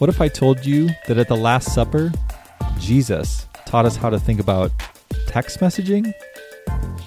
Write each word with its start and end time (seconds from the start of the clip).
What 0.00 0.08
if 0.08 0.22
I 0.22 0.28
told 0.28 0.64
you 0.64 0.88
that 1.08 1.18
at 1.18 1.28
the 1.28 1.36
Last 1.36 1.74
Supper, 1.74 2.10
Jesus 2.78 3.46
taught 3.66 3.84
us 3.84 3.96
how 3.96 4.08
to 4.08 4.18
think 4.18 4.40
about 4.40 4.72
text 5.26 5.60
messaging? 5.60 6.10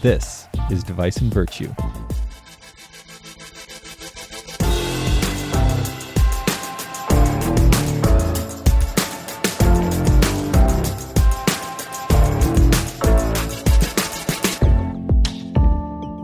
This 0.03 0.47
is 0.69 0.83
Device 0.83 1.17
and 1.17 1.33
Virtue. 1.33 1.73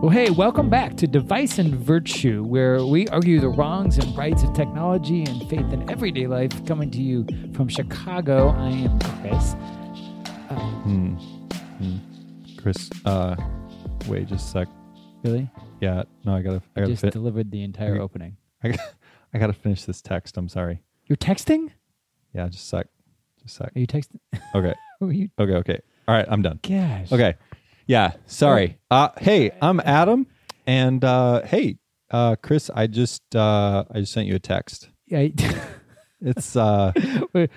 Well, 0.02 0.09
hey, 0.12 0.30
welcome 0.30 0.70
back 0.70 0.95
to 0.98 1.08
Device 1.08 1.59
and 1.59 1.76
Virtue, 1.76 2.44
where 2.44 2.85
we 2.85 3.08
argue 3.09 3.41
the 3.41 3.49
wrongs 3.49 3.98
and 3.98 4.16
rights 4.17 4.44
of 4.44 4.53
technology 4.53 5.23
and 5.25 5.41
faith 5.49 5.73
in 5.73 5.89
everyday 5.89 6.25
life. 6.25 6.66
Coming 6.66 6.89
to 6.91 7.02
you 7.02 7.27
from 7.53 7.67
Chicago, 7.67 8.49
I 8.49 8.70
am 8.70 8.98
Chris. 8.99 9.53
Hmm. 10.83 11.16
Hmm. 11.16 11.97
Chris, 12.61 12.89
uh, 13.03 13.36
wait 14.08 14.27
just 14.27 14.47
a 14.47 14.52
sec. 14.59 14.67
Really? 15.23 15.50
Yeah, 15.81 16.03
no, 16.23 16.33
I 16.33 16.42
gotta, 16.44 16.61
I 16.77 16.80
I 16.80 16.81
gotta, 16.81 16.92
just 16.94 17.02
fi- 17.03 17.09
delivered 17.09 17.52
the 17.52 17.64
entire 17.64 17.95
Okay. 17.95 18.00
opening. 18.00 18.38
I, 18.64 18.70
gotta, 18.70 18.89
I 19.33 19.38
gotta 19.38 19.53
finish 19.53 19.83
this 19.83 20.02
text. 20.02 20.38
I'm 20.38 20.47
sorry. 20.47 20.81
You're 21.08 21.17
texting? 21.17 21.72
Yeah, 22.33 22.47
just 22.47 22.64
a 22.64 22.67
sec. 22.67 22.88
Just 23.44 23.55
a 23.59 23.64
sec. 23.64 23.75
Are 23.75 23.80
you 23.80 23.88
texting? 23.88 24.20
Okay, 24.55 24.73
you? 25.02 25.30
okay, 25.38 25.53
okay. 25.55 25.80
All 26.08 26.16
right, 26.16 26.25
I'm 26.30 26.42
done. 26.42 26.59
Gosh. 26.64 27.11
Okay. 27.11 27.36
Yeah, 27.90 28.12
sorry. 28.28 28.78
Uh, 28.92 29.09
hey, 29.18 29.50
I'm 29.64 29.80
Adam, 29.80 30.28
and 30.68 31.04
uh, 31.04 31.42
hey, 31.42 31.80
uh, 32.12 32.36
Chris, 32.36 32.70
I 32.70 32.86
just, 32.86 33.36
uh, 33.36 33.84
I 33.90 34.02
just 34.02 34.14
sent 34.14 34.28
you 34.28 34.36
a 34.36 34.40
text. 34.40 34.90
Yeah. 35.08 35.28
It's, 36.22 36.58
uh, 36.58 36.92
we're, 37.34 37.48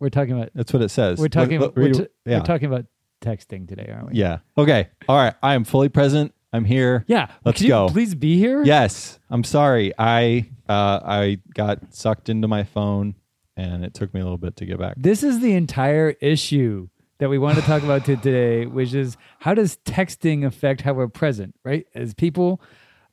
we're, 0.00 0.10
talking 0.10 0.32
about. 0.32 0.50
that's 0.52 0.72
what 0.72 0.82
it 0.82 0.88
says. 0.88 1.20
We're 1.20 1.28
talking. 1.28 1.60
Look, 1.60 1.76
we're, 1.76 1.92
t- 1.92 2.08
yeah. 2.26 2.38
we're 2.38 2.44
talking 2.44 2.66
about 2.66 2.86
texting 3.22 3.68
today, 3.68 3.88
aren't 3.94 4.10
we? 4.10 4.18
Yeah. 4.18 4.38
Okay. 4.58 4.88
All 5.08 5.16
right. 5.16 5.34
I 5.40 5.54
am 5.54 5.62
fully 5.62 5.88
present. 5.88 6.34
I'm 6.52 6.64
here. 6.64 7.04
Yeah. 7.06 7.30
Let's 7.44 7.62
go. 7.62 7.88
please 7.88 8.16
be 8.16 8.36
here. 8.36 8.64
Yes. 8.64 9.20
I'm 9.30 9.44
sorry. 9.44 9.92
I 9.96 10.48
uh, 10.68 10.98
I 11.04 11.38
got 11.54 11.94
sucked 11.94 12.28
into 12.28 12.48
my 12.48 12.64
phone, 12.64 13.14
and 13.56 13.84
it 13.84 13.94
took 13.94 14.12
me 14.12 14.20
a 14.20 14.24
little 14.24 14.36
bit 14.36 14.56
to 14.56 14.66
get 14.66 14.80
back. 14.80 14.94
This 14.96 15.22
is 15.22 15.38
the 15.38 15.54
entire 15.54 16.16
issue 16.20 16.88
that 17.18 17.28
we 17.28 17.38
want 17.38 17.56
to 17.56 17.62
talk 17.62 17.82
about 17.82 18.04
today, 18.04 18.66
which 18.66 18.94
is 18.94 19.16
how 19.40 19.54
does 19.54 19.78
texting 19.84 20.44
affect 20.44 20.82
how 20.82 20.92
we're 20.92 21.08
present, 21.08 21.54
right? 21.64 21.86
As 21.94 22.14
people, 22.14 22.60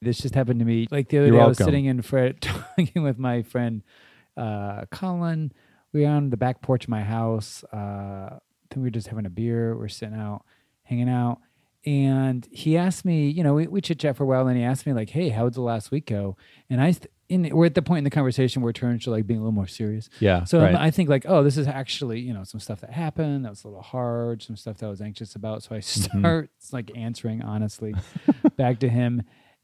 this 0.02 0.20
just 0.20 0.36
happened 0.36 0.60
to 0.60 0.66
me. 0.66 0.88
Like 0.92 1.10
the 1.10 1.18
other 1.18 1.28
You're 1.28 1.38
day, 1.38 1.44
I 1.44 1.48
was 1.48 1.58
sitting 1.58 1.86
in 1.86 2.02
Fred 2.02 2.42
talking 2.42 3.04
with 3.04 3.18
my 3.18 3.42
friend 3.42 3.84
uh, 4.38 4.86
Colin. 4.92 5.52
We 5.92 6.02
were 6.02 6.10
on 6.10 6.30
the 6.30 6.38
back 6.38 6.62
porch 6.62 6.86
of 6.86 6.90
my 6.90 7.04
house. 7.04 7.64
Uh, 7.74 7.78
I 7.78 8.40
think 8.70 8.78
we 8.78 8.84
were 8.84 8.90
just 8.92 9.08
having 9.08 9.26
a 9.26 9.30
beer. 9.30 9.76
We're 9.78 9.88
sitting 9.88 10.16
out, 10.16 10.46
hanging 10.84 11.10
out. 11.10 11.40
And 11.86 12.48
he 12.52 12.78
asked 12.78 13.06
me, 13.06 13.30
you 13.30 13.44
know, 13.44 13.54
we, 13.54 13.68
we 13.68 13.80
chit 13.82 14.00
chat 14.00 14.18
for 14.18 14.24
a 14.24 14.26
while, 14.26 14.48
and 14.48 14.58
he 14.58 14.64
asked 14.64 14.88
me, 14.88 14.94
like, 14.94 15.12
hey, 15.12 15.30
how 15.30 15.44
did 15.44 15.54
the 15.54 15.62
last 15.62 15.92
week 15.92 16.08
go? 16.08 16.36
And 16.70 16.82
I, 16.82 16.92
st- 16.92 17.12
in, 17.30 17.50
we're 17.56 17.66
at 17.68 17.76
the 17.76 17.82
point 17.82 18.00
in 18.00 18.04
the 18.04 18.10
conversation 18.10 18.62
where 18.62 18.70
it 18.72 18.76
turns 18.76 19.04
to 19.04 19.12
like 19.12 19.26
being 19.28 19.40
a 19.40 19.44
little 19.44 19.52
more 19.52 19.68
serious. 19.68 20.10
Yeah. 20.20 20.44
So 20.46 20.62
right. 20.62 20.76
I 20.76 20.92
think 20.92 21.10
like, 21.10 21.26
oh, 21.28 21.44
this 21.44 21.58
is 21.58 21.68
actually 21.68 22.20
you 22.20 22.34
know 22.34 22.44
some 22.44 22.60
stuff 22.60 22.82
that 22.82 22.92
happened 22.92 23.46
that 23.46 23.50
was 23.50 23.64
a 23.64 23.68
little 23.68 23.82
hard, 23.82 24.42
some 24.44 24.56
stuff 24.56 24.78
that 24.78 24.86
I 24.86 24.90
was 24.90 25.02
anxious 25.02 25.36
about. 25.36 25.64
So 25.64 25.76
I 25.76 25.80
Mm-hmm. 25.80 26.20
start 26.22 26.50
like 26.72 26.92
answering 26.96 27.42
honestly 27.42 27.96
back 28.58 28.80
to 28.80 28.90
him, 28.90 29.24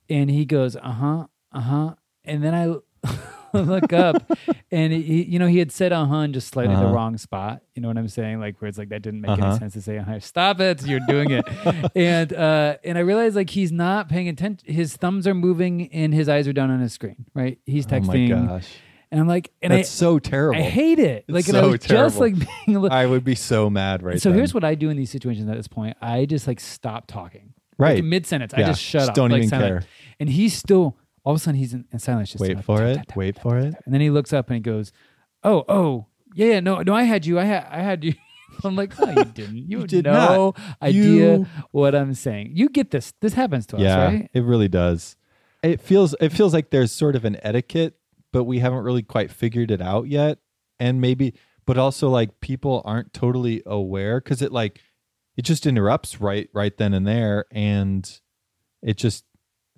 and 0.09 0.29
he 0.29 0.45
goes, 0.45 0.75
uh 0.75 0.91
huh, 0.91 1.27
uh 1.51 1.59
huh, 1.61 1.95
and 2.25 2.43
then 2.43 2.53
I 2.55 2.75
look 3.53 3.91
up, 3.91 4.31
and 4.71 4.93
he, 4.93 5.23
you 5.23 5.37
know 5.39 5.47
he 5.47 5.57
had 5.59 5.71
said 5.71 5.91
uh 5.91 6.05
huh 6.05 6.17
in 6.19 6.33
just 6.33 6.47
slightly 6.49 6.73
the 6.75 6.81
Uh-huh. 6.81 6.93
wrong 6.93 7.17
spot. 7.17 7.61
You 7.75 7.81
know 7.81 7.89
what 7.89 7.97
I'm 7.97 8.07
saying? 8.07 8.39
Like 8.39 8.61
where 8.61 8.69
it's 8.69 8.77
like 8.77 8.89
that 8.89 9.01
didn't 9.01 9.21
make 9.21 9.31
Uh-huh. 9.31 9.45
any 9.49 9.59
sense 9.59 9.73
to 9.73 9.81
say 9.81 9.97
uh 9.97 10.03
huh. 10.03 10.19
Stop 10.19 10.59
it! 10.61 10.85
You're 10.85 11.01
doing 11.07 11.31
it, 11.31 11.45
and 11.95 12.31
uh, 12.33 12.77
and 12.83 12.97
I 12.97 13.01
realized 13.01 13.35
like 13.35 13.49
he's 13.49 13.71
not 13.71 14.07
paying 14.09 14.29
attention. 14.29 14.73
His 14.73 14.95
thumbs 14.95 15.27
are 15.27 15.33
moving 15.33 15.91
and 15.91 16.13
his 16.13 16.29
eyes 16.29 16.47
are 16.47 16.53
down 16.53 16.71
on 16.71 16.79
his 16.79 16.93
screen. 16.93 17.25
Right? 17.33 17.59
He's 17.65 17.85
texting 17.85 18.31
oh 18.33 18.37
my 18.41 18.47
gosh. 18.53 18.69
and 19.11 19.19
I'm 19.19 19.27
like, 19.27 19.51
and 19.61 19.73
That's 19.73 19.89
I. 19.89 19.91
so 19.91 20.19
terrible. 20.19 20.57
I 20.59 20.63
hate 20.63 20.99
it. 20.99 21.25
Like, 21.27 21.49
I 21.49 21.51
so 21.51 21.69
was 21.71 21.79
just 21.79 21.89
terrible. 21.89 22.19
like 22.21 22.35
being 22.65 22.79
little. 22.79 22.97
I 22.97 23.05
would 23.05 23.25
be 23.25 23.35
so 23.35 23.69
mad 23.69 24.01
right 24.01 24.21
so 24.21 24.29
then. 24.29 24.37
here's 24.37 24.53
what 24.53 24.63
I 24.63 24.75
do 24.75 24.89
in 24.89 24.95
these 24.95 25.09
situations 25.11 25.49
at 25.49 25.57
this 25.57 25.67
point. 25.67 25.97
I 26.01 26.25
just 26.25 26.47
like 26.47 26.59
stop 26.61 27.07
talking. 27.07 27.53
Right. 27.77 28.01
Mid 28.03 28.27
sentence, 28.27 28.53
I 28.53 28.61
just 28.63 28.79
shut 28.81 28.99
just 29.01 29.09
up. 29.09 29.15
don't 29.15 29.31
like, 29.31 29.39
even 29.39 29.49
silent. 29.49 29.81
care. 29.81 29.89
And 30.19 30.29
he's 30.29 30.53
still 30.55 30.95
all 31.23 31.33
of 31.33 31.37
a 31.37 31.43
sudden 31.43 31.59
he's 31.59 31.73
in, 31.73 31.85
in 31.91 31.99
silence. 31.99 32.31
Just 32.31 32.41
Wait 32.41 32.55
like, 32.55 32.65
for 32.65 32.77
tap, 32.79 32.87
it. 32.87 32.95
tap, 32.95 33.07
tap, 33.07 33.17
Wait 33.17 33.39
for 33.39 33.57
it. 33.57 33.75
And 33.85 33.93
then 33.93 34.01
he 34.01 34.09
looks 34.09 34.33
up 34.33 34.47
and 34.49 34.55
he 34.55 34.61
goes, 34.61 34.91
"Oh, 35.43 35.63
oh, 35.69 36.05
yeah, 36.35 36.45
yeah, 36.47 36.59
no, 36.59 36.81
no, 36.81 36.93
I 36.93 37.03
had 37.03 37.25
you. 37.25 37.39
I 37.39 37.43
had, 37.45 37.67
I 37.69 37.79
had 37.81 38.03
you." 38.03 38.13
I'm 38.63 38.75
like, 38.75 38.97
"No, 38.99 39.09
you 39.11 39.25
didn't. 39.33 39.57
You, 39.57 39.79
You 39.81 39.87
did 39.87 40.05
no 40.05 40.53
idea 40.81 41.37
You- 41.37 41.47
what 41.71 41.95
I'm 41.95 42.13
saying. 42.13 42.51
You 42.55 42.69
get 42.69 42.91
this. 42.91 43.13
This 43.21 43.33
happens 43.33 43.65
to 43.67 43.77
yeah, 43.77 43.97
us, 43.99 44.13
right? 44.13 44.29
it 44.33 44.41
really 44.43 44.67
does. 44.67 45.15
It 45.63 45.79
feels 45.79 46.15
it 46.19 46.29
feels 46.29 46.53
like 46.53 46.69
there's 46.71 46.91
sort 46.91 47.15
of 47.15 47.23
an 47.25 47.37
etiquette, 47.43 47.95
but 48.33 48.45
we 48.45 48.59
haven't 48.59 48.83
really 48.83 49.03
quite 49.03 49.29
figured 49.31 49.69
it 49.71 49.81
out 49.81 50.07
yet. 50.07 50.39
And 50.79 50.99
maybe, 50.99 51.35
but 51.67 51.77
also 51.77 52.09
like 52.09 52.39
people 52.41 52.81
aren't 52.83 53.13
totally 53.13 53.61
aware 53.67 54.19
because 54.19 54.41
it 54.41 54.51
like 54.51 54.81
it 55.37 55.43
just 55.43 55.67
interrupts 55.67 56.19
right 56.19 56.49
right 56.53 56.75
then 56.75 56.93
and 56.95 57.05
there, 57.07 57.45
and 57.51 58.19
it 58.81 58.97
just 58.97 59.23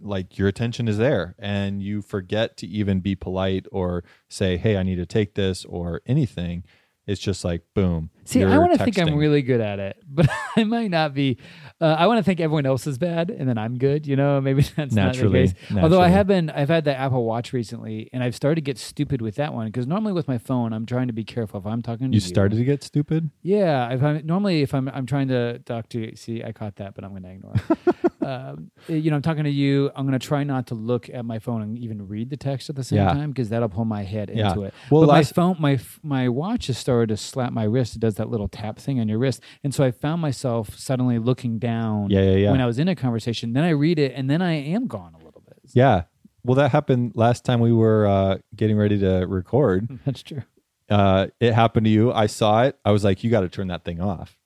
like 0.02 0.38
your 0.38 0.48
attention 0.48 0.88
is 0.88 0.98
there, 0.98 1.36
and 1.40 1.82
you 1.82 2.02
forget 2.02 2.58
to 2.58 2.68
even 2.68 3.00
be 3.00 3.16
polite 3.16 3.66
or 3.72 4.04
say, 4.30 4.58
"Hey, 4.58 4.78
I 4.78 4.84
need 4.84 4.96
to 4.98 5.06
take 5.06 5.36
this" 5.36 5.66
or 5.66 6.02
anything. 6.06 6.64
It's 7.06 7.20
just 7.20 7.44
like 7.44 7.64
boom. 7.74 8.12
See, 8.24 8.46
I 8.46 8.58
want 8.58 8.72
to 8.78 8.78
think 8.82 8.98
I'm 8.98 9.16
really 9.16 9.42
good 9.42 9.60
at 9.60 9.78
it, 9.78 9.98
but 10.08 10.26
I 10.56 10.64
might 10.64 10.90
not 10.90 11.14
be. 11.14 11.38
Uh, 11.82 11.96
I 12.00 12.08
want 12.08 12.20
to 12.20 12.24
think 12.24 12.40
everyone 12.40 12.66
else 12.66 12.88
is 12.88 12.98
bad, 12.98 13.30
and 13.30 13.48
then 13.50 13.58
I'm 13.58 13.78
good. 13.78 14.08
You 14.08 14.16
know, 14.16 14.40
maybe 14.40 14.62
that's 14.78 14.94
Naturally, 14.94 15.48
not 15.48 15.50
the 15.50 15.74
case. 15.76 15.84
Although 15.84 16.00
I 16.00 16.08
have 16.08 16.28
been, 16.28 16.50
I've 16.50 16.70
had 16.70 16.86
the 16.86 16.96
Apple 16.96 17.26
Watch 17.26 17.52
recently, 17.52 18.10
and 18.14 18.24
I've 18.24 18.36
started 18.36 18.56
to 18.56 18.62
get 18.62 18.78
stupid 18.78 19.22
with 19.22 19.36
that 19.36 19.54
one 19.54 19.66
because 19.68 19.86
normally 19.86 20.14
with 20.14 20.30
my 20.30 20.38
phone, 20.38 20.72
I'm 20.72 20.86
trying 20.86 21.08
to 21.08 21.14
be 21.14 21.26
careful 21.26 21.60
if 21.60 21.66
I'm 21.66 21.82
talking 21.82 22.10
to 22.10 22.16
You 22.16 22.22
you. 22.22 22.28
started 22.28 22.56
to 22.56 22.64
get 22.64 22.84
stupid. 22.84 23.30
Yeah, 23.42 23.94
if 23.94 24.02
I'm 24.02 24.26
normally 24.26 24.62
if 24.62 24.74
I'm 24.74 24.88
I'm 24.88 25.06
trying 25.06 25.28
to 25.28 25.60
talk 25.60 25.90
to 25.90 26.00
you. 26.00 26.16
See, 26.16 26.42
I 26.42 26.54
caught 26.54 26.78
that, 26.78 26.96
but 26.96 27.04
I'm 27.04 27.10
going 27.12 27.24
to 27.24 27.32
ignore. 27.32 27.56
um, 28.26 28.72
you 28.88 29.10
know, 29.10 29.16
I'm 29.18 29.22
talking 29.22 29.44
to 29.44 29.50
you. 29.50 29.92
I'm 29.96 30.06
going 30.08 30.18
to 30.18 30.26
try 30.26 30.44
not 30.44 30.68
to 30.68 30.76
look 30.76 31.10
at 31.10 31.26
my 31.26 31.40
phone 31.40 31.62
and 31.62 31.78
even 31.78 32.08
read 32.08 32.30
the 32.30 32.38
text 32.38 32.70
at 32.70 32.76
the 32.76 32.84
same 32.84 32.98
Yeah. 33.00 33.14
time 33.14 33.32
because 33.32 33.50
that'll 33.50 33.70
pull 33.70 33.86
my 33.86 34.04
head 34.04 34.32
Yeah. 34.34 34.50
into 34.50 34.64
it. 34.64 34.74
Well, 34.90 35.02
but 35.06 35.12
my 35.12 35.24
phone, 35.24 35.56
my 35.60 35.80
my 36.02 36.30
watch 36.30 36.68
has 36.68 36.78
started 36.78 37.10
to 37.10 37.18
slap 37.18 37.52
my 37.54 37.64
wrist. 37.64 37.96
It 37.96 38.00
does 38.00 38.16
that 38.16 38.30
little 38.30 38.48
tap 38.48 38.80
thing 38.80 39.00
on 39.00 39.08
your 39.08 39.20
wrist, 39.20 39.42
and 39.64 39.74
so 39.74 39.84
I 39.84 39.92
found 39.92 40.22
myself 40.22 40.78
suddenly 40.78 41.20
looking 41.20 41.60
down. 41.60 42.10
Yeah, 42.10 42.22
yeah, 42.22 42.36
yeah. 42.36 42.52
When 42.52 42.62
I 42.62 42.66
was 42.66 42.80
in 42.80 42.88
a 42.88 42.96
conversation, 42.96 43.54
then 43.54 43.64
I 43.64 43.70
read 43.70 44.00
it, 44.00 44.14
and 44.16 44.30
then 44.30 44.42
I 44.42 44.54
am 44.54 44.88
gone 44.88 45.14
a 45.14 45.24
little 45.24 45.42
bit. 45.46 45.58
Yeah. 45.74 46.04
Well, 46.46 46.56
that 46.56 46.72
happened 46.72 47.14
last 47.16 47.46
time 47.46 47.62
we 47.62 47.72
were 47.72 48.06
uh, 48.06 48.38
getting 48.56 48.76
ready 48.78 49.00
to 49.00 49.26
record. 49.28 50.00
That's 50.06 50.22
true. 50.22 50.44
Uh, 50.90 51.28
it 51.40 51.54
happened 51.54 51.86
to 51.86 51.90
you. 51.90 52.12
I 52.12 52.26
saw 52.28 52.64
it. 52.64 52.78
I 52.84 52.92
was 52.92 53.04
like, 53.06 53.24
you 53.24 53.32
got 53.32 53.42
to 53.42 53.50
turn 53.50 53.68
that 53.70 53.86
thing 53.86 54.02
off. 54.02 54.38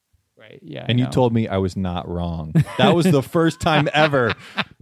Right. 0.50 0.60
Yeah. 0.64 0.86
And 0.88 1.00
you 1.00 1.08
told 1.08 1.34
me 1.34 1.48
I 1.48 1.58
was 1.58 1.76
not 1.76 2.08
wrong. 2.08 2.54
That 2.78 2.96
was 2.96 3.06
the 3.06 3.22
first 3.24 3.60
time 3.60 3.90
ever 3.94 4.34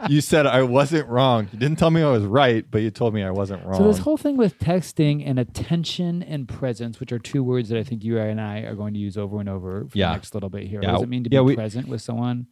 you 0.10 0.22
said 0.22 0.46
I 0.46 0.64
wasn't 0.64 1.08
wrong. 1.08 1.48
You 1.52 1.58
didn't 1.60 1.80
tell 1.80 1.90
me 1.92 2.02
I 2.04 2.10
was 2.12 2.24
right, 2.24 2.66
but 2.70 2.82
you 2.82 2.92
told 2.92 3.14
me 3.14 3.24
I 3.24 3.32
wasn't 3.32 3.66
wrong. 3.66 3.78
So 3.80 3.88
this 3.88 4.00
whole 4.00 4.18
thing 4.18 4.38
with 4.38 4.60
texting 4.60 5.24
and 5.26 5.40
attention 5.40 6.22
and 6.24 6.48
presence, 6.48 7.00
which 7.00 7.12
are 7.12 7.20
two 7.20 7.44
words 7.44 7.70
that 7.70 7.80
I 7.80 7.84
think 7.84 8.04
you 8.04 8.20
and 8.20 8.40
I 8.40 8.60
are 8.60 8.76
going 8.76 8.94
to 8.94 9.00
use 9.00 9.18
over 9.18 9.40
and 9.40 9.50
over 9.50 9.86
for 9.90 9.98
Yeah. 9.98 10.10
the 10.10 10.14
next 10.14 10.34
little 10.34 10.50
bit 10.50 10.68
here. 10.68 10.82
Yeah. 10.84 10.92
What 10.92 10.98
does 10.98 11.04
it 11.04 11.10
mean 11.10 11.24
to 11.24 11.30
Yeah, 11.32 11.40
be 11.40 11.46
we- 11.46 11.56
present 11.56 11.88
with 11.88 12.02
someone? 12.02 12.48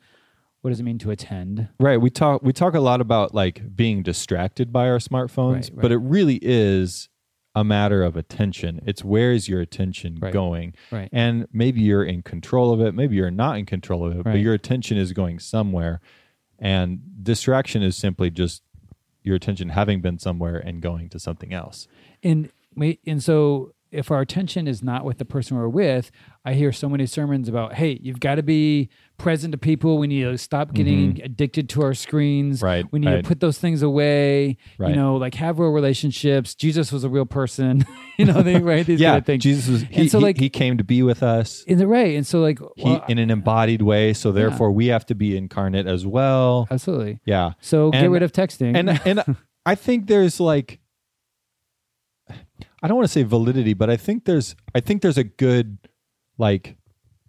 What 0.62 0.69
does 0.69 0.80
it 0.80 0.83
mean 0.83 0.98
to 1.00 1.12
attend? 1.12 1.68
right. 1.80 1.98
We 2.00 2.10
talk 2.10 2.42
we 2.42 2.54
talk 2.54 2.74
a 2.74 2.80
lot 2.80 3.01
about 3.01 3.33
like 3.36 3.75
being 3.75 4.01
distracted 4.01 4.71
by 4.71 4.88
our 4.88 4.98
smartphones, 5.00 5.56
Right, 5.69 5.71
but 5.75 5.92
it 5.92 5.98
really 5.98 6.39
is 6.42 7.10
a 7.55 7.63
matter 7.63 8.03
of 8.03 8.15
attention. 8.17 8.81
It's 8.85 9.03
where 9.03 9.31
is 9.31 9.47
your 9.47 9.61
attention 9.61 10.17
Right. 10.19 10.33
going? 10.33 10.73
Right. 10.91 11.09
And 11.11 11.47
maybe 11.53 11.81
you're 11.81 12.03
in 12.03 12.23
control 12.23 12.73
of 12.73 12.81
it, 12.81 12.94
maybe 12.95 13.15
you're 13.15 13.29
not 13.31 13.57
in 13.57 13.65
control 13.65 14.05
of 14.05 14.17
it, 14.17 14.23
but 14.23 14.39
your 14.39 14.53
attention 14.53 14.97
is 14.97 15.13
going 15.13 15.39
somewhere. 15.39 16.01
And 16.57 17.01
distraction 17.21 17.83
is 17.83 17.95
simply 17.95 18.29
just 18.31 18.63
your 19.21 19.35
attention 19.35 19.69
having 19.69 20.01
been 20.01 20.17
somewhere 20.17 20.57
and 20.57 20.81
going 20.81 21.09
to 21.09 21.19
something 21.19 21.53
else. 21.53 21.88
And 22.23 22.50
and 23.05 23.21
so 23.23 23.73
if 23.94 24.12
our 24.12 24.22
attention 24.22 24.68
is 24.68 24.81
not 24.84 25.06
with 25.06 25.18
the 25.19 25.25
person 25.25 25.56
we're 25.56 25.68
with, 25.69 26.12
I 26.44 26.54
hear 26.54 26.72
so 26.72 26.90
many 26.90 27.06
sermons 27.06 27.48
about, 27.48 27.75
hey, 27.75 28.00
you've 28.01 28.19
got 28.19 28.36
to 28.36 28.44
be 28.44 28.90
present 29.18 29.51
to 29.54 29.57
people. 29.57 29.98
We 29.98 30.07
need 30.07 30.24
to 30.24 30.38
stop 30.38 30.74
getting 30.74 31.22
addicted 31.24 31.69
to 31.69 31.84
our 31.84 31.94
screens. 31.94 32.57
Mm-hmm. 32.57 32.66
Right, 32.66 32.86
We 32.92 33.00
need 33.00 33.07
right. 33.07 33.24
to 33.24 33.28
put 33.28 33.40
those 33.40 33.57
things 33.60 33.81
away. 33.81 34.57
Right. 34.78 34.90
You 34.90 34.95
know, 34.95 35.16
like 35.16 35.36
have 35.36 35.60
real 35.60 35.69
relationships. 35.69 36.56
Jesus 36.56 36.92
was 36.92 37.04
a 37.04 37.10
real 37.10 37.25
person. 37.25 37.86
you 38.18 38.25
know, 38.25 38.42
they 38.42 38.57
right 38.60 38.86
these 38.86 39.00
yeah, 39.00 39.12
kind 39.12 39.19
of 39.19 39.25
things. 39.25 39.44
Jesus 39.44 39.68
was 39.69 39.81
he, 39.84 40.01
And 40.01 40.12
so, 40.12 40.19
like- 40.19 40.38
he 40.39 40.50
came 40.50 40.78
to 40.78 40.84
be 40.84 41.04
with 41.04 41.24
us. 41.24 41.63
In 41.63 41.78
the 41.78 41.88
right? 41.88 42.16
And 42.16 42.25
so 42.28 42.39
like, 42.42 42.60
He 42.75 42.84
well, 42.84 43.06
in 43.07 43.19
an 43.19 43.30
embodied 43.30 43.84
way, 43.84 44.13
so 44.13 44.31
therefore 44.31 44.72
we 44.72 44.88
have 44.88 45.06
to 45.06 45.16
be 45.16 45.38
incarnate 45.38 45.88
as 45.88 46.06
well. 46.06 46.68
absolutely. 46.72 47.19
Yeah. 47.25 47.51
So 47.62 47.92
get 47.92 48.10
rid 48.10 48.24
of 48.24 48.31
texting. 48.31 48.75
and 48.75 49.00
and 49.06 49.38
I 49.66 49.75
think 49.75 50.07
there's 50.07 50.39
like 50.42 50.80
I 52.83 52.88
don't 52.88 52.97
want 52.97 53.07
to 53.07 53.12
say 53.13 53.24
validity, 53.24 53.74
but 53.74 53.89
I 53.89 53.95
think 53.97 54.25
there's 54.25 54.56
I 54.75 54.81
think 54.81 55.01
there's 55.01 55.18
a 55.18 55.24
good 55.24 55.77
like 56.38 56.75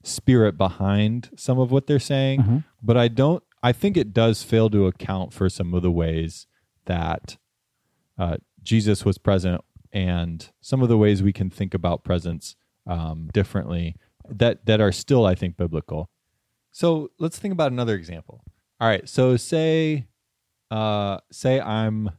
spirit 0.02 0.58
behind 0.58 1.30
some 1.36 1.58
of 1.58 1.70
what 1.70 1.86
they're 1.86 1.98
saying, 2.00 2.40
Uh-huh. 2.40 2.58
but 2.82 2.96
I 2.96 3.08
don't 3.08 3.42
I 3.62 3.72
think 3.72 3.96
it 3.96 4.12
does 4.12 4.42
fail 4.42 4.68
to 4.70 4.86
account 4.86 5.32
for 5.32 5.48
some 5.48 5.72
of 5.72 5.82
the 5.82 5.90
ways 5.90 6.46
that 6.86 7.38
uh, 8.18 8.36
Jesus 8.62 9.04
was 9.04 9.16
present 9.16 9.62
and 9.92 10.50
some 10.60 10.82
of 10.82 10.88
the 10.88 10.98
ways 10.98 11.22
we 11.22 11.32
can 11.32 11.48
think 11.50 11.72
about 11.72 12.04
presence 12.04 12.56
um, 12.86 13.30
differently 13.32 13.96
that 14.28 14.66
that 14.66 14.80
are 14.80 14.92
still 14.92 15.24
I 15.24 15.34
think 15.34 15.56
biblical. 15.56 16.10
So 16.72 17.10
let's 17.20 17.38
think 17.38 17.52
about 17.52 17.70
another 17.72 17.94
example. 17.94 18.42
All 18.80 18.88
right, 18.88 19.08
so 19.08 19.36
say 19.36 20.06
uh, 20.70 21.18
say 21.30 21.60
I'm 21.60 22.10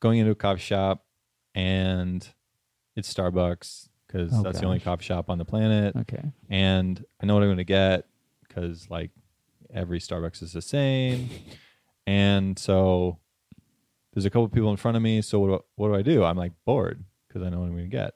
going 0.00 0.18
into 0.18 0.32
a 0.32 0.34
coffee 0.36 0.60
shop 0.60 1.06
and 1.54 2.26
it's 2.96 3.12
Starbucks 3.12 3.88
because 4.06 4.32
Oh, 4.34 4.42
that's 4.42 4.60
the 4.60 4.66
only 4.66 4.80
coffee 4.80 5.04
shop 5.04 5.30
on 5.30 5.38
the 5.38 5.44
planet, 5.44 5.94
okay. 5.96 6.32
and 6.48 7.04
I 7.22 7.26
know 7.26 7.34
what 7.34 7.42
I'm 7.42 7.48
going 7.48 7.58
to 7.58 7.64
get 7.64 8.06
because 8.48 8.88
like 8.90 9.10
every 9.72 10.00
Starbucks 10.00 10.42
is 10.42 10.52
the 10.52 10.62
same, 10.62 11.28
and 12.06 12.58
so 12.58 13.18
there's 14.12 14.24
a 14.24 14.30
couple 14.30 14.48
people 14.48 14.70
in 14.70 14.76
front 14.76 14.96
of 14.96 15.02
me. 15.02 15.22
So 15.22 15.38
what 15.38 15.46
do, 15.48 15.64
what 15.76 15.88
do 15.88 15.94
I 15.94 16.02
do? 16.02 16.24
I'm 16.24 16.36
like 16.36 16.52
bored 16.64 17.04
because 17.28 17.42
I 17.42 17.48
know 17.50 17.60
what 17.60 17.66
I'm 17.66 17.72
going 17.72 17.84
to 17.90 17.96
get, 17.96 18.14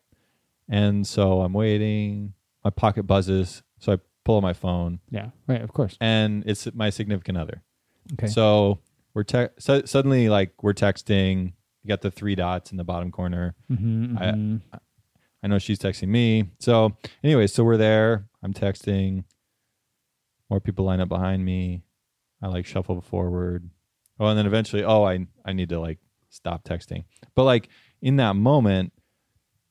and 0.68 1.06
so 1.06 1.40
I'm 1.42 1.52
waiting. 1.52 2.34
My 2.64 2.70
pocket 2.70 3.02
buzzes, 3.02 3.62
so 3.78 3.92
I 3.92 3.98
pull 4.24 4.36
out 4.38 4.42
my 4.42 4.54
phone, 4.54 4.98
Yeah. 5.10 5.28
Right. 5.46 5.60
Of 5.60 5.74
course. 5.74 5.98
and 6.00 6.42
it's 6.46 6.66
my 6.74 6.88
significant 6.88 7.36
other. 7.36 7.62
Okay. 8.14 8.26
So 8.26 8.78
we're 9.12 9.22
te- 9.24 9.48
so, 9.58 9.82
suddenly 9.84 10.30
like 10.30 10.62
we're 10.62 10.72
texting. 10.72 11.52
You 11.84 11.88
got 11.88 12.00
the 12.00 12.10
three 12.10 12.34
dots 12.34 12.70
in 12.72 12.78
the 12.78 12.84
bottom 12.84 13.12
corner. 13.12 13.54
Mhm, 13.70 14.18
I- 14.20 14.32
mhm. 14.32 14.60
I 15.42 15.46
know 15.46 15.58
she's 15.58 15.78
texting 15.78 16.08
me. 16.08 16.50
So 16.58 16.96
anyway, 17.22 17.46
so 17.46 17.62
we're 17.62 17.76
there. 17.76 18.26
I'm 18.42 18.54
texting. 18.54 19.24
More 20.48 20.60
people 20.60 20.86
line 20.86 21.00
up 21.00 21.08
behind 21.10 21.44
me. 21.44 21.82
I 22.42 22.48
like 22.48 22.64
shuffle 22.66 23.00
forward. 23.02 23.68
Oh, 24.18 24.26
and 24.26 24.38
then 24.38 24.46
eventually, 24.46 24.82
oh, 24.84 25.04
I 25.04 25.26
I 25.44 25.52
need 25.52 25.68
to 25.70 25.80
like 25.80 25.98
stop 26.30 26.64
texting. 26.64 27.04
But 27.34 27.44
like 27.44 27.68
in 28.00 28.16
that 28.16 28.36
moment, 28.36 28.92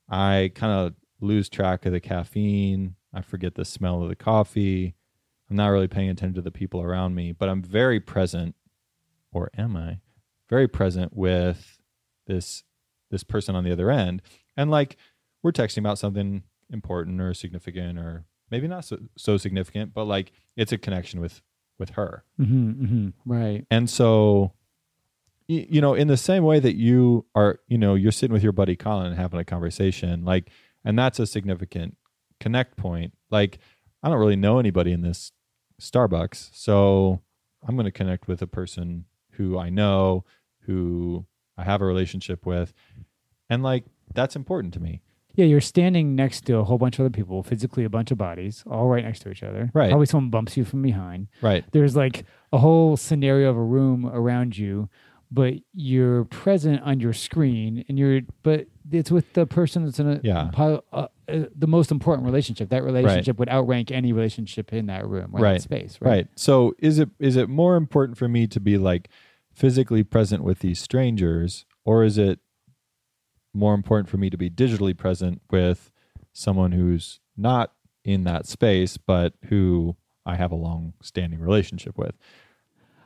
I 0.10 0.52
kind 0.54 0.72
of 0.74 0.94
lose 1.20 1.50
track 1.50 1.86
of 1.88 1.92
the 1.94 2.00
caffeine. 2.00 2.96
I 3.14 3.22
forget 3.22 3.56
the 3.56 3.66
smell 3.66 4.04
of 4.04 4.10
the 4.10 4.16
coffee. 4.16 4.96
I'm 5.50 5.56
not 5.56 5.68
really 5.70 5.88
paying 5.88 6.10
attention 6.10 6.36
to 6.36 6.42
the 6.42 6.52
people 6.52 6.82
around 6.82 7.16
me, 7.16 7.32
but 7.32 7.50
I'm 7.50 7.62
very 7.64 8.00
present, 8.00 8.56
or 9.32 9.50
am 9.58 9.76
I? 9.76 10.00
Very 10.50 10.68
present 10.68 11.16
with 11.16 11.80
this 12.28 12.64
this 13.12 13.24
person 13.24 13.56
on 13.56 13.64
the 13.64 13.72
other 13.72 13.92
end, 13.92 14.22
and 14.58 14.72
like 14.72 14.98
we're 15.44 15.52
texting 15.52 15.80
about 15.80 16.00
something 16.00 16.44
important 16.70 17.22
or 17.22 17.34
significant, 17.34 18.00
or 18.00 18.26
maybe 18.50 18.68
not 18.68 18.86
so, 18.86 18.98
so 19.18 19.38
significant, 19.38 19.94
but 19.94 20.06
like 20.06 20.32
it's 20.56 20.72
a 20.72 20.78
connection 20.78 21.20
with 21.20 21.42
with 21.80 21.92
her. 21.92 22.24
Mhm, 22.40 22.76
mhm. 22.76 23.14
Right. 23.26 23.66
And 23.70 23.90
so, 23.90 24.54
y- 25.50 25.68
you 25.70 25.82
know, 25.82 25.94
in 25.96 26.08
the 26.08 26.18
same 26.18 26.44
way 26.44 26.60
that 26.60 26.76
you 26.76 27.26
are, 27.36 27.60
you 27.68 27.78
know, 27.78 27.96
you're 27.96 28.12
sitting 28.12 28.34
with 28.34 28.44
your 28.44 28.52
buddy 28.52 28.76
Colin 28.76 29.08
and 29.08 29.16
having 29.18 29.40
a 29.40 29.44
conversation, 29.46 30.24
like, 30.24 30.50
and 30.86 30.98
that's 30.98 31.20
a 31.20 31.26
significant 31.28 31.98
connect 32.40 32.78
point. 32.78 33.14
Like, 33.32 33.60
I 34.02 34.10
don't 34.10 34.20
really 34.20 34.36
know 34.36 34.60
anybody 34.60 34.92
in 34.92 35.02
this 35.02 35.32
Starbucks, 35.82 36.52
so 36.54 37.22
I'm 37.68 37.76
going 37.76 37.86
to 37.86 37.92
connect 37.92 38.28
with 38.28 38.42
a 38.42 38.48
person 38.48 39.06
who 39.32 39.58
I 39.58 39.70
know, 39.70 40.24
who 40.62 41.26
I 41.58 41.64
have 41.64 41.82
a 41.82 41.86
relationship 41.86 42.46
with, 42.46 42.74
and 43.50 43.64
like 43.64 43.86
that's 44.14 44.36
important 44.36 44.74
to 44.76 44.80
me. 44.80 45.02
Yeah, 45.36 45.46
you're 45.46 45.62
standing 45.62 46.16
next 46.16 46.46
to 46.46 46.58
a 46.58 46.64
whole 46.64 46.78
bunch 46.78 47.00
of 47.00 47.06
other 47.06 47.10
people, 47.10 47.42
physically 47.42 47.84
a 47.84 47.90
bunch 47.90 48.12
of 48.12 48.20
bodies, 48.20 48.64
all 48.70 48.88
right 48.88 49.04
next 49.04 49.22
to 49.22 49.32
each 49.32 49.42
other. 49.42 49.72
Right. 49.74 49.90
Probably 49.90 50.06
someone 50.06 50.30
bumps 50.30 50.56
you 50.58 50.64
from 50.64 50.84
behind. 50.84 51.28
Right. 51.42 51.66
There's 51.72 51.96
like 51.96 52.26
a 52.52 52.60
whole 52.60 52.98
scenario 52.98 53.50
of 53.50 53.58
a 53.58 53.64
room 53.64 54.06
around 54.06 54.56
you, 54.60 54.90
but 55.32 55.56
you're 55.74 56.26
present 56.26 56.82
on 56.84 57.00
your 57.00 57.14
screen, 57.14 57.84
and 57.90 57.98
you're 57.98 58.22
but 58.44 58.68
it's 58.92 59.10
with 59.10 59.34
the 59.34 59.48
person 59.48 59.86
that's 59.86 60.00
in 60.00 60.08
a 60.08 60.20
Yeah. 60.24 60.52
uh, 60.56 60.80
uh, 60.92 61.08
the 61.28 61.66
most 61.68 61.90
important 61.90 62.26
relationship. 62.28 62.70
That 62.70 62.84
relationship 62.84 63.40
would 63.40 63.50
outrank 63.50 63.90
any 63.90 64.12
relationship 64.14 64.72
in 64.72 64.86
that 64.88 65.08
room 65.08 65.30
Right. 65.32 65.54
that 65.54 65.62
space. 65.62 65.98
Right. 66.00 66.10
Right. 66.12 66.28
So 66.36 66.76
is 66.78 67.00
it 67.00 67.10
is 67.18 67.38
it 67.38 67.50
more 67.50 67.76
important 67.76 68.20
for 68.20 68.28
me 68.28 68.46
to 68.48 68.60
be 68.60 68.78
like 68.78 69.10
physically 69.54 70.04
present 70.04 70.44
with 70.44 70.60
these 70.60 70.80
strangers 70.80 71.66
or 71.86 72.04
is 72.04 72.18
it 72.18 72.40
more 73.54 73.74
important 73.74 74.10
for 74.10 74.18
me 74.18 74.30
to 74.30 74.38
be 74.38 74.50
digitally 74.50 74.98
present 74.98 75.42
with 75.52 75.92
someone 76.32 76.72
who's 76.72 77.20
not 77.38 77.74
in 78.04 78.24
that 78.24 78.48
space 78.48 78.98
but 78.98 79.34
who 79.46 79.96
I 80.26 80.36
have 80.36 80.52
a 80.52 80.56
long 80.56 80.94
standing 81.02 81.40
relationship 81.40 81.98
with? 81.98 82.16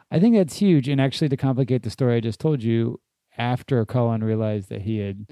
I 0.10 0.20
think 0.20 0.36
that's 0.36 0.58
huge. 0.58 0.88
And 0.88 1.02
actually, 1.02 1.30
to 1.30 1.38
complicate 1.38 1.84
the 1.84 1.90
story 1.90 2.16
I 2.16 2.20
just 2.22 2.40
told 2.40 2.64
you, 2.64 3.02
after 3.38 3.86
Colin 3.86 4.24
realized 4.24 4.70
that 4.70 4.84
he 4.84 5.00
had 5.00 5.28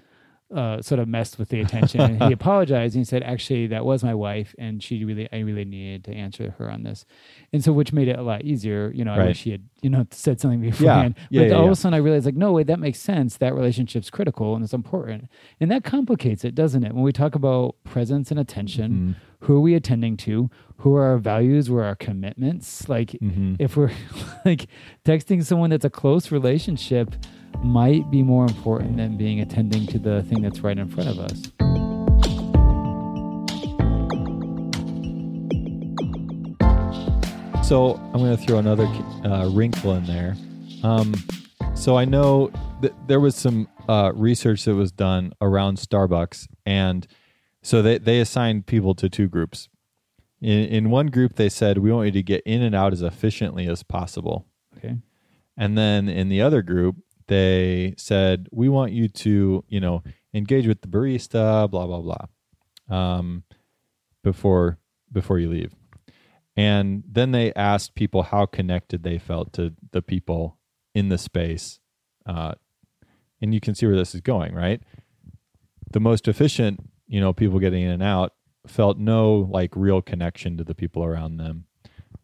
uh, 0.54 0.80
sort 0.82 1.00
of 1.00 1.08
messed 1.08 1.40
with 1.40 1.50
the 1.50 1.60
attention, 1.60 2.02
and 2.02 2.22
he 2.24 2.32
apologized 2.40 2.96
and 2.96 3.02
he 3.02 3.06
said, 3.06 3.24
"Actually, 3.24 3.68
that 3.68 3.84
was 3.84 4.04
my 4.04 4.14
wife, 4.14 4.54
and 4.60 4.82
she 4.84 5.04
really, 5.04 5.28
I 5.34 5.40
really 5.40 5.66
needed 5.66 6.04
to 6.06 6.14
answer 6.14 6.54
her 6.60 6.70
on 6.70 6.84
this." 6.84 7.06
And 7.52 7.64
so, 7.64 7.74
which 7.74 7.92
made 7.92 8.08
it 8.08 8.20
a 8.20 8.22
lot 8.22 8.44
easier. 8.44 8.92
You 8.94 9.06
know, 9.06 9.14
I 9.14 9.18
Right. 9.18 9.28
wish 9.30 9.44
he 9.44 9.52
had, 9.52 9.64
you 9.82 9.90
know, 9.90 10.06
said 10.12 10.40
something 10.40 10.62
beforehand. 10.62 11.16
Yeah, 11.32 11.42
but 11.42 11.50
yeah, 11.50 11.56
all 11.56 11.66
of 11.66 11.72
a 11.72 11.76
sudden, 11.76 11.96
I 11.96 11.98
realized, 11.98 12.26
like, 12.28 12.36
no, 12.36 12.52
wait, 12.52 12.68
that 12.68 12.80
makes 12.80 13.00
sense. 13.00 13.38
That 13.38 13.56
relationship's 13.56 14.10
critical 14.12 14.54
and 14.56 14.64
it's 14.64 14.74
important, 14.74 15.30
and 15.60 15.72
that 15.72 15.84
complicates 15.84 16.46
it, 16.46 16.54
doesn't 16.54 16.84
it? 16.84 16.94
When 16.94 17.04
we 17.04 17.12
talk 17.12 17.34
about 17.34 17.76
presence 17.84 18.30
and 18.30 18.40
attention, 18.40 19.16
who 19.40 19.58
are 19.58 19.62
we 19.62 19.74
attending 19.74 20.16
to? 20.18 20.50
Who 20.80 20.96
are 20.96 21.04
our 21.06 21.18
values? 21.18 21.70
Where 21.72 21.84
are 21.84 21.88
our 21.88 21.96
commitments? 21.96 22.88
Like, 22.88 23.12
Mhm. 23.22 23.56
if 23.60 23.76
we're 23.76 23.92
like 24.46 24.68
texting 25.04 25.44
someone 25.44 25.72
that's 25.72 25.86
a 25.86 25.90
close 25.90 26.32
relationship 26.32 27.16
might 27.64 28.10
be 28.12 28.24
more 28.24 28.46
important 28.46 28.98
than 28.98 29.18
being 29.18 29.40
attending 29.42 29.88
to 29.88 30.00
the 30.00 30.24
thing 30.24 30.42
that's 30.42 30.60
right 30.62 30.78
in 30.78 30.90
front 30.90 31.10
of 31.10 31.20
us. 31.20 31.52
So 37.64 37.96
I'm 38.14 38.20
going 38.20 38.38
to 38.38 38.44
throw 38.44 38.60
another 38.60 38.86
uh, 39.26 39.50
wrinkle 39.52 39.96
in 39.96 40.06
there. 40.06 40.36
Um, 40.84 41.16
so 41.74 41.98
I 41.98 42.06
know 42.06 42.52
that 42.82 42.94
there 43.08 43.20
was 43.20 43.36
some 43.36 43.68
uh, 43.90 44.12
research 44.14 44.66
that 44.66 44.76
was 44.76 44.92
done 44.92 45.34
around 45.42 45.78
Starbucks, 45.78 46.48
and 46.68 47.08
so 47.64 47.82
they 47.82 47.98
they 47.98 48.20
assigned 48.20 48.68
people 48.68 48.94
to 48.96 49.10
two 49.10 49.28
groups. 49.28 49.68
In 50.42 50.60
in 50.66 50.90
one 50.92 51.08
group, 51.08 51.36
they 51.38 51.50
said 51.50 51.80
we 51.80 51.92
want 51.92 52.06
you 52.06 52.12
to 52.12 52.24
get 52.24 52.44
in 52.46 52.62
and 52.62 52.76
out 52.76 52.94
as 52.94 53.02
efficiently 53.02 53.68
as 53.68 53.82
possible, 53.82 54.46
Okay. 54.78 54.98
and 55.58 55.76
then 55.76 56.08
in 56.08 56.30
the 56.30 56.42
other 56.44 56.62
group, 56.62 56.98
they 57.28 57.96
said 57.98 58.48
we 58.52 58.70
want 58.70 58.92
you 58.92 59.08
to 59.08 59.64
you 59.68 59.80
know 59.80 60.04
engage 60.34 60.68
with 60.68 60.82
the 60.82 60.88
barista, 60.88 61.70
blah 61.70 61.88
blah 61.88 62.02
blah, 62.02 62.96
um, 62.96 63.44
before 64.24 64.80
before 65.12 65.40
you 65.40 65.50
leave. 65.50 65.74
And 66.58 67.04
then 67.08 67.32
they 67.32 67.54
asked 67.54 67.96
people 67.96 68.24
how 68.24 68.46
connected 68.46 69.04
they 69.04 69.18
felt 69.18 69.52
to 69.54 69.74
the 69.92 70.02
people 70.02 70.58
in 70.94 71.10
the 71.10 71.18
space. 71.18 71.80
Uh, 72.26 72.54
and 73.42 73.54
you 73.54 73.60
can 73.60 73.76
see 73.76 73.86
where 73.86 73.96
this 73.96 74.16
is 74.16 74.22
going, 74.22 74.56
right? 74.56 74.82
The 75.92 76.00
most 76.00 76.28
efficient, 76.28 76.90
you 77.08 77.20
know, 77.20 77.34
people 77.34 77.60
getting 77.60 77.84
in 77.84 77.92
and 77.92 78.04
out 78.04 78.34
felt 78.66 78.98
no 78.98 79.50
like 79.52 79.76
real 79.76 80.02
connection 80.02 80.58
to 80.58 80.64
the 80.64 80.74
people 80.74 81.04
around 81.04 81.38
them. 81.38 81.66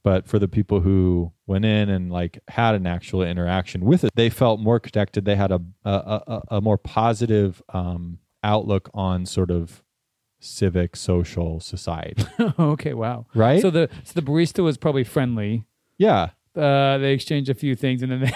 But 0.04 0.28
for 0.28 0.40
the 0.40 0.48
people 0.48 0.82
who 0.82 1.32
went 1.48 1.66
in 1.66 1.90
and 1.90 2.12
like 2.12 2.40
had 2.48 2.76
an 2.76 2.86
actual 2.88 3.24
interaction 3.24 3.82
with 3.86 4.04
it, 4.04 4.12
they 4.16 4.30
felt 4.30 4.60
more 4.60 4.80
connected. 4.80 5.26
They 5.26 5.36
had 5.36 5.52
a 5.52 5.62
a, 5.86 5.92
a, 6.28 6.42
a 6.58 6.62
more 6.62 6.78
positive 6.78 7.62
um, 7.74 8.20
outlook 8.44 8.90
on 8.94 9.26
sort 9.26 9.52
of 9.52 9.84
civic 10.40 10.96
social 10.96 11.60
society, 11.60 12.24
okay. 12.60 12.94
Wow. 12.94 13.28
right? 13.36 13.62
So 13.62 13.70
the 13.70 13.90
so 14.04 14.14
the 14.20 14.22
barista 14.26 14.64
was 14.64 14.78
probably 14.78 15.04
friendly. 15.04 15.66
yeah, 15.98 16.30
Uh, 16.56 16.98
they 16.98 17.14
exchanged 17.14 17.50
a 17.50 17.54
few 17.54 17.76
things, 17.76 18.02
and 18.02 18.12
then 18.12 18.22
they 18.22 18.32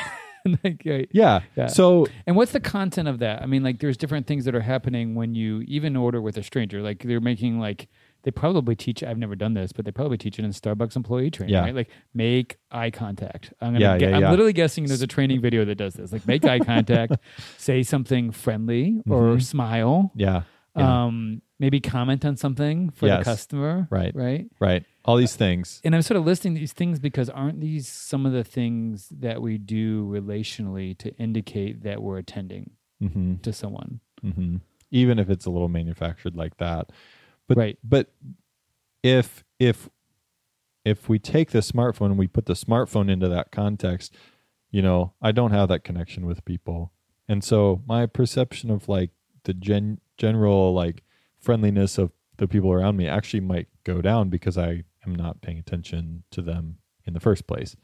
like, 0.63 0.83
right. 0.85 1.09
Yeah. 1.11 1.41
Yeah. 1.57 1.65
So 1.67 2.05
And 2.27 2.35
what's 2.35 2.51
the 2.51 2.59
content 2.59 3.07
of 3.07 3.17
that? 3.19 3.41
I 3.41 3.47
mean, 3.47 3.63
like, 3.63 3.79
there's 3.79 3.97
different 3.97 4.27
things 4.27 4.45
that 4.45 4.53
are 4.53 4.61
happening 4.61 5.15
when 5.15 5.33
you 5.33 5.61
even 5.67 5.95
order 5.95 6.21
with 6.21 6.37
a 6.37 6.43
stranger. 6.43 6.83
Like, 6.83 7.01
they're 7.03 7.19
making 7.19 7.59
like 7.59 7.87
they 8.25 8.31
probably 8.31 8.75
teach. 8.75 9.01
I've 9.03 9.17
never 9.17 9.35
done 9.35 9.53
this, 9.53 9.71
but 9.71 9.85
they 9.85 9.91
probably 9.91 10.17
teach 10.17 10.37
it 10.37 10.43
in 10.43 10.51
Starbucks 10.51 10.95
employee 10.97 11.31
training. 11.31 11.53
Yeah. 11.53 11.61
Right? 11.61 11.73
Like, 11.75 11.89
make 12.13 12.57
eye 12.71 12.91
contact. 12.91 13.53
I'm 13.61 13.73
gonna. 13.73 13.79
Yeah, 13.79 13.97
get, 13.97 14.09
yeah, 14.09 14.17
I'm 14.17 14.31
literally 14.31 14.51
guessing 14.53 14.85
there's 14.87 15.01
a 15.01 15.07
training 15.07 15.39
video 15.41 15.63
that 15.63 15.75
does 15.75 15.93
this. 15.93 16.11
Like, 16.11 16.27
make 16.27 16.43
eye 16.43 16.59
contact, 16.73 17.13
say 17.57 17.81
something 17.83 18.31
friendly 18.31 19.01
or 19.09 19.37
Mhm. 19.37 19.41
smile. 19.43 20.11
yeah. 20.15 20.41
Um, 20.77 21.41
maybe 21.57 21.79
comment 21.79 22.25
on 22.25 22.35
something 22.35 22.89
for 22.89 23.07
the 23.07 23.23
customer. 23.23 23.87
Right. 23.89 24.13
Right. 24.13 24.47
right. 24.59 24.83
All 25.05 25.15
these 25.15 25.33
things. 25.35 25.79
And 25.85 25.95
I'm 25.95 26.01
sort 26.01 26.17
of 26.17 26.25
listing 26.25 26.53
these 26.53 26.73
things 26.73 26.99
because 26.99 27.29
aren't 27.29 27.61
these 27.61 27.87
some 27.87 28.25
of 28.25 28.33
the 28.33 28.43
things 28.43 29.07
that 29.19 29.41
we 29.41 29.57
do 29.57 30.03
relationally 30.05 30.97
to 30.97 31.15
indicate 31.15 31.83
that 31.83 32.01
we're 32.01 32.17
attending 32.17 32.71
hmm 32.99 33.35
to 33.43 33.53
someone? 33.53 34.01
hmm 34.21 34.57
Even 34.91 35.17
if 35.19 35.29
it's 35.29 35.45
a 35.45 35.49
little 35.49 35.69
manufactured 35.69 36.35
like 36.35 36.57
that. 36.57 36.89
But 37.47 37.57
Right. 37.57 37.79
but 37.83 38.11
if 39.03 39.43
if 39.59 39.89
if 40.83 41.09
we 41.09 41.17
take 41.19 41.51
the 41.51 41.59
smartphone 41.59 42.07
and 42.07 42.17
we 42.17 42.27
put 42.27 42.45
the 42.45 42.53
smartphone 42.53 43.09
into 43.09 43.27
that 43.27 43.51
context, 43.51 44.13
you 44.71 44.81
know, 44.81 45.13
I 45.21 45.31
don't 45.31 45.51
have 45.51 45.69
that 45.69 45.83
connection 45.83 46.25
with 46.25 46.45
people. 46.45 46.91
And 47.27 47.43
so 47.43 47.81
my 47.87 48.05
perception 48.05 48.69
of 48.69 48.87
like 48.87 49.09
the 49.45 49.53
gen- 49.53 49.99
general 50.17 50.73
like 50.73 51.03
friendliness 51.39 51.97
of 51.97 52.11
the 52.37 52.47
people 52.47 52.71
around 52.71 52.97
me 52.97 53.07
actually 53.07 53.39
might 53.39 53.67
go 53.83 54.01
down 54.01 54.29
because 54.29 54.57
I 54.57 54.83
am 55.05 55.15
not 55.15 55.41
paying 55.41 55.57
attention 55.57 56.23
to 56.31 56.41
them 56.41 56.77
in 57.05 57.13
the 57.13 57.19
first 57.19 57.47
place. 57.47 57.75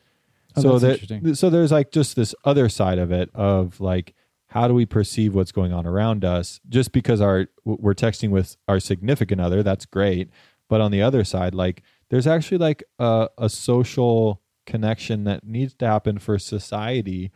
Oh, 0.56 0.62
so 0.62 0.80
that 0.80 1.36
so 1.38 1.50
there's 1.50 1.72
like 1.72 1.92
just 1.92 2.16
this 2.16 2.36
other 2.44 2.68
side 2.70 3.00
of 3.00 3.12
it 3.12 3.30
of 3.34 3.80
like 3.80 4.14
how 4.52 4.68
do 4.68 4.74
we 4.74 4.86
perceive 4.86 5.34
what's 5.34 5.54
going 5.54 5.72
on 5.72 5.88
around 5.88 6.26
us? 6.26 6.60
Just 6.68 6.92
because 6.92 7.22
our 7.22 7.48
we're 7.64 7.94
texting 7.94 8.32
with 8.32 8.58
our 8.68 8.80
significant 8.80 9.40
other 9.40 9.64
that's 9.64 9.86
great. 9.86 10.30
But 10.68 10.82
on 10.82 10.92
the 10.92 11.02
other 11.02 11.24
side 11.24 11.56
like 11.56 11.84
there's 12.10 12.28
actually 12.28 12.58
like 12.58 12.84
a, 13.00 13.30
a 13.38 13.50
social 13.50 14.42
connection 14.66 15.24
that 15.24 15.46
needs 15.46 15.74
to 15.76 15.88
happen 15.88 16.20
for 16.20 16.38
society 16.38 17.32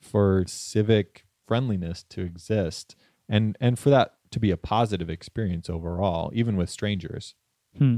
for 0.00 0.44
civic 0.46 1.24
friendliness 1.46 2.04
to 2.10 2.20
exist 2.20 2.94
and 3.28 3.56
and 3.60 3.78
for 3.78 3.88
that 3.90 4.16
to 4.30 4.38
be 4.38 4.50
a 4.50 4.56
positive 4.56 5.08
experience 5.08 5.70
overall 5.70 6.30
even 6.34 6.56
with 6.56 6.68
strangers. 6.68 7.34
Hmm. 7.78 7.96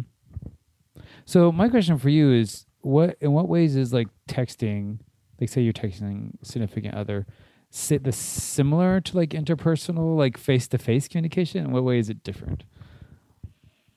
So 1.24 1.50
my 1.50 1.68
question 1.68 1.98
for 1.98 2.10
you 2.10 2.32
is 2.32 2.66
what 2.80 3.16
in 3.20 3.32
what 3.32 3.48
ways 3.48 3.74
is 3.74 3.92
like 3.92 4.08
texting, 4.28 4.98
like 5.40 5.48
say 5.48 5.62
you're 5.62 5.72
texting 5.72 6.32
significant 6.42 6.94
other, 6.94 7.26
sit 7.74 8.04
the 8.04 8.12
similar 8.12 9.00
to 9.00 9.16
like 9.16 9.30
interpersonal, 9.30 10.14
like 10.16 10.36
face 10.36 10.68
to 10.68 10.78
face 10.78 11.08
communication? 11.08 11.64
In 11.64 11.72
what 11.72 11.84
way 11.84 11.98
is 11.98 12.10
it 12.10 12.22
different? 12.22 12.64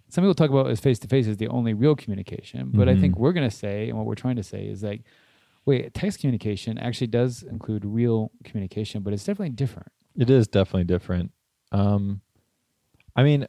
Some 0.09 0.23
people 0.23 0.33
talk 0.33 0.49
about 0.49 0.67
as 0.69 0.79
face 0.79 0.97
to 0.99 1.07
face 1.09 1.27
as 1.27 1.37
the 1.37 1.49
only 1.49 1.73
real 1.73 1.93
communication, 1.95 2.71
but 2.73 2.87
I 2.87 2.95
think 2.95 3.15
Mhm. 3.15 3.19
we're 3.19 3.33
gonna 3.33 3.51
say, 3.51 3.89
and 3.89 3.97
what 3.97 4.07
we're 4.07 4.15
trying 4.15 4.37
to 4.37 4.43
say 4.43 4.65
is 4.65 4.81
like, 4.81 5.03
wait, 5.65 5.93
text 5.93 6.19
communication 6.21 6.77
actually 6.77 7.07
does 7.07 7.43
include 7.43 7.83
real 7.83 8.31
communication, 8.45 9.03
but 9.03 9.11
it's 9.11 9.25
definitely 9.25 9.49
different. 9.55 9.91
It 10.15 10.29
is 10.29 10.47
definitely 10.47 10.85
different. 10.85 11.31
Um, 11.73 12.21
I 13.13 13.23
mean, 13.23 13.45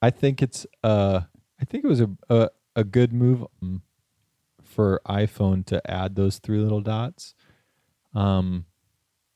I 0.00 0.10
think 0.10 0.40
it's 0.40 0.66
uh, 0.84 1.22
I 1.60 1.64
think 1.64 1.84
it 1.84 1.88
was 1.88 2.00
a 2.00 2.10
a, 2.28 2.50
a 2.76 2.84
good 2.84 3.12
move 3.12 3.44
um, 3.60 3.82
for 4.62 5.00
iPhone 5.06 5.66
to 5.66 5.90
add 5.90 6.14
those 6.14 6.38
three 6.38 6.58
little 6.58 6.80
dots. 6.80 7.34
Um, 8.14 8.66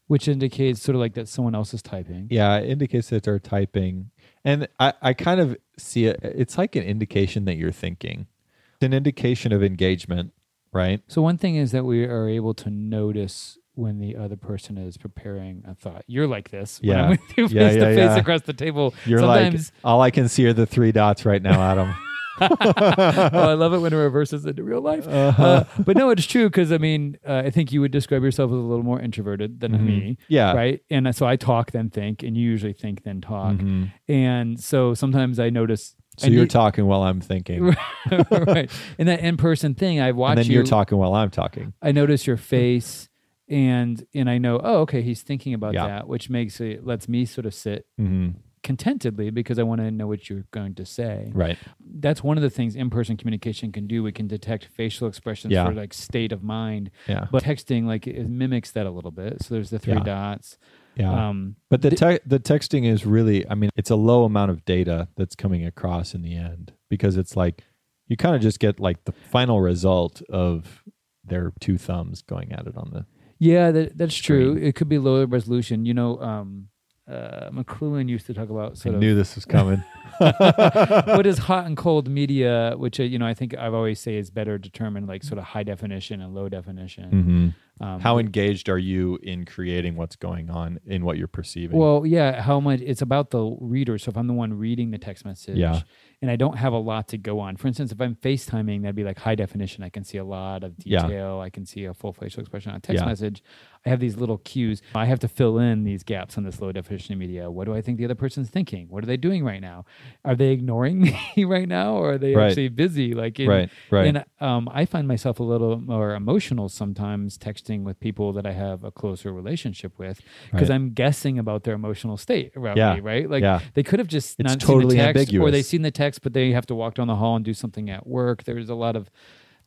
Which 0.07 0.29
indicates 0.29 0.83
sort 0.83 0.95
of 0.97 1.01
like 1.01 1.15
that 1.15 1.29
someone 1.29 1.55
else 1.55 1.73
is 1.73 1.81
typing. 1.83 2.27
yeah, 2.31 2.57
it 2.59 2.69
indicates 2.69 3.09
that 3.11 3.23
they're 3.23 3.39
typing, 3.39 4.11
and 4.45 4.69
I 4.79 4.93
I 5.01 5.13
kind 5.15 5.41
of 5.41 5.57
see 5.79 6.05
it. 6.07 6.21
It's 6.23 6.59
like 6.59 6.77
an 6.77 6.83
indication 6.83 7.47
that 7.47 7.57
you're 7.57 7.73
thinking. 7.73 8.27
It's 8.75 8.85
an 8.85 8.93
indication 8.93 9.53
of 9.53 9.63
engagement, 9.63 10.33
right? 10.73 11.01
So 11.09 11.23
one 11.23 11.39
thing 11.39 11.57
is 11.57 11.73
that 11.73 11.85
we 11.85 12.05
are 12.05 12.29
able 12.29 12.53
to 12.55 12.69
notice 12.71 13.59
when 13.77 13.99
the 13.99 14.15
other 14.17 14.37
person 14.37 14.77
is 14.79 14.97
preparing 14.97 15.65
a 15.67 15.75
thought. 15.75 16.05
You're 16.07 16.27
like 16.29 16.51
this. 16.51 16.81
When 16.81 16.91
Yeah. 16.91 17.05
I'm 17.05 17.11
with 17.11 17.21
you 17.39 17.49
face 17.49 17.53
Yeah, 17.77 17.89
to 17.89 17.95
face 17.97 18.17
across 18.21 18.43
the 18.43 18.53
table. 18.53 18.95
You're 19.07 19.19
Sometimes 19.21 19.73
like 19.75 19.81
all 19.85 20.01
I 20.03 20.11
can 20.13 20.29
see 20.29 20.47
are 20.47 20.53
the 20.53 20.67
three 20.67 20.93
dots 20.93 21.25
right 21.25 21.43
now, 21.43 21.61
Adam. 21.61 21.95
oh, 22.41 23.51
I 23.51 23.55
love 23.55 23.73
it 23.75 23.79
when 23.79 23.93
it 23.93 23.97
reverses 23.97 24.45
into 24.47 24.63
real 24.63 24.81
life. 24.81 25.07
Uh, 25.07 25.65
but 25.79 25.97
no, 25.97 26.11
it's 26.11 26.27
true 26.27 26.49
because 26.49 26.73
I 26.73 26.79
mean, 26.79 27.17
uh, 27.27 27.43
I 27.47 27.51
think 27.51 27.73
you 27.73 27.81
would 27.81 27.93
describe 27.93 28.23
yourself 28.23 28.51
as 28.51 28.57
a 28.57 28.61
little 28.61 28.85
more 28.85 29.01
introverted 29.01 29.61
than 29.61 29.73
Mhm. 29.73 29.85
me, 29.87 30.19
Yeah. 30.29 30.53
right? 30.53 30.81
And 30.91 31.09
uh, 31.09 31.13
so 31.13 31.27
I 31.27 31.37
talk 31.37 31.71
then 31.71 31.91
think, 31.91 32.23
and 32.23 32.37
you 32.37 32.43
usually 32.51 32.73
think 32.73 33.03
then 33.05 33.21
talk. 33.21 33.57
Mhm. 33.57 33.93
And 34.09 34.59
so 34.61 34.95
sometimes 34.95 35.39
I 35.39 35.51
notice. 35.51 35.95
So 36.19 36.27
and 36.27 36.35
you're 36.35 36.45
you- 36.45 36.49
talking 36.49 36.87
while 36.87 37.03
I'm 37.03 37.21
thinking. 37.21 37.63
right. 38.31 38.71
In 38.99 39.07
that 39.07 39.21
in 39.21 39.37
person 39.37 39.75
thing, 39.75 40.01
I 40.01 40.13
watch 40.13 40.31
and 40.31 40.39
then 40.39 40.47
you. 40.47 40.55
you're 40.55 40.65
talking 40.65 40.99
while 40.99 41.15
I'm 41.15 41.31
talking. 41.31 41.73
I 41.83 41.93
notice 41.93 42.27
your 42.27 42.37
face 42.37 43.09
and 43.49 44.05
and 44.15 44.31
I 44.31 44.39
know, 44.39 44.61
oh, 44.63 44.81
okay, 44.83 45.03
he's 45.03 45.23
thinking 45.23 45.55
about 45.55 45.75
Yeah. 45.75 45.87
that, 45.89 46.09
which 46.09 46.31
makes 46.31 46.61
it 46.61 46.87
lets 46.87 47.09
me 47.09 47.25
sort 47.25 47.47
of 47.47 47.55
sit 47.55 47.87
hmm 47.99 48.31
contentedly 48.65 49.31
because 49.31 49.59
I 49.61 49.63
want 49.63 49.81
to 49.81 49.91
know 49.93 50.09
what 50.09 50.29
you're 50.29 50.47
going 50.51 50.75
to 50.75 50.85
say. 50.85 51.31
Right. 51.33 51.57
That's 52.01 52.25
one 52.25 52.37
of 52.37 52.43
the 52.43 52.51
things 52.51 52.75
in-person 52.75 53.17
communication 53.19 53.71
can 53.71 53.87
do. 53.87 54.03
We 54.03 54.11
can 54.11 54.27
detect 54.27 54.65
facial 54.65 55.07
expressions 55.07 55.53
Yeah. 55.53 55.67
for 55.67 55.73
like 55.75 55.95
state 55.95 56.33
of 56.33 56.43
mind, 56.43 56.91
Yeah. 57.07 57.29
but 57.31 57.45
texting 57.45 57.85
like 57.85 58.09
it 58.09 58.29
mimics 58.29 58.73
that 58.73 58.87
a 58.87 58.91
little 58.91 59.13
bit. 59.13 59.43
So 59.45 59.55
there's 59.55 59.71
the 59.71 59.79
three 59.79 59.93
Yeah. 59.95 60.03
dots. 60.03 60.59
yeah. 60.97 61.29
Um, 61.29 61.57
but 61.71 61.83
the 61.83 61.91
te- 61.91 62.21
the 62.27 62.41
texting 62.41 62.85
is 62.87 63.05
really, 63.07 63.49
I 63.49 63.55
mean, 63.55 63.71
it's 63.77 63.91
a 63.91 63.97
low 63.97 64.25
amount 64.25 64.51
of 64.51 64.65
data 64.65 65.09
that's 65.17 65.37
coming 65.37 65.65
across 65.65 66.15
in 66.15 66.23
the 66.23 66.35
end 66.35 66.73
because 66.91 67.17
it's 67.17 67.37
like 67.37 67.63
you 68.09 68.17
kind 68.17 68.35
of 68.35 68.43
just 68.43 68.59
get 68.61 68.81
like 68.81 69.05
the 69.05 69.13
final 69.13 69.61
result 69.61 70.23
of 70.31 70.83
their 71.25 71.53
two 71.61 71.79
thumbs 71.79 72.23
going 72.23 72.53
at 72.53 72.67
it 72.67 72.77
on 72.77 72.91
the. 72.93 73.07
yeah, 73.39 73.71
that, 73.73 73.97
that's 73.99 74.15
true. 74.17 74.53
Screen. 74.55 74.65
It 74.69 74.75
could 74.75 74.89
be 74.89 74.99
lower 74.99 75.27
resolution. 75.27 75.85
You 75.87 75.95
know, 75.95 76.21
um, 76.21 76.69
uh, 77.09 77.51
McLuhan 77.51 78.09
used 78.09 78.27
to 78.27 78.35
talk 78.35 78.49
about 78.51 78.79
I 78.91 78.95
of 78.95 79.01
knew 79.01 79.15
this 79.15 79.35
was 79.35 79.45
coming. 79.45 79.83
what 80.19 81.27
is 81.27 81.39
hot 81.51 81.67
and 81.67 81.77
cold 81.77 82.09
media, 82.09 82.75
which 82.77 82.99
uh, 83.01 83.03
you 83.03 83.19
know 83.19 83.27
I 83.27 83.35
think 83.35 83.57
I've 83.57 83.75
always 83.75 84.01
say 84.01 84.17
is 84.17 84.31
better 84.31 84.59
determined 84.59 85.07
like 85.07 85.23
sort 85.23 85.39
of 85.39 85.45
high 85.45 85.65
definition 85.65 86.21
and 86.21 86.35
low 86.35 86.49
definition. 86.49 87.55
Um, 87.81 88.01
How 88.01 88.19
engaged 88.19 88.69
are 88.69 88.79
you 88.79 89.19
in 89.23 89.45
creating 89.45 89.97
what's 89.97 90.15
going 90.15 90.49
on 90.49 90.79
in 90.87 91.05
what 91.05 91.19
you're 91.19 91.27
perceiving? 91.27 91.77
well, 91.77 92.07
yeah, 92.07 92.41
how 92.41 92.61
much 92.61 92.81
it's 92.81 93.03
about 93.03 93.31
the 93.31 93.57
reader. 93.61 93.99
So 93.99 94.11
if 94.11 94.17
I'm 94.17 94.29
the 94.29 94.33
one 94.33 94.55
reading 94.55 94.93
the 94.93 94.99
text 94.99 95.25
message, 95.25 95.57
Yeah. 95.59 95.81
and 96.23 96.31
I 96.31 96.37
don't 96.37 96.57
have 96.57 96.73
a 96.73 96.79
lot 96.79 97.09
to 97.09 97.19
go 97.19 97.41
on. 97.41 97.57
For 97.57 97.67
instance, 97.67 97.91
if 97.91 98.01
I'm 98.01 98.15
FaceTiming, 98.15 98.83
that'd 98.83 98.95
be 98.95 99.03
like 99.03 99.19
high 99.19 99.35
definition. 99.35 99.83
I 99.83 99.89
can 99.89 100.05
see 100.05 100.19
a 100.19 100.25
lot 100.25 100.63
of 100.63 100.75
Yeah. 100.85 101.03
detail. 101.03 101.41
I 101.41 101.51
can 101.51 101.67
see 101.67 101.85
a 101.85 101.93
full 101.95 102.13
facial 102.13 102.41
expression 102.41 102.71
on 102.71 102.77
a 102.77 102.81
text 102.81 103.03
Yeah. 103.03 103.09
message. 103.09 103.43
I 103.85 103.91
have 103.91 103.99
these 104.01 104.17
little 104.17 104.39
cues. 104.39 104.81
I 104.95 105.05
have 105.07 105.19
to 105.19 105.29
fill 105.29 105.59
in 105.59 105.83
these 105.85 106.05
gaps 106.05 106.39
on 106.39 106.45
this 106.45 106.61
low 106.61 106.71
definition 106.73 107.19
media. 107.19 107.51
What 107.51 107.65
do 107.67 107.75
I 107.75 107.83
think 107.83 107.99
the 107.99 108.05
other 108.05 108.15
person's 108.15 108.49
thinking? 108.51 108.87
What 108.89 109.03
are 109.03 109.07
they 109.07 109.17
doing 109.19 109.45
right 109.45 109.61
now? 109.61 109.85
Are 110.25 110.35
they 110.37 110.53
ignoring 110.53 111.01
me 111.37 111.45
right 111.45 111.69
now, 111.69 111.95
or 111.97 112.13
are 112.13 112.19
they 112.19 112.35
Right. 112.37 112.47
actually 112.51 112.69
busy? 112.69 113.15
Like 113.15 113.39
in, 113.41 113.49
right. 113.49 113.69
Right. 113.91 114.07
And 114.07 114.25
um, 114.41 114.69
I 114.73 114.85
find 114.87 115.07
myself 115.09 115.41
a 115.41 115.43
little 115.43 115.79
more 115.81 116.15
emotional 116.15 116.69
sometimes 116.69 117.37
texting 117.37 117.64
with 117.69 117.99
people 117.99 118.33
that 118.35 118.47
I 118.47 118.53
have 118.53 118.85
a 118.85 118.91
closer 118.91 119.33
relationship 119.33 119.99
with 119.99 120.21
because 120.53 120.69
Right. 120.69 120.75
I'm 120.75 120.91
guessing 120.91 121.39
about 121.39 121.65
their 121.65 121.75
emotional 121.75 122.17
state 122.17 122.53
around 122.57 122.77
Yeah. 122.77 122.95
me, 122.95 123.01
right? 123.01 123.29
Like 123.29 123.43
yeah. 123.43 123.61
they 123.75 123.83
could 123.83 123.99
have 123.99 124.09
just 124.09 124.39
It's 124.39 124.49
not 124.49 124.61
totally 124.61 124.97
seen 124.97 125.07
the 125.07 125.13
text, 125.15 125.35
or 125.35 125.51
they've 125.51 125.65
seen 125.65 125.83
the 125.83 125.91
text, 125.91 126.23
but 126.23 126.33
they 126.35 126.53
have 126.53 126.67
to 126.67 126.75
walk 126.75 126.95
down 126.95 127.07
the 127.09 127.17
hall 127.17 127.37
and 127.37 127.45
do 127.45 127.55
something 127.55 127.89
at 127.91 128.07
work. 128.07 128.45
There's 128.45 128.69
a 128.69 128.75
lot 128.75 128.97
of 128.97 129.11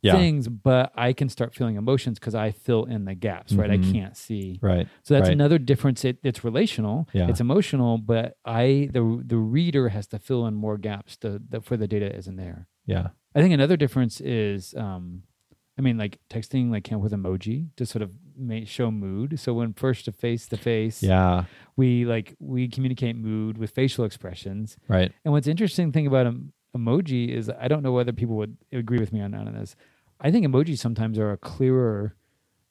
Yeah. 0.04 0.13
things, 0.13 0.48
but 0.48 0.92
I 0.96 1.12
can 1.12 1.27
start 1.27 1.56
feeling 1.56 1.75
emotions 1.75 2.20
because 2.20 2.36
I 2.36 2.51
fill 2.51 2.86
in 2.86 3.06
the 3.06 3.16
gaps, 3.16 3.54
right? 3.54 3.72
I 3.72 3.77
Mhm. 3.80 3.92
can't 3.92 4.16
see. 4.16 4.60
Right. 4.62 4.88
So 5.01 5.16
that's 5.16 5.24
Right. 5.30 5.34
another 5.34 5.58
difference. 5.58 6.06
It, 6.06 6.20
it's 6.24 6.44
relational, 6.44 7.08
Yeah. 7.13 7.27
it's 7.30 7.42
emotional, 7.42 7.98
but 7.98 8.38
I 8.46 8.89
the 8.94 9.24
the 9.25 9.38
reader 9.38 9.89
has 9.89 10.06
to 10.10 10.20
fill 10.20 10.46
in 10.46 10.54
more 10.54 10.77
gaps 10.77 11.18
to, 11.18 11.42
the, 11.50 11.62
for 11.62 11.77
the 11.77 11.88
data 11.88 12.16
isn't 12.16 12.36
there. 12.36 12.68
Yeah. 12.86 13.08
I 13.34 13.42
think 13.42 13.54
another 13.56 13.75
difference 13.75 14.22
is, 14.22 14.74
um, 14.75 15.24
I 15.77 15.81
mean, 15.81 15.98
like 15.98 16.19
texting 16.29 16.72
like 16.72 16.89
with 16.91 17.12
emoji 17.12 17.67
to 17.75 17.86
sort 17.86 18.01
of 18.01 18.12
make, 18.36 18.67
show 18.67 18.89
mood. 18.91 19.39
So 19.39 19.53
when 19.53 19.74
first 19.74 20.05
to 20.05 20.12
face 20.12 20.48
to 20.48 20.57
face, 20.57 21.03
Yeah. 21.03 21.46
we 21.75 22.05
like 22.05 22.36
we 22.39 22.67
communicate 22.67 23.15
mood 23.15 23.57
with 23.57 23.72
facial 23.72 24.03
expressions. 24.05 24.77
Right. 24.88 25.12
And 25.24 25.31
what's 25.34 25.48
interesting 25.48 25.91
thing 25.91 26.07
about 26.07 26.25
em- 26.27 26.53
emoji 26.75 27.29
is 27.29 27.50
I 27.60 27.67
don't 27.67 27.84
know 27.84 27.91
whether 27.91 28.12
people 28.12 28.36
would 28.38 28.57
agree 28.72 29.00
with 29.00 29.13
me 29.13 29.22
or 29.22 29.29
not 29.29 29.48
on 29.48 29.53
this. 29.53 29.75
I 30.19 30.31
think 30.31 30.46
emojis 30.48 30.79
sometimes 30.79 31.19
are 31.19 31.31
a 31.31 31.38
clearer 31.38 32.15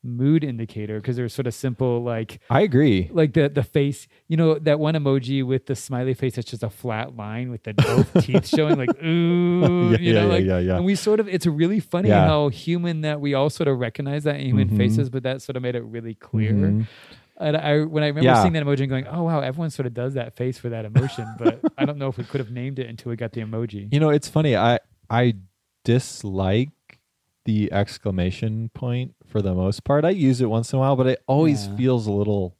mood 0.06 0.42
indicator 0.44 1.00
because 1.00 1.16
they're 1.16 1.28
sort 1.28 1.46
of 1.46 1.54
simple, 1.54 2.02
like 2.02 2.40
I 2.48 2.62
agree. 2.62 3.10
like 3.12 3.32
the 3.34 3.48
the 3.48 3.62
face. 3.62 4.08
You 4.28 4.36
know 4.36 4.58
that 4.60 4.78
one 4.78 4.94
emoji 4.94 5.44
with 5.44 5.66
the 5.66 5.74
smiley 5.76 6.14
face 6.14 6.36
that's 6.36 6.50
just 6.50 6.62
a 6.62 6.70
flat 6.70 7.16
line 7.16 7.50
with 7.50 7.64
the 7.64 7.74
both 7.74 8.12
teeth 8.24 8.46
showing, 8.48 8.76
like 8.78 8.90
ooh, 9.02 9.90
Yeah, 9.92 9.98
you 9.98 10.12
know, 10.14 10.20
yeah, 10.22 10.32
like. 10.32 10.44
yeah, 10.44 10.58
yeah. 10.58 10.76
And 10.76 10.84
we 10.84 10.94
sort 10.94 11.20
of, 11.20 11.28
it's 11.28 11.46
really 11.46 11.80
funny 11.80 12.08
Yeah. 12.08 12.26
how 12.26 12.48
human 12.48 13.02
that 13.02 13.20
we 13.20 13.34
all 13.34 13.50
sort 13.50 13.68
of 13.68 13.78
recognize 13.78 14.24
that 14.24 14.36
in 14.40 14.46
human 14.46 14.68
Mhm. 14.70 14.76
faces, 14.76 15.10
but 15.10 15.22
that 15.24 15.42
sort 15.42 15.56
of 15.56 15.62
made 15.62 15.74
it 15.74 15.82
really 15.84 16.14
clear. 16.14 16.52
Mhm. 16.52 16.86
And 17.38 17.56
I, 17.56 17.82
when 17.84 18.02
I 18.02 18.06
remember 18.06 18.24
Yeah. 18.30 18.40
seeing 18.42 18.54
that 18.54 18.64
emoji 18.64 18.80
and 18.80 18.88
going, 18.88 19.06
oh 19.08 19.24
wow, 19.24 19.40
everyone 19.40 19.68
sort 19.70 19.86
of 19.86 19.92
does 19.92 20.14
that 20.14 20.34
face 20.36 20.56
for 20.58 20.70
that 20.70 20.84
emotion, 20.86 21.26
but 21.38 21.60
I 21.76 21.84
don't 21.84 21.98
know 21.98 22.08
if 22.08 22.16
we 22.16 22.24
could 22.24 22.40
have 22.40 22.50
named 22.50 22.78
it 22.78 22.88
until 22.88 23.10
we 23.10 23.16
got 23.16 23.32
the 23.32 23.42
emoji. 23.42 23.92
You 23.92 24.00
know, 24.00 24.08
it's 24.10 24.28
funny. 24.28 24.56
I 24.56 24.78
I 25.10 25.34
dislike 25.84 26.70
the 27.44 27.72
exclamation 27.72 28.70
point 28.74 29.14
for 29.28 29.42
the 29.42 29.54
most 29.54 29.84
part. 29.84 30.04
I 30.04 30.10
use 30.10 30.40
it 30.40 30.46
once 30.50 30.72
in 30.72 30.76
a 30.78 30.80
while, 30.80 30.96
but 30.96 31.06
it 31.06 31.22
always 31.26 31.66
Yeah. 31.66 31.76
feels 31.76 32.06
a 32.06 32.12
little 32.12 32.56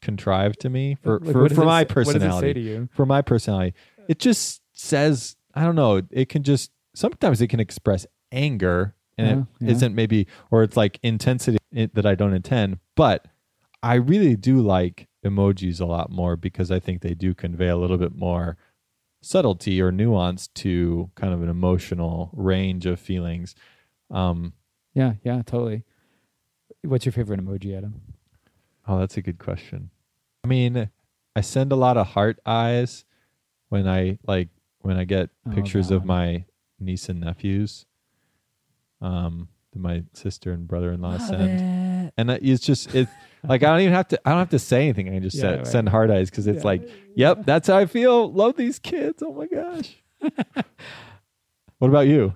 contrived 0.00 0.60
to 0.60 0.68
me 0.70 0.96
for 0.96 1.18
Like, 1.20 1.32
for, 1.32 1.48
for 1.48 1.62
it 1.62 1.64
my 1.64 1.80
What 1.82 1.88
does 1.88 1.96
it 1.96 2.02
say 2.02 2.12
personality. 2.12 2.54
to 2.54 2.60
you? 2.60 2.88
For 2.92 3.06
my 3.06 3.22
personality, 3.22 3.74
it 4.08 4.18
just 4.18 4.62
says 4.72 5.36
I 5.54 5.64
don't 5.64 5.76
know. 5.76 6.00
It 6.10 6.28
can 6.28 6.42
just 6.42 6.70
sometimes 6.94 7.40
it 7.42 7.48
can 7.48 7.60
express 7.60 8.06
anger, 8.32 8.94
and 9.18 9.46
Yeah, 9.60 9.68
it 9.68 9.72
yeah. 9.74 9.80
not 9.88 9.92
maybe 9.92 10.26
or 10.50 10.62
it's 10.62 10.76
like 10.76 10.98
intensity 11.02 11.58
that 11.72 12.06
I 12.06 12.14
don't 12.14 12.32
intend. 12.34 12.78
But 12.96 13.26
I 13.82 13.94
really 13.94 14.34
do 14.36 14.60
like 14.60 15.08
emojis 15.24 15.80
a 15.80 15.84
lot 15.84 16.10
more 16.10 16.36
because 16.36 16.70
I 16.70 16.78
think 16.80 17.02
they 17.02 17.14
do 17.14 17.34
convey 17.34 17.68
a 17.68 17.76
little 17.76 17.98
bit 17.98 18.14
more 18.16 18.56
subtlety 19.22 19.80
or 19.80 19.92
nuance 19.92 20.48
to 20.48 21.10
kind 21.14 21.32
of 21.32 21.42
an 21.42 21.48
emotional 21.48 22.30
range 22.32 22.86
of 22.86 22.98
feelings. 22.98 23.54
Um, 24.10 24.54
Yeah, 24.94 25.14
yeah, 25.22 25.42
totally. 25.42 25.84
What's 26.82 27.06
your 27.06 27.12
favorite 27.12 27.40
emoji, 27.44 27.76
Adam? 27.76 28.00
oh, 28.88 28.98
that's 28.98 29.16
a 29.16 29.22
good 29.22 29.38
question. 29.38 29.90
I 30.44 30.48
mean, 30.48 30.90
I 31.36 31.40
send 31.40 31.70
a 31.70 31.76
lot 31.76 31.96
of 31.96 32.08
heart 32.08 32.40
eyes 32.44 33.04
when 33.68 33.86
I 33.88 34.18
like 34.26 34.48
when 34.80 34.96
I 34.96 35.04
get 35.04 35.30
Oh, 35.46 35.52
pictures 35.52 35.90
of 35.92 36.00
one. 36.02 36.08
my 36.08 36.44
niece 36.80 37.08
and 37.08 37.20
nephews. 37.20 37.86
Um, 39.00 39.48
that 39.72 39.78
my 39.78 40.02
sister 40.12 40.52
and 40.52 40.66
brother-in-law 40.66 41.12
Love 41.12 41.22
send, 41.22 41.60
it. 41.60 42.12
and 42.16 42.30
it's 42.30 42.64
just 42.64 42.94
it's 42.94 43.10
like 43.44 43.62
I 43.62 43.70
don't 43.70 43.80
even 43.80 43.94
have 43.94 44.08
to. 44.08 44.20
I 44.24 44.30
don't 44.30 44.38
have 44.40 44.50
to 44.50 44.58
say 44.58 44.82
anything. 44.82 45.08
I 45.08 45.12
can 45.12 45.22
just 45.22 45.36
Yeah, 45.36 45.42
send, 45.42 45.56
right. 45.58 45.66
send 45.66 45.88
heart 45.88 46.10
eyes 46.10 46.30
because 46.30 46.46
it's 46.48 46.58
Yeah. 46.64 46.70
like, 46.70 46.88
yep, 47.14 47.44
that's 47.46 47.68
how 47.68 47.78
I 47.78 47.86
feel. 47.86 48.30
Love 48.32 48.56
these 48.56 48.78
kids. 48.80 49.22
Oh 49.22 49.32
my 49.32 49.46
gosh. 49.46 49.96
what 51.78 51.88
about 51.88 52.06
you? 52.08 52.34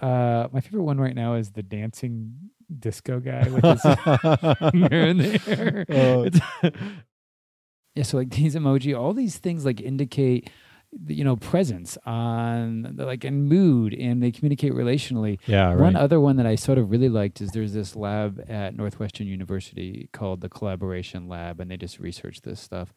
Uh, 0.00 0.48
my 0.52 0.60
favorite 0.60 0.82
one 0.82 0.98
right 0.98 1.14
now 1.14 1.34
is 1.34 1.52
the 1.52 1.62
dancing 1.62 2.50
disco 2.78 3.20
guy 3.20 3.48
with 3.48 3.64
his 3.64 3.82
finger 4.70 4.96
in 5.00 5.18
the 5.18 5.40
air. 5.46 5.86
Oh. 5.90 6.24
It's- 6.24 6.72
yeah, 7.94 8.02
so 8.02 8.16
like 8.18 8.30
these 8.30 8.54
emoji, 8.54 8.98
all 8.98 9.12
these 9.12 9.38
things 9.38 9.64
like 9.64 9.80
indicate, 9.80 10.50
you 11.06 11.24
know, 11.24 11.36
presence 11.36 11.96
on 12.06 12.94
like 12.96 13.24
and 13.24 13.46
mood, 13.48 13.94
and 13.94 14.22
they 14.22 14.30
communicate 14.30 14.72
relationally. 14.72 15.38
Yeah, 15.46 15.68
right. 15.70 15.80
One 15.80 15.96
other 15.96 16.20
one 16.20 16.36
that 16.36 16.46
I 16.46 16.54
sort 16.56 16.78
of 16.78 16.90
really 16.90 17.08
liked 17.08 17.40
is 17.40 17.50
there's 17.50 17.72
this 17.72 17.94
lab 17.96 18.44
at 18.48 18.76
Northwestern 18.76 19.26
University 19.26 20.08
called 20.12 20.40
the 20.40 20.48
Collaboration 20.48 21.28
Lab, 21.28 21.60
and 21.60 21.70
they 21.70 21.76
just 21.76 21.98
research 21.98 22.42
this 22.42 22.60
stuff. 22.60 22.92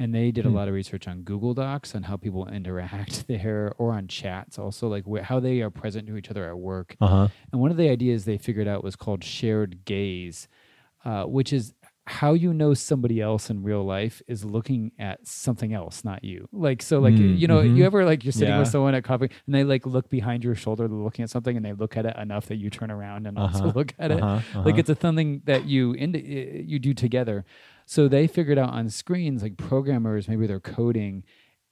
And 0.00 0.14
they 0.14 0.30
did 0.30 0.46
a 0.46 0.48
Hmm. 0.48 0.54
lot 0.54 0.68
of 0.68 0.74
research 0.74 1.08
on 1.08 1.22
Google 1.22 1.54
Docs 1.54 1.94
on 1.94 2.04
how 2.04 2.16
people 2.16 2.46
interact 2.48 3.26
there, 3.28 3.72
or 3.78 3.92
on 3.92 4.06
chats, 4.08 4.58
also 4.58 4.86
like 4.88 5.04
wh- 5.04 5.22
how 5.24 5.40
they 5.40 5.60
are 5.60 5.70
present 5.70 6.06
to 6.06 6.16
each 6.16 6.30
other 6.30 6.48
at 6.48 6.56
work. 6.58 6.96
uh 7.00 7.06
huh. 7.08 7.28
And 7.52 7.60
one 7.60 7.70
of 7.70 7.76
the 7.76 7.88
ideas 7.90 8.24
they 8.24 8.38
figured 8.38 8.68
out 8.68 8.84
was 8.84 8.96
called 8.96 9.24
shared 9.24 9.84
gaze, 9.84 10.48
uh, 11.04 11.24
which 11.24 11.52
is 11.52 11.74
how 12.06 12.32
you 12.32 12.54
know 12.54 12.72
somebody 12.74 13.20
else 13.20 13.50
in 13.50 13.62
real 13.62 13.84
life 13.84 14.22
is 14.26 14.44
looking 14.44 14.92
at 14.98 15.26
something 15.26 15.74
else, 15.74 16.04
not 16.04 16.24
you. 16.24 16.48
Like 16.52 16.80
so, 16.82 17.00
like 17.00 17.18
Mm, 17.18 17.38
you 17.38 17.46
know, 17.46 17.60
you 17.60 17.84
ever 17.84 18.04
like 18.04 18.24
you're 18.24 18.32
sitting 18.32 18.56
with 18.56 18.68
someone 18.68 18.94
at 18.94 19.04
coffee 19.04 19.30
and 19.46 19.54
they 19.54 19.62
like 19.64 19.84
look 19.86 20.08
behind 20.08 20.42
your 20.42 20.54
shoulder, 20.54 20.88
they're 20.88 20.96
looking 20.96 21.22
at 21.22 21.30
something, 21.30 21.56
and 21.56 21.64
they 21.64 21.74
look 21.74 21.96
at 21.96 22.06
it 22.06 22.16
enough 22.16 22.46
that 22.46 22.56
you 22.56 22.70
turn 22.70 22.90
around 22.90 23.26
and 23.26 23.38
also 23.38 23.68
Uh-huh, 23.68 23.72
look 23.76 23.94
at 23.98 24.10
it. 24.10 24.20
Uh-huh, 24.22 24.40
Like 24.64 24.78
uh-huh. 24.78 24.78
it's 24.78 24.90
a 24.90 24.96
something 24.96 25.42
that 25.44 25.64
you 25.64 25.94
you 25.96 26.78
do 26.78 26.94
together. 26.94 27.44
So 27.90 28.06
they 28.06 28.26
figured 28.26 28.58
out 28.58 28.68
on 28.68 28.90
screens, 28.90 29.42
like 29.42 29.56
programmers, 29.56 30.28
maybe 30.28 30.46
they're 30.46 30.60
coding, 30.60 31.24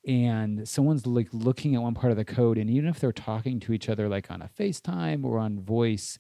and 0.07 0.67
someone's 0.67 1.07
like 1.07 1.29
looking 1.33 1.75
at 1.75 1.83
one 1.83 1.93
part 1.93 2.11
of 2.11 2.17
the 2.17 2.25
code, 2.25 2.57
and 2.57 2.71
even 2.71 2.89
if 2.89 2.99
they're 3.01 3.13
talking 3.13 3.61
to 3.61 3.75
each 3.75 3.91
other, 3.91 4.09
like 4.09 4.31
on 4.31 4.41
a 4.41 4.49
FaceTime 4.59 5.25
or 5.27 5.39
on 5.39 5.61
voice, 5.61 6.19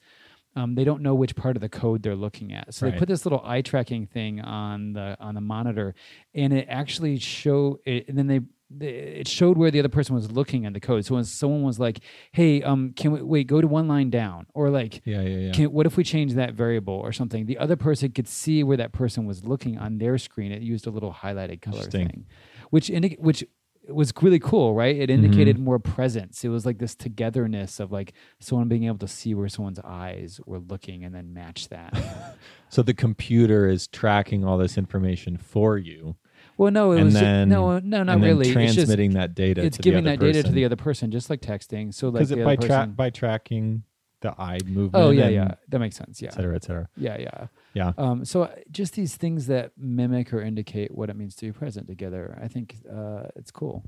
um, 0.54 0.74
they 0.74 0.84
don't 0.84 1.00
know 1.00 1.14
which 1.14 1.34
part 1.34 1.56
of 1.56 1.62
the 1.62 1.70
code 1.70 2.02
they're 2.02 2.14
looking 2.14 2.52
at. 2.52 2.74
So 2.74 2.84
they 2.84 2.92
put 2.98 3.08
this 3.08 3.24
little 3.24 3.40
eye 3.42 3.62
tracking 3.62 4.04
thing 4.06 4.38
on 4.42 4.92
the 4.92 5.16
on 5.18 5.34
the 5.34 5.40
monitor, 5.40 5.94
and 6.34 6.52
it 6.52 6.66
actually 6.68 7.18
show 7.18 7.80
it. 7.86 8.06
And 8.06 8.18
then 8.18 8.26
they- 8.26 8.40
it 8.80 9.28
showed 9.28 9.56
where 9.56 9.70
the 9.70 9.78
other 9.78 9.88
person 9.88 10.14
was 10.14 10.32
looking 10.32 10.66
at 10.66 10.74
the 10.74 10.80
code. 10.80 11.04
So 11.04 11.14
when 11.14 11.24
someone 11.24 11.62
was 11.62 11.78
like, 11.78 12.00
"Hey, 12.32 12.62
um, 12.62 12.92
can 12.94 13.12
we 13.12 13.22
wait? 13.22 13.46
Go 13.46 13.60
to 13.60 13.66
one 13.68 13.86
line 13.86 14.10
down," 14.10 14.46
or 14.54 14.70
like, 14.70 15.02
yeah, 15.04 15.20
yeah, 15.22 15.38
yeah. 15.38 15.52
can, 15.52 15.72
what 15.72 15.86
if 15.86 15.96
we 15.96 16.02
change 16.04 16.34
that 16.34 16.54
variable 16.54 16.94
or 16.94 17.12
something? 17.12 17.46
The 17.46 17.58
other 17.58 17.76
person 17.76 18.10
could 18.10 18.26
see 18.28 18.64
where 18.64 18.76
that 18.76 18.92
person 18.92 19.24
was 19.24 19.44
looking 19.44 19.78
on 19.78 19.98
their 19.98 20.18
screen. 20.18 20.50
It 20.52 20.62
used 20.62 20.86
a 20.86 20.90
little 20.90 21.12
highlighted 21.12 21.62
color 21.62 21.82
thing, 21.84 22.26
which 22.70 22.90
indi- 22.90 23.16
which 23.20 23.44
was 23.88 24.12
really 24.20 24.40
cool, 24.40 24.74
right? 24.74 24.96
It 24.96 25.10
Mm-hmm. 25.10 25.24
indicated 25.24 25.58
more 25.60 25.78
presence. 25.78 26.44
It 26.44 26.48
was 26.48 26.66
like 26.66 26.78
this 26.78 26.96
togetherness 26.96 27.78
of 27.78 27.92
like 27.92 28.14
someone 28.40 28.66
being 28.66 28.82
able 28.82 28.98
to 28.98 29.06
see 29.06 29.32
where 29.32 29.48
someone's 29.48 29.78
eyes 29.84 30.40
were 30.44 30.58
looking 30.58 31.04
and 31.04 31.14
then 31.14 31.32
match 31.32 31.68
that. 31.68 31.94
So 32.68 32.82
the 32.82 32.94
computer 32.94 33.68
is 33.68 33.86
tracking 33.86 34.44
all 34.44 34.58
this 34.58 34.76
information 34.76 35.36
for 35.36 35.78
you, 35.78 36.16
well, 36.56 36.70
no, 36.70 36.92
it 36.92 36.96
and 36.96 37.04
was 37.06 37.14
then 37.14 37.48
no, 37.48 37.78
no, 37.78 38.02
not 38.02 38.14
and 38.14 38.22
then 38.22 38.28
really. 38.28 38.48
It's 38.48 38.74
just 38.74 38.88
that 38.88 39.34
data. 39.34 39.62
it's 39.62 39.78
giving 39.78 40.04
that 40.04 40.18
other 40.18 40.32
data 40.32 40.42
to 40.44 40.52
the 40.52 40.64
other 40.64 40.76
person, 40.76 41.10
just 41.10 41.30
like 41.30 41.40
texting. 41.40 41.92
So 41.92 42.08
like 42.08 42.30
it 42.30 42.44
by 42.44 42.56
person. 42.56 42.92
by 42.92 43.10
tracking 43.10 43.82
the 44.20 44.30
eye 44.40 44.58
movement. 44.64 44.94
oh 44.94 45.10
yeah, 45.10 45.28
yeah, 45.28 45.54
that 45.68 45.78
makes 45.78 45.96
sense. 45.96 46.22
Yeah, 46.22 46.28
et 46.28 46.34
cetera, 46.34 46.56
et 46.56 46.64
cetera. 46.64 46.88
yeah, 46.96 47.18
yeah. 47.18 47.46
Yeah. 47.74 47.92
Um, 47.98 48.24
so 48.24 48.44
uh, 48.44 48.54
just 48.70 48.94
these 48.94 49.16
things 49.16 49.46
that 49.48 49.72
mimic 49.76 50.32
or 50.32 50.40
indicate 50.40 50.94
what 50.94 51.10
it 51.10 51.16
means 51.16 51.34
to 51.36 51.46
be 51.46 51.52
present 51.52 51.86
together, 51.86 52.38
I 52.42 52.48
think 52.48 52.76
uh, 52.90 53.24
it's 53.36 53.50
cool. 53.50 53.84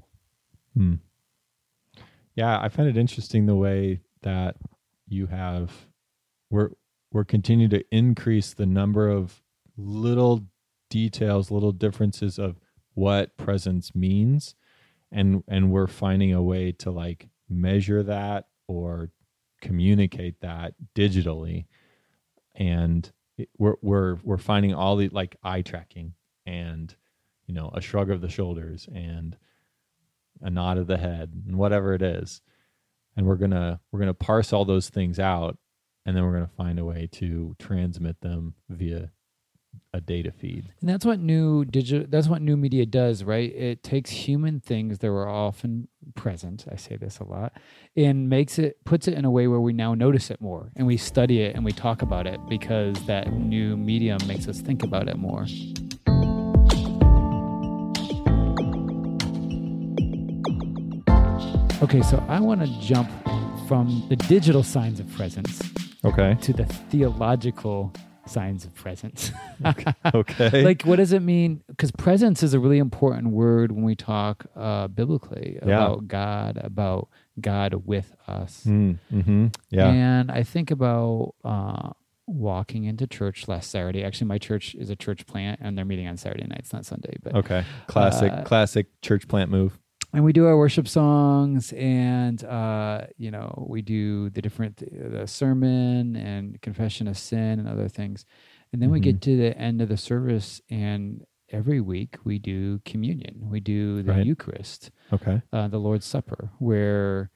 Hmm. 0.74 0.94
Yeah, 2.34 2.60
I 2.60 2.68
find 2.68 2.88
it 2.88 2.96
interesting 2.96 3.46
the 3.46 3.56
way 3.56 4.00
that 4.22 4.56
you 5.08 5.26
have 5.26 5.72
we're 6.50 6.70
we're 7.12 7.24
continuing 7.24 7.70
to 7.70 7.82
increase 7.90 8.52
the 8.52 8.66
number 8.66 9.08
of 9.08 9.42
little 9.76 10.44
details, 10.90 11.50
little 11.50 11.72
differences 11.72 12.38
of 12.38 12.58
what 12.94 13.36
presence 13.36 13.94
means, 13.94 14.54
and 15.12 15.42
and 15.48 15.70
we're 15.70 15.86
finding 15.86 16.32
a 16.32 16.42
way 16.42 16.72
to 16.72 16.90
like 16.90 17.28
measure 17.48 18.02
that 18.02 18.46
or 18.66 19.10
communicate 19.60 20.40
that 20.40 20.74
digitally, 20.94 21.66
and 22.54 23.10
it, 23.36 23.48
we're 23.58 23.76
we're 23.82 24.16
we're 24.22 24.38
finding 24.38 24.74
all 24.74 24.96
the 24.96 25.08
like 25.10 25.36
eye 25.42 25.62
tracking 25.62 26.14
and 26.46 26.94
you 27.46 27.54
know 27.54 27.70
a 27.74 27.80
shrug 27.80 28.10
of 28.10 28.20
the 28.20 28.28
shoulders 28.28 28.88
and 28.94 29.36
a 30.42 30.50
nod 30.50 30.78
of 30.78 30.86
the 30.86 30.98
head 30.98 31.32
and 31.46 31.56
whatever 31.56 31.94
it 31.94 32.02
is. 32.02 32.40
And 33.16 33.26
we're 33.26 33.36
gonna 33.36 33.80
we're 33.90 34.00
gonna 34.00 34.14
parse 34.14 34.52
all 34.52 34.64
those 34.64 34.88
things 34.88 35.18
out 35.18 35.58
and 36.06 36.16
then 36.16 36.24
we're 36.24 36.32
gonna 36.32 36.50
find 36.56 36.78
a 36.78 36.84
way 36.84 37.08
to 37.12 37.56
transmit 37.58 38.20
them 38.20 38.54
via 38.68 39.10
a 39.94 40.00
data 40.00 40.30
feed 40.30 40.70
And 40.80 40.88
that's 40.88 41.06
what 41.06 41.18
new 41.18 41.64
digital 41.64 42.06
that's 42.08 42.28
what 42.28 42.42
new 42.42 42.56
media 42.56 42.84
does, 42.84 43.24
right? 43.24 43.54
It 43.54 43.82
takes 43.82 44.10
human 44.10 44.60
things 44.60 44.98
that 44.98 45.10
were 45.10 45.28
often 45.28 45.88
present, 46.14 46.66
I 46.70 46.76
say 46.76 46.96
this 46.96 47.18
a 47.18 47.24
lot, 47.24 47.52
and 47.96 48.28
makes 48.28 48.58
it 48.58 48.84
puts 48.84 49.08
it 49.08 49.14
in 49.14 49.24
a 49.24 49.30
way 49.30 49.46
where 49.46 49.60
we 49.60 49.72
now 49.72 49.94
notice 49.94 50.30
it 50.30 50.40
more 50.40 50.70
and 50.76 50.86
we 50.86 50.96
study 50.96 51.40
it 51.40 51.56
and 51.56 51.64
we 51.64 51.72
talk 51.72 52.02
about 52.02 52.26
it 52.26 52.38
because 52.48 53.02
that 53.06 53.32
new 53.32 53.76
medium 53.76 54.18
makes 54.26 54.46
us 54.46 54.60
think 54.60 54.82
about 54.82 55.08
it 55.08 55.16
more. 55.16 55.46
Okay, 61.80 62.02
so 62.02 62.22
I 62.28 62.40
want 62.40 62.60
to 62.60 62.80
jump 62.80 63.08
from 63.66 64.04
the 64.08 64.16
digital 64.16 64.62
signs 64.62 64.98
of 64.98 65.10
presence 65.12 65.60
okay 66.04 66.36
to 66.40 66.52
the 66.52 66.64
theological 66.64 67.92
signs 68.28 68.64
of 68.64 68.74
presence. 68.74 69.32
okay. 70.14 70.62
Like 70.64 70.82
what 70.82 70.96
does 70.96 71.12
it 71.12 71.20
mean? 71.22 71.62
Because 71.68 71.90
presence 71.90 72.42
is 72.42 72.54
a 72.54 72.60
really 72.60 72.78
important 72.78 73.28
word 73.30 73.72
when 73.72 73.84
we 73.84 73.94
talk 73.94 74.46
uh 74.56 74.88
biblically 74.88 75.58
Yeah. 75.64 75.74
about 75.76 76.08
god 76.08 76.58
about 76.62 77.08
god 77.40 77.74
with 77.86 78.14
us. 78.26 78.64
Mm, 78.66 78.98
hmm 79.10 79.46
yeah. 79.70 79.88
And 79.88 80.30
i 80.30 80.42
think 80.42 80.70
about 80.70 81.34
uh 81.44 81.90
walking 82.26 82.84
into 82.84 83.06
church 83.06 83.48
last 83.48 83.70
saturday. 83.70 84.04
Actually 84.04 84.26
my 84.26 84.38
church 84.38 84.74
is 84.74 84.90
a 84.90 84.96
church 84.96 85.26
plant 85.26 85.60
and 85.62 85.76
they're 85.78 85.84
meeting 85.84 86.06
on 86.08 86.16
saturday 86.16 86.46
nights 86.46 86.72
not 86.72 86.84
sunday 86.84 87.16
but 87.22 87.34
okay. 87.34 87.64
Classic 87.86 88.32
Uh, 88.32 88.42
classic 88.44 88.86
church 89.02 89.26
plant 89.28 89.50
move 89.50 89.78
and 90.12 90.24
we 90.24 90.32
do 90.32 90.46
our 90.46 90.56
worship 90.56 90.88
songs 90.88 91.72
and 91.76 92.42
uh 92.44 93.02
you 93.16 93.30
know 93.30 93.66
we 93.68 93.82
do 93.82 94.30
the 94.30 94.40
different 94.42 94.76
the 94.78 95.26
sermon 95.26 96.16
and 96.16 96.60
confession 96.62 97.06
of 97.06 97.18
sin 97.18 97.58
and 97.58 97.68
other 97.68 97.88
things 97.88 98.24
And 98.72 98.82
then 98.82 98.90
we 98.90 99.00
Mhm. 99.00 99.04
get 99.04 99.20
to 99.22 99.34
the 99.38 99.56
end 99.56 99.80
of 99.80 99.88
the 99.88 99.96
service, 99.96 100.60
and 100.68 101.24
every 101.48 101.80
week 101.80 102.18
we 102.24 102.38
do 102.38 102.80
communion. 102.84 103.48
We 103.48 103.60
do 103.60 104.02
the 104.02 104.12
Right. 104.12 104.26
Eucharist, 104.26 104.90
Okay. 105.10 105.40
uh, 105.54 105.68
the 105.68 105.78
Lord's 105.80 106.04
Supper, 106.04 106.50
where 106.58 107.30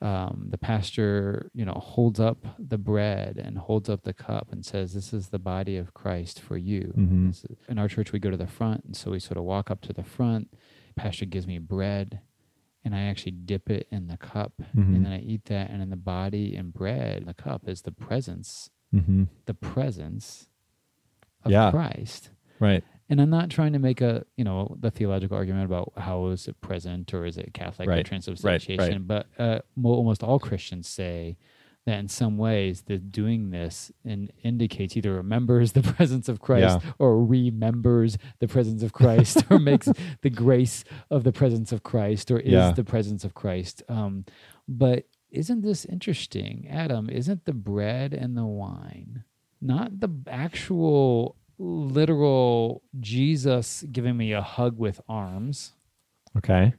um, 0.00 0.48
the 0.50 0.58
pastor, 0.58 1.48
you 1.54 1.64
know, 1.64 1.74
holds 1.94 2.18
up 2.18 2.38
the 2.58 2.78
bread 2.78 3.38
and 3.38 3.56
holds 3.56 3.88
up 3.88 4.02
the 4.02 4.12
cup 4.12 4.50
and 4.52 4.66
says, 4.66 4.92
"This 4.92 5.14
is 5.14 5.28
the 5.28 5.38
body 5.38 5.76
of 5.76 5.94
Christ 5.94 6.40
for 6.40 6.56
you." 6.56 6.92
Mhm. 6.98 7.32
In 7.68 7.78
our 7.78 7.86
church, 7.86 8.10
we 8.10 8.18
go 8.18 8.30
to 8.32 8.36
the 8.36 8.48
front, 8.58 8.82
and 8.84 8.96
so 8.96 9.12
we 9.12 9.20
sort 9.20 9.38
of 9.38 9.44
walk 9.44 9.70
up 9.70 9.80
to 9.82 9.92
the 9.92 10.02
front. 10.02 10.48
Pastor 10.96 11.24
gives 11.26 11.46
me 11.46 11.58
bread, 11.58 12.20
and 12.84 12.94
I 12.94 13.02
actually 13.02 13.32
dip 13.32 13.70
it 13.70 13.86
in 13.90 14.08
the 14.08 14.16
cup, 14.16 14.54
Mhm. 14.76 14.94
and 14.96 15.04
then 15.06 15.12
I 15.12 15.20
eat 15.20 15.44
that. 15.46 15.70
And 15.70 15.82
in 15.82 15.90
the 15.90 15.96
body 15.96 16.56
and 16.56 16.72
bread, 16.72 17.24
the 17.26 17.34
cup 17.34 17.68
is 17.68 17.82
the 17.82 17.92
presence, 17.92 18.70
Mm-hmm. 18.94 19.24
the 19.46 19.54
presence 19.54 20.48
of 21.44 21.50
Yeah. 21.50 21.70
Christ. 21.70 22.30
Right. 22.60 22.84
And 23.08 23.20
I'm 23.20 23.30
not 23.30 23.50
trying 23.50 23.72
to 23.72 23.78
make 23.78 24.00
a 24.00 24.24
you 24.36 24.44
know 24.44 24.76
the 24.80 24.90
theological 24.90 25.36
argument 25.36 25.64
about 25.66 25.92
how 25.96 26.26
is 26.28 26.46
it 26.48 26.60
present 26.60 27.12
or 27.12 27.24
is 27.26 27.36
it 27.36 27.52
Catholic 27.54 27.88
or 27.88 27.92
Right, 27.92 28.06
transubstantiation, 28.06 28.78
right. 28.78 29.06
but 29.06 29.26
uh, 29.38 29.60
mo- 29.76 29.90
almost 29.94 30.22
all 30.22 30.38
Christians 30.38 30.88
say 30.88 31.36
that 31.84 31.98
in 31.98 32.08
some 32.08 32.38
ways 32.38 32.82
that 32.82 33.10
doing 33.10 33.50
this 33.50 33.90
and 34.04 34.30
indicates 34.44 34.96
either 34.96 35.12
remembers 35.14 35.72
the 35.72 35.82
presence 35.94 36.28
of 36.28 36.40
Christ 36.40 36.78
Yeah. 36.84 36.92
or 36.98 37.24
remembers 37.24 38.18
the 38.38 38.48
presence 38.48 38.82
of 38.82 38.92
Christ 38.92 39.44
or 39.50 39.58
makes 39.70 39.88
the 40.22 40.30
grace 40.30 40.84
of 41.10 41.24
the 41.24 41.32
presence 41.32 41.72
of 41.72 41.82
Christ 41.82 42.30
or 42.30 42.38
is 42.38 42.52
Yeah. 42.52 42.72
the 42.72 42.84
presence 42.84 43.24
of 43.24 43.34
Christ. 43.34 43.82
Um, 43.88 44.24
but 44.68 45.06
isn't 45.30 45.62
this 45.62 45.84
interesting, 45.84 46.68
Adam? 46.70 47.08
Isn't 47.10 47.46
the 47.46 47.54
bread 47.54 48.12
and 48.14 48.36
the 48.36 48.46
wine 48.46 49.24
not 49.60 50.00
the 50.00 50.08
actual 50.28 51.36
literal 51.58 52.82
Jesus 53.00 53.84
giving 53.92 54.16
me 54.16 54.32
a 54.32 54.42
hug 54.42 54.78
with 54.78 55.00
arms? 55.08 55.72
Okay. 56.36 56.74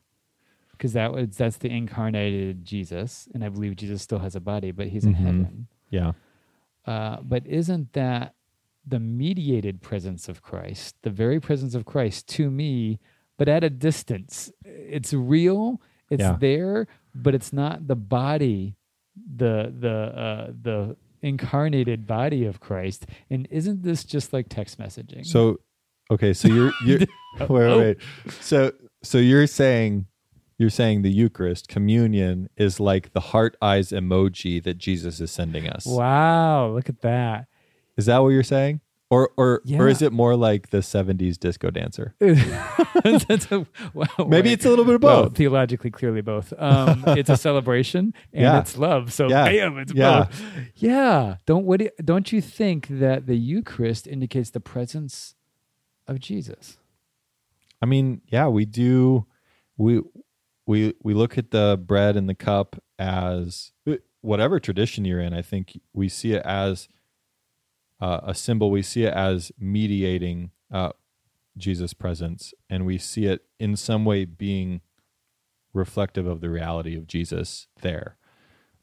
Because 0.83 0.93
that 0.95 1.13
was 1.13 1.37
that's 1.37 1.55
the 1.55 1.69
incarnated 1.69 2.65
Jesus, 2.65 3.29
and 3.33 3.41
I 3.41 3.47
believe 3.47 3.77
Jesus 3.77 4.01
still 4.01 4.19
has 4.19 4.35
a 4.35 4.41
body, 4.41 4.71
but 4.71 4.87
he's 4.87 5.05
in 5.05 5.13
Mhm. 5.13 5.17
heaven. 5.17 5.67
Yeah. 5.89 6.11
Uh, 6.85 7.21
but 7.21 7.47
isn't 7.47 7.93
that 7.93 8.35
the 8.85 8.99
mediated 8.99 9.81
presence 9.81 10.27
of 10.27 10.41
Christ, 10.41 10.97
the 11.03 11.09
very 11.09 11.39
presence 11.39 11.73
of 11.73 11.85
Christ 11.85 12.27
to 12.35 12.51
me, 12.51 12.99
but 13.37 13.47
at 13.47 13.63
a 13.63 13.69
distance? 13.69 14.51
It's 14.65 15.13
real, 15.13 15.81
it's 16.09 16.19
Yeah. 16.19 16.35
there, 16.37 16.87
but 17.15 17.33
it's 17.33 17.53
not 17.53 17.87
the 17.87 17.95
body, 17.95 18.75
the 19.15 19.73
the 19.79 19.89
uh, 19.89 20.51
the 20.61 20.97
incarnated 21.21 22.05
body 22.05 22.43
of 22.43 22.59
Christ. 22.59 23.05
And 23.29 23.47
isn't 23.49 23.83
this 23.83 24.03
just 24.03 24.33
like 24.33 24.49
text 24.49 24.77
messaging? 24.77 25.25
So, 25.25 25.61
okay. 26.11 26.33
So 26.33 26.49
you're 26.49 26.73
you're 26.85 26.99
wait, 27.39 27.49
wait, 27.49 27.77
wait. 27.77 27.97
So 28.41 28.73
so 29.01 29.17
you're 29.17 29.47
saying 29.47 30.07
you're 30.63 30.69
saying 30.81 31.01
the 31.03 31.11
Eucharist 31.11 31.67
communion 31.67 32.49
is 32.57 32.79
like 32.79 33.11
the 33.13 33.19
heart 33.31 33.55
eyes 33.61 33.89
emoji 33.91 34.63
that 34.63 34.77
Jesus 34.77 35.19
is 35.19 35.29
sending 35.31 35.67
us. 35.67 35.85
wow, 35.85 36.69
look 36.71 36.87
at 36.89 37.01
that. 37.01 37.47
Is 37.97 38.05
that 38.07 38.19
what 38.23 38.29
you're 38.29 38.43
saying? 38.43 38.79
Or 39.09 39.29
or 39.37 39.61
or 39.77 39.87
is 39.89 40.01
it 40.01 40.11
more 40.11 40.35
like 40.35 40.69
the 40.71 40.79
70s 40.79 41.37
disco 41.37 41.69
dancer? 41.69 42.15
That's 42.19 43.51
a- 43.51 43.67
wow, 43.93 44.05
Maybe 44.17 44.49
wait. 44.49 44.53
it's 44.53 44.65
a 44.65 44.69
little 44.69 44.85
bit 44.85 44.95
of 44.95 45.03
Well, 45.03 45.23
both. 45.25 45.35
theologically, 45.37 45.91
clearly 45.91 46.21
both. 46.21 46.51
Um, 46.57 47.03
it's 47.07 47.29
a 47.29 47.37
celebration 47.49 48.13
and 48.33 48.41
Yeah. 48.41 48.59
it's 48.61 48.75
love. 48.75 49.13
So, 49.13 49.29
Yeah. 49.29 49.45
bam, 49.45 49.77
it's 49.77 49.93
Yeah. 49.93 50.23
both. 50.23 50.41
Yeah. 50.77 51.35
Don't 51.45 51.65
what? 51.65 51.79
do 51.81 51.89
Don't 52.03 52.31
you 52.31 52.41
think 52.41 52.87
that 52.89 53.27
the 53.27 53.35
Eucharist 53.37 54.07
indicates 54.07 54.49
the 54.49 54.59
presence 54.61 55.35
of 56.07 56.19
Jesus? 56.19 56.79
I 57.83 57.85
mean, 57.85 58.21
yeah, 58.29 58.47
we 58.47 58.65
do 58.65 59.27
we 59.77 60.01
we 60.65 60.93
we 61.01 61.13
look 61.13 61.37
at 61.37 61.51
the 61.51 61.81
bread 61.83 62.15
and 62.15 62.29
the 62.29 62.35
cup 62.35 62.81
as 62.97 63.71
whatever 64.21 64.59
tradition 64.59 65.03
you're 65.05 65.19
in, 65.19 65.33
I 65.33 65.41
think 65.41 65.79
we 65.93 66.07
see 66.07 66.33
it 66.33 66.41
as 66.45 66.87
uh, 67.99 68.21
a 68.23 68.33
symbol. 68.33 68.71
We 68.71 68.81
see 68.81 69.03
it 69.03 69.13
as 69.13 69.51
mediating 69.59 70.51
uh, 70.71 70.91
Jesus' 71.57 71.93
presence, 71.93 72.53
and 72.69 72.85
we 72.85 72.97
see 72.97 73.25
it 73.25 73.43
in 73.59 73.75
some 73.75 74.05
way 74.05 74.25
being 74.25 74.81
reflective 75.73 76.25
of 76.25 76.39
the 76.41 76.49
reality 76.49 76.95
of 76.95 77.07
Jesus 77.07 77.67
there, 77.81 78.17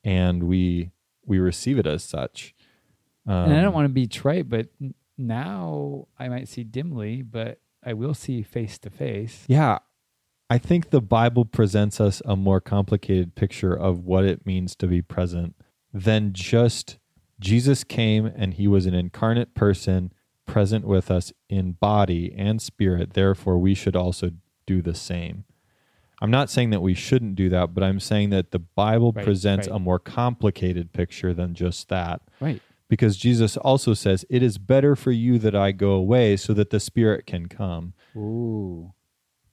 and 0.04 0.44
we 0.44 0.90
we 1.24 1.38
receive 1.38 1.78
it 1.78 1.86
as 1.86 2.04
such. 2.04 2.54
Um, 3.26 3.44
and 3.44 3.54
I 3.54 3.62
don't 3.62 3.74
want 3.74 3.86
to 3.86 3.92
be 3.92 4.06
trite, 4.06 4.48
but 4.48 4.68
now 5.16 6.08
I 6.18 6.28
might 6.28 6.48
see 6.48 6.64
dimly, 6.64 7.22
but 7.22 7.60
I 7.84 7.94
will 7.94 8.14
see 8.14 8.42
face 8.42 8.78
to 8.78 8.90
face. 8.90 9.44
Yeah. 9.46 9.78
I 10.52 10.58
think 10.58 10.90
the 10.90 11.00
Bible 11.00 11.44
presents 11.44 12.00
us 12.00 12.20
a 12.24 12.34
more 12.34 12.60
complicated 12.60 13.36
picture 13.36 13.72
of 13.72 14.04
what 14.04 14.24
it 14.24 14.44
means 14.44 14.74
to 14.76 14.88
be 14.88 15.00
present 15.00 15.54
than 15.94 16.32
just 16.32 16.98
Jesus 17.38 17.84
came 17.84 18.26
and 18.26 18.54
he 18.54 18.66
was 18.66 18.84
an 18.84 18.94
incarnate 18.94 19.54
person 19.54 20.12
present 20.46 20.84
with 20.84 21.08
us 21.08 21.32
in 21.48 21.72
body 21.72 22.34
and 22.36 22.60
spirit. 22.60 23.12
Therefore, 23.14 23.58
we 23.58 23.74
should 23.74 23.94
also 23.94 24.32
do 24.66 24.82
the 24.82 24.94
same. 24.94 25.44
I'm 26.20 26.32
not 26.32 26.50
saying 26.50 26.70
that 26.70 26.82
we 26.82 26.94
shouldn't 26.94 27.36
do 27.36 27.48
that, 27.50 27.72
but 27.72 27.84
I'm 27.84 28.00
saying 28.00 28.30
that 28.30 28.50
the 28.50 28.58
Bible 28.58 29.12
Right, 29.12 29.24
presents 29.24 29.68
right. 29.68 29.76
a 29.76 29.78
more 29.78 30.00
complicated 30.00 30.92
picture 30.92 31.32
than 31.32 31.54
just 31.54 31.88
that 31.88 32.22
Right. 32.40 32.60
because 32.88 33.16
Jesus 33.16 33.56
also 33.56 33.94
says, 33.94 34.24
It 34.28 34.42
is 34.42 34.58
better 34.58 34.96
for 34.96 35.12
you 35.12 35.38
that 35.38 35.54
I 35.54 35.70
go 35.72 35.92
away 35.92 36.36
so 36.36 36.52
that 36.54 36.70
the 36.70 36.80
Spirit 36.80 37.24
can 37.24 37.46
come 37.46 37.94
Ooh. 38.16 38.92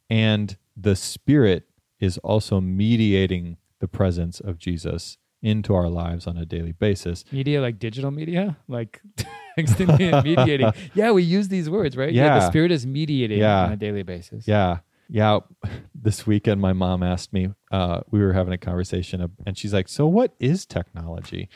And 0.10 0.58
the 0.76 0.96
spirit 0.96 1.68
is 2.00 2.18
also 2.20 2.62
mediating 2.62 3.58
the 3.80 3.88
presence 3.88 4.40
of 4.40 4.58
jesus 4.58 5.18
into 5.42 5.74
our 5.76 5.88
lives 5.90 6.26
on 6.28 6.36
a 6.38 6.46
daily 6.46 6.72
basis 6.72 7.24
Media 7.32 7.62
like 7.62 7.78
digital 7.80 8.10
media, 8.12 8.58
like 8.68 9.02
extending 9.58 10.14
and 10.14 10.24
mediating. 10.26 10.72
Yeah, 10.96 11.12
we 11.12 11.22
use 11.24 11.48
these 11.48 11.70
words, 11.70 11.96
right? 11.96 12.10
the 12.10 12.16
Yeah. 12.16 12.40
The 12.40 12.48
Spirit 12.50 12.72
is 12.72 12.86
mediating 12.88 13.40
Yeah. 13.40 13.66
on 13.66 13.72
a 13.72 13.78
daily 13.78 14.04
basis. 14.04 14.48
yeah 14.48 14.80
yeah 15.10 15.40
this 15.96 16.28
weekend 16.28 16.60
my 16.60 16.74
mom 16.74 17.02
asked 17.04 17.32
me 17.34 17.50
uh, 17.72 18.02
we 18.12 18.20
were 18.20 18.34
having 18.34 18.52
a 18.54 18.58
conversation 18.58 19.26
and 19.46 19.58
she's 19.58 19.74
like 19.74 19.88
so 19.88 20.06
what 20.08 20.34
is 20.40 20.66
technology 20.66 21.48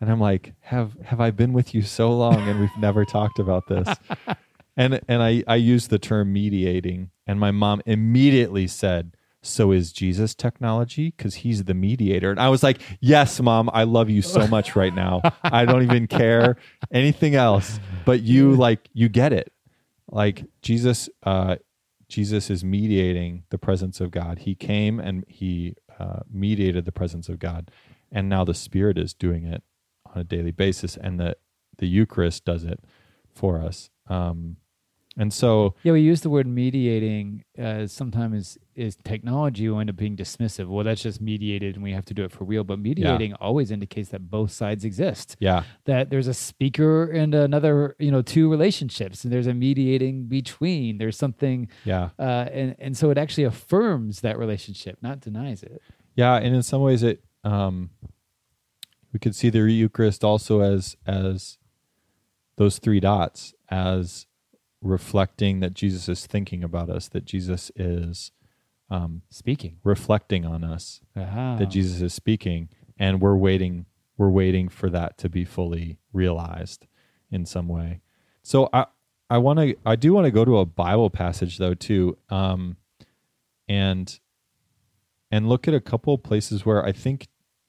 and 0.00 0.10
i'm 0.10 0.18
like 0.18 0.54
have 0.60 0.96
have 1.04 1.20
i 1.20 1.30
been 1.30 1.52
with 1.52 1.72
you 1.74 1.82
so 1.82 2.10
long 2.10 2.36
and 2.48 2.58
we've 2.58 2.76
never 2.80 3.04
talked 3.04 3.38
about 3.38 3.62
this 3.68 3.88
and 4.76 5.00
and 5.08 5.22
i 5.22 5.42
i 5.46 5.56
used 5.56 5.90
the 5.90 5.98
term 5.98 6.32
mediating 6.32 7.10
and 7.26 7.40
my 7.40 7.50
mom 7.50 7.80
immediately 7.86 8.66
said 8.66 9.16
so 9.42 9.70
is 9.70 9.92
jesus 9.92 10.34
technology? 10.34 11.14
Because 11.16 11.36
he's 11.36 11.64
the 11.64 11.74
mediator. 11.74 12.30
And 12.30 12.40
i 12.40 12.48
was 12.48 12.62
like 12.62 12.80
yes 13.00 13.40
mom 13.40 13.70
i 13.72 13.84
love 13.84 14.10
you 14.10 14.22
so 14.22 14.46
much 14.48 14.74
right 14.74 14.94
now. 14.94 15.22
I 15.44 15.64
don't 15.64 15.82
even 15.82 16.06
care 16.08 16.56
anything 16.92 17.34
else 17.36 17.78
but 18.04 18.22
you 18.22 18.54
like 18.54 18.88
you 18.92 19.08
get 19.08 19.32
it. 19.32 19.52
Like 20.10 20.44
jesus 20.62 21.08
uh 21.22 21.56
jesus 22.08 22.50
is 22.50 22.64
mediating 22.64 23.44
the 23.50 23.58
presence 23.58 24.00
of 24.00 24.10
god. 24.10 24.40
He 24.40 24.54
came 24.54 24.98
and 24.98 25.24
he 25.28 25.76
uh, 25.98 26.20
mediated 26.30 26.84
the 26.84 26.92
presence 26.92 27.28
of 27.28 27.38
god 27.38 27.70
and 28.10 28.28
now 28.28 28.44
the 28.44 28.54
spirit 28.54 28.98
is 28.98 29.14
doing 29.14 29.44
it 29.44 29.62
on 30.06 30.20
a 30.20 30.24
daily 30.24 30.50
basis 30.50 30.96
and 30.96 31.20
the 31.20 31.36
the 31.78 31.86
eucharist 31.86 32.44
does 32.44 32.64
it 32.64 32.80
for 33.32 33.60
us. 33.60 33.90
Um 34.08 34.56
and 35.16 35.32
so 35.32 35.74
Yeah, 35.82 35.92
we 35.92 36.00
use 36.00 36.20
the 36.20 36.30
word 36.30 36.46
mediating 36.46 37.44
as 37.56 37.92
sometimes 37.92 38.58
is 38.74 38.96
technology 39.04 39.68
will 39.68 39.80
end 39.80 39.88
up 39.88 39.96
being 39.96 40.16
dismissive. 40.16 40.66
Well, 40.68 40.84
that's 40.84 41.02
just 41.02 41.20
mediated 41.20 41.74
and 41.74 41.82
we 41.82 41.92
have 41.92 42.04
to 42.06 42.14
do 42.14 42.24
it 42.24 42.32
for 42.32 42.44
real. 42.44 42.62
But 42.64 42.78
mediating 42.78 43.32
always 43.34 43.70
indicates 43.70 44.10
that 44.10 44.30
both 44.30 44.50
sides 44.50 44.84
exist. 44.84 45.36
yeah 45.38 45.62
That 45.86 46.10
there's 46.10 46.26
a 46.26 46.34
speaker 46.34 47.10
and 47.10 47.34
another, 47.34 47.96
you 47.98 48.10
know, 48.10 48.22
two 48.22 48.50
relationships, 48.50 49.24
and 49.24 49.32
there's 49.32 49.46
a 49.46 49.54
mediating 49.54 50.24
between. 50.24 50.98
There's 50.98 51.16
something, 51.16 51.68
yeah 51.84 52.10
uh, 52.18 52.46
and 52.52 52.76
and 52.78 52.96
so 52.96 53.10
it 53.10 53.18
actually 53.18 53.44
affirms 53.44 54.20
that 54.20 54.38
relationship, 54.38 54.98
not 55.00 55.20
denies 55.20 55.62
it. 55.62 55.80
Yeah, 56.14 56.36
and 56.36 56.54
in 56.54 56.62
some 56.62 56.82
ways, 56.82 57.02
it 57.02 57.22
um, 57.44 57.90
we 59.12 59.18
could 59.18 59.34
see 59.34 59.48
the 59.48 59.60
Eucharist 59.60 60.24
also 60.24 60.60
as 60.60 60.96
as 61.06 61.58
those 62.56 62.78
three 62.78 63.00
dots 63.00 63.54
as 63.70 64.26
reflecting 64.86 65.60
that 65.60 65.74
Jesus 65.74 66.08
is 66.08 66.26
thinking 66.26 66.62
about 66.64 66.88
us, 66.88 67.08
that 67.08 67.24
Jesus 67.24 67.70
is 67.76 68.30
um, 68.88 69.22
Speaking. 69.30 69.78
reflecting 69.84 70.46
on 70.46 70.62
us, 70.64 71.00
Ah. 71.16 71.56
that 71.58 71.66
Jesus 71.66 72.00
is 72.00 72.14
speaking, 72.14 72.68
and 72.98 73.20
we're 73.20 73.36
waiting 73.36 73.86
we're 74.18 74.30
waiting 74.30 74.68
for 74.70 74.88
that 74.88 75.18
to 75.18 75.28
be 75.28 75.44
fully 75.44 75.98
realized 76.12 76.86
in 77.30 77.44
some 77.44 77.68
way. 77.68 78.00
So 78.42 78.70
I 78.72 78.86
I 79.28 79.38
want 79.38 79.58
to 79.58 79.76
I 79.84 79.96
do 79.96 80.14
want 80.14 80.24
to 80.26 80.30
go 80.30 80.44
to 80.44 80.58
a 80.58 80.64
Bible 80.64 81.10
passage 81.10 81.58
though 81.58 81.74
too, 81.74 82.16
um, 82.30 82.76
and 83.68 84.18
and 85.30 85.48
look 85.48 85.66
at 85.68 85.74
a 85.74 85.80
couple 85.80 86.14
of 86.14 86.22
places 86.22 86.64
where 86.64 86.84
I 86.84 86.92
think 86.92 87.26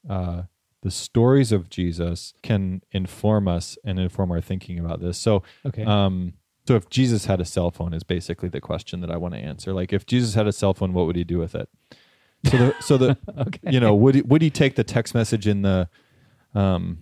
uh, 0.07 0.43
the 0.83 0.91
stories 0.91 1.51
of 1.51 1.69
Jesus 1.69 2.33
can 2.43 2.81
inform 2.91 3.47
us 3.47 3.77
and 3.83 3.99
inform 3.99 4.31
our 4.31 4.39
thinking 4.41 4.77
about 4.79 5.01
this. 5.01 5.17
So, 5.17 5.41
Okay. 5.65 5.83
um, 5.83 6.33
so 6.67 6.75
if 6.75 6.89
Jesus 6.89 7.25
had 7.25 7.39
a 7.39 7.45
cell 7.45 7.71
phone 7.71 7.93
is 7.93 8.03
basically 8.03 8.49
the 8.49 8.59
question 8.61 9.01
that 9.01 9.11
I 9.11 9.17
want 9.17 9.33
to 9.33 9.39
answer. 9.39 9.73
Like, 9.73 9.93
if 9.93 10.05
Jesus 10.05 10.33
had 10.33 10.47
a 10.47 10.51
cell 10.51 10.73
phone, 10.73 10.93
what 10.93 11.05
would 11.05 11.15
he 11.15 11.23
do 11.23 11.37
with 11.37 11.55
it? 11.55 11.69
So 12.45 12.57
the 12.57 12.75
so 12.81 12.97
the 12.97 13.17
okay. 13.37 13.71
you 13.71 13.79
know 13.79 13.95
would 13.95 14.15
he, 14.15 14.21
would 14.21 14.41
he 14.41 14.49
take 14.49 14.75
the 14.75 14.83
text 14.83 15.15
message 15.15 15.47
in 15.47 15.63
the 15.63 15.89
um 16.53 16.99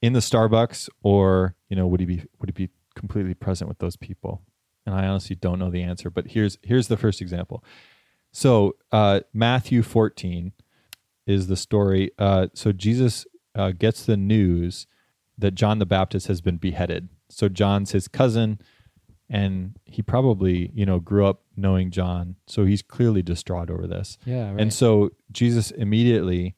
in 0.00 0.12
the 0.12 0.20
Starbucks 0.20 0.88
or 1.02 1.54
you 1.68 1.76
know 1.76 1.86
would 1.86 2.00
he 2.00 2.06
be 2.06 2.22
would 2.40 2.48
he 2.48 2.66
be 2.66 2.72
completely 2.94 3.34
present 3.34 3.68
with 3.68 3.78
those 3.78 3.96
people? 3.96 4.42
And 4.86 4.94
I 4.94 5.06
honestly 5.06 5.36
don't 5.36 5.58
know 5.58 5.70
the 5.70 5.82
answer. 5.82 6.10
But 6.10 6.28
here's 6.28 6.58
here's 6.62 6.88
the 6.88 6.96
first 6.96 7.20
example. 7.20 7.62
So 8.32 8.76
uh, 8.92 9.20
Matthew 9.32 9.82
14 9.82 10.52
is 11.26 11.46
the 11.46 11.56
story. 11.56 12.10
Uh, 12.18 12.48
so 12.54 12.72
Jesus 12.72 13.26
uh, 13.54 13.72
gets 13.72 14.04
the 14.04 14.16
news 14.16 14.86
that 15.36 15.54
John 15.54 15.78
the 15.78 15.86
Baptist 15.86 16.26
has 16.28 16.40
been 16.40 16.56
beheaded. 16.56 17.08
So 17.28 17.48
John's 17.48 17.92
his 17.92 18.08
cousin, 18.08 18.60
and 19.30 19.76
he 19.84 20.02
probably 20.02 20.70
you 20.74 20.86
know 20.86 20.98
grew 21.00 21.26
up 21.26 21.42
knowing 21.56 21.90
John, 21.90 22.36
so 22.46 22.64
he's 22.64 22.82
clearly 22.82 23.22
distraught 23.22 23.70
over 23.70 23.86
this. 23.86 24.16
yeah. 24.24 24.50
Right. 24.50 24.60
And 24.60 24.72
so 24.72 25.10
Jesus 25.32 25.70
immediately 25.70 26.54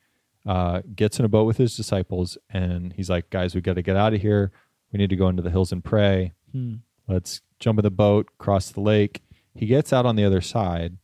uh, 0.46 0.82
gets 0.94 1.18
in 1.18 1.24
a 1.24 1.28
boat 1.28 1.44
with 1.44 1.56
his 1.58 1.76
disciples, 1.76 2.38
and 2.48 2.92
he's 2.94 3.10
like, 3.10 3.30
"Guys, 3.30 3.54
we 3.54 3.60
got 3.60 3.74
to 3.74 3.82
get 3.82 3.96
out 3.96 4.14
of 4.14 4.20
here. 4.22 4.52
We 4.92 4.98
need 4.98 5.10
to 5.10 5.16
go 5.16 5.28
into 5.28 5.42
the 5.42 5.50
hills 5.50 5.72
and 5.72 5.82
pray. 5.84 6.32
Hmm. 6.52 6.74
Let's 7.08 7.40
jump 7.58 7.78
in 7.78 7.82
the 7.82 7.90
boat, 7.90 8.28
cross 8.38 8.70
the 8.70 8.80
lake." 8.80 9.22
He 9.54 9.66
gets 9.66 9.92
out 9.92 10.06
on 10.06 10.16
the 10.16 10.24
other 10.24 10.40
side, 10.40 10.96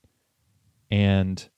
and 0.90 1.48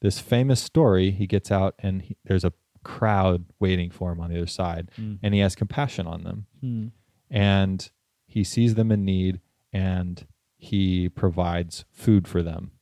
this 0.00 0.18
famous 0.18 0.60
story, 0.60 1.10
he 1.10 1.26
gets 1.26 1.50
out, 1.50 1.74
and 1.78 2.02
he, 2.02 2.16
there's 2.24 2.44
a 2.44 2.52
crowd 2.82 3.46
waiting 3.60 3.90
for 3.90 4.12
him 4.12 4.20
on 4.20 4.30
the 4.30 4.36
other 4.36 4.46
side, 4.46 4.90
Hmm. 4.96 5.14
and 5.22 5.32
he 5.34 5.40
has 5.40 5.54
compassion 5.54 6.06
on 6.06 6.24
them, 6.24 6.46
Hmm. 6.60 6.86
and 7.30 7.90
he 8.34 8.42
sees 8.42 8.74
them 8.74 8.90
in 8.90 9.04
need, 9.04 9.40
and 9.72 10.26
he 10.56 11.08
provides 11.08 11.84
food 11.92 12.26
for 12.26 12.42
them, 12.42 12.72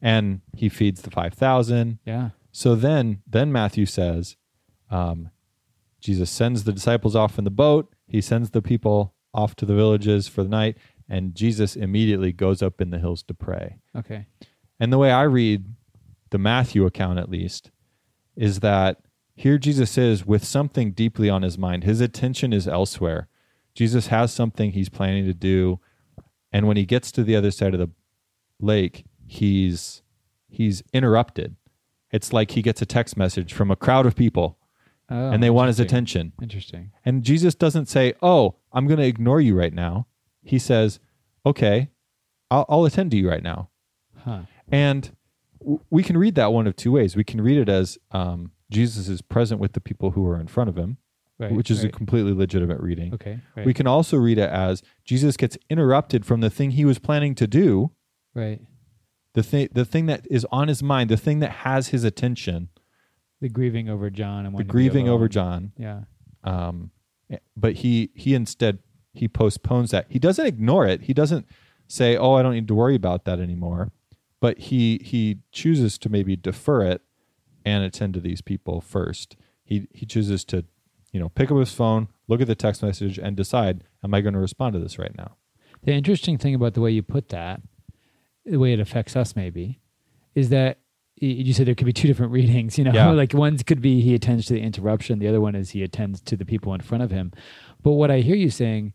and 0.00 0.40
he 0.56 0.70
feeds 0.70 1.02
the 1.02 1.10
five 1.10 1.34
thousand. 1.34 1.98
Yeah. 2.06 2.30
So 2.52 2.74
then, 2.74 3.22
then 3.26 3.52
Matthew 3.52 3.84
says, 3.84 4.36
um, 4.90 5.30
Jesus 6.00 6.30
sends 6.30 6.64
the 6.64 6.72
disciples 6.72 7.14
off 7.14 7.36
in 7.38 7.44
the 7.44 7.50
boat. 7.50 7.94
He 8.06 8.22
sends 8.22 8.50
the 8.50 8.62
people 8.62 9.12
off 9.34 9.54
to 9.56 9.66
the 9.66 9.74
villages 9.74 10.26
for 10.26 10.42
the 10.42 10.48
night, 10.48 10.78
and 11.06 11.34
Jesus 11.34 11.76
immediately 11.76 12.32
goes 12.32 12.62
up 12.62 12.80
in 12.80 12.88
the 12.88 12.98
hills 12.98 13.22
to 13.24 13.34
pray. 13.34 13.76
Okay. 13.94 14.26
And 14.80 14.90
the 14.90 14.98
way 14.98 15.10
I 15.10 15.24
read 15.24 15.74
the 16.30 16.38
Matthew 16.38 16.86
account, 16.86 17.18
at 17.18 17.28
least, 17.28 17.70
is 18.36 18.60
that 18.60 19.02
here 19.34 19.58
Jesus 19.58 19.98
is 19.98 20.24
with 20.24 20.44
something 20.44 20.92
deeply 20.92 21.28
on 21.28 21.42
his 21.42 21.58
mind. 21.58 21.84
His 21.84 22.00
attention 22.00 22.54
is 22.54 22.66
elsewhere. 22.66 23.28
Jesus 23.78 24.08
has 24.08 24.32
something 24.32 24.72
he's 24.72 24.88
planning 24.88 25.24
to 25.26 25.32
do, 25.32 25.78
and 26.50 26.66
when 26.66 26.76
he 26.76 26.84
gets 26.84 27.12
to 27.12 27.22
the 27.22 27.36
other 27.36 27.52
side 27.52 27.74
of 27.74 27.78
the 27.78 27.90
lake, 28.60 29.04
he's 29.24 30.02
he's 30.48 30.82
interrupted. 30.92 31.54
It's 32.10 32.32
like 32.32 32.50
he 32.50 32.62
gets 32.62 32.82
a 32.82 32.86
text 32.86 33.16
message 33.16 33.52
from 33.52 33.70
a 33.70 33.76
crowd 33.76 34.04
of 34.04 34.16
people, 34.16 34.58
Oh, 35.08 35.30
and 35.30 35.40
they 35.40 35.50
want 35.50 35.68
his 35.68 35.78
attention. 35.78 36.32
Interesting. 36.42 36.90
And 37.04 37.22
Jesus 37.22 37.54
doesn't 37.54 37.86
say, 37.86 38.14
"Oh, 38.20 38.56
I'm 38.72 38.88
going 38.88 38.98
to 38.98 39.06
ignore 39.06 39.40
you 39.40 39.54
right 39.56 39.72
now." 39.72 40.08
He 40.42 40.58
says, 40.58 40.98
"Okay, 41.46 41.90
I'll, 42.50 42.66
I'll 42.68 42.84
attend 42.84 43.12
to 43.12 43.16
you 43.16 43.30
right 43.30 43.44
now." 43.44 43.70
Huh. 44.24 44.40
And 44.72 45.16
w- 45.60 45.78
we 45.88 46.02
can 46.02 46.18
read 46.18 46.34
that 46.34 46.52
one 46.52 46.66
of 46.66 46.74
two 46.74 46.90
ways. 46.90 47.14
We 47.14 47.22
can 47.22 47.40
read 47.40 47.58
it 47.58 47.68
as 47.68 47.96
um, 48.10 48.50
Jesus 48.72 49.08
is 49.08 49.22
present 49.22 49.60
with 49.60 49.74
the 49.74 49.80
people 49.80 50.10
who 50.10 50.26
are 50.26 50.40
in 50.40 50.48
front 50.48 50.68
of 50.68 50.76
him, 50.76 50.96
Right. 51.40 51.52
which 51.52 51.70
is 51.70 51.84
a 51.84 51.88
completely 51.88 52.32
legitimate 52.32 52.80
reading. 52.80 53.14
okay. 53.14 53.38
Right. 53.56 53.64
We 53.64 53.72
can 53.72 53.86
also 53.86 54.16
read 54.16 54.38
it 54.38 54.50
as 54.50 54.82
Jesus 55.04 55.36
gets 55.36 55.56
interrupted 55.70 56.26
from 56.26 56.40
the 56.40 56.50
thing 56.50 56.72
he 56.72 56.84
was 56.84 56.98
planning 56.98 57.36
to 57.36 57.46
do, 57.46 57.92
right. 58.34 58.60
the 59.34 59.44
thing, 59.44 59.68
the 59.72 59.84
thing 59.84 60.06
that 60.06 60.26
is 60.28 60.44
on 60.50 60.66
his 60.66 60.82
mind, 60.82 61.10
the 61.10 61.16
thing 61.16 61.38
that 61.38 61.50
has 61.50 61.88
his 61.88 62.02
attention, 62.02 62.70
The 63.40 63.48
grieving 63.48 63.88
over 63.88 64.10
John 64.10 64.46
and 64.46 64.46
the 64.46 64.50
wanting 64.56 64.66
to 64.68 64.72
be 64.72 64.72
grieving 64.72 65.08
over. 65.08 65.28
John. 65.28 65.72
Yeah. 65.76 66.00
Um, 66.42 66.90
but 67.56 67.74
he 67.74 68.10
he 68.14 68.34
instead 68.34 68.78
he 69.12 69.28
postpones 69.28 69.90
that. 69.92 70.06
He 70.08 70.18
doesn't 70.18 70.44
ignore 70.46 70.86
it. 70.86 71.02
He 71.02 71.14
doesn't 71.14 71.46
say, 71.86 72.16
"Oh, 72.16 72.34
I 72.34 72.42
don't 72.42 72.54
need 72.54 72.68
to 72.68 72.74
worry 72.74 72.94
about 72.96 73.24
that 73.26 73.38
anymore." 73.38 73.92
But 74.40 74.58
he 74.58 75.00
he 75.04 75.38
chooses 75.52 75.98
to 75.98 76.08
maybe 76.08 76.34
defer 76.36 76.82
it 76.82 77.02
and 77.64 77.84
attend 77.84 78.14
to 78.14 78.20
these 78.20 78.40
people 78.40 78.80
first. 78.80 79.36
He 79.64 79.86
he 79.92 80.06
chooses 80.06 80.44
to, 80.46 80.64
you 81.12 81.18
know, 81.20 81.28
pick 81.30 81.50
up 81.50 81.56
his 81.58 81.72
phone, 81.72 82.08
look 82.28 82.40
at 82.40 82.46
the 82.46 82.54
text 82.54 82.82
message, 82.82 83.18
and 83.18 83.36
decide, 83.36 83.84
"Am 84.04 84.12
I 84.14 84.20
going 84.20 84.34
to 84.34 84.40
respond 84.40 84.74
to 84.74 84.78
this 84.78 84.98
right 84.98 85.16
now?" 85.16 85.36
The 85.84 85.92
interesting 85.92 86.38
thing 86.38 86.54
about 86.54 86.74
the 86.74 86.80
way 86.80 86.90
you 86.90 87.02
put 87.02 87.28
that, 87.30 87.60
the 88.44 88.58
way 88.58 88.72
it 88.72 88.80
affects 88.80 89.14
us 89.16 89.34
maybe, 89.36 89.80
is 90.34 90.48
that 90.50 90.78
you 91.20 91.52
said 91.52 91.66
there 91.66 91.74
could 91.74 91.86
be 91.86 91.92
two 91.92 92.06
different 92.08 92.32
readings. 92.38 92.78
You 92.78 92.84
know, 92.84 92.92
Yeah. 92.92 93.10
like 93.10 93.32
one 93.32 93.56
could 93.58 93.80
be 93.80 94.00
he 94.00 94.14
attends 94.14 94.46
to 94.46 94.54
the 94.54 94.60
interruption, 94.60 95.18
the 95.18 95.28
other 95.28 95.40
one 95.40 95.54
is 95.54 95.70
he 95.70 95.82
attends 95.82 96.20
to 96.22 96.36
the 96.36 96.44
people 96.44 96.74
in 96.74 96.80
front 96.80 97.02
of 97.02 97.10
him. 97.10 97.32
But 97.82 97.92
what 97.92 98.10
I 98.10 98.20
hear 98.20 98.36
you 98.36 98.50
saying 98.50 98.92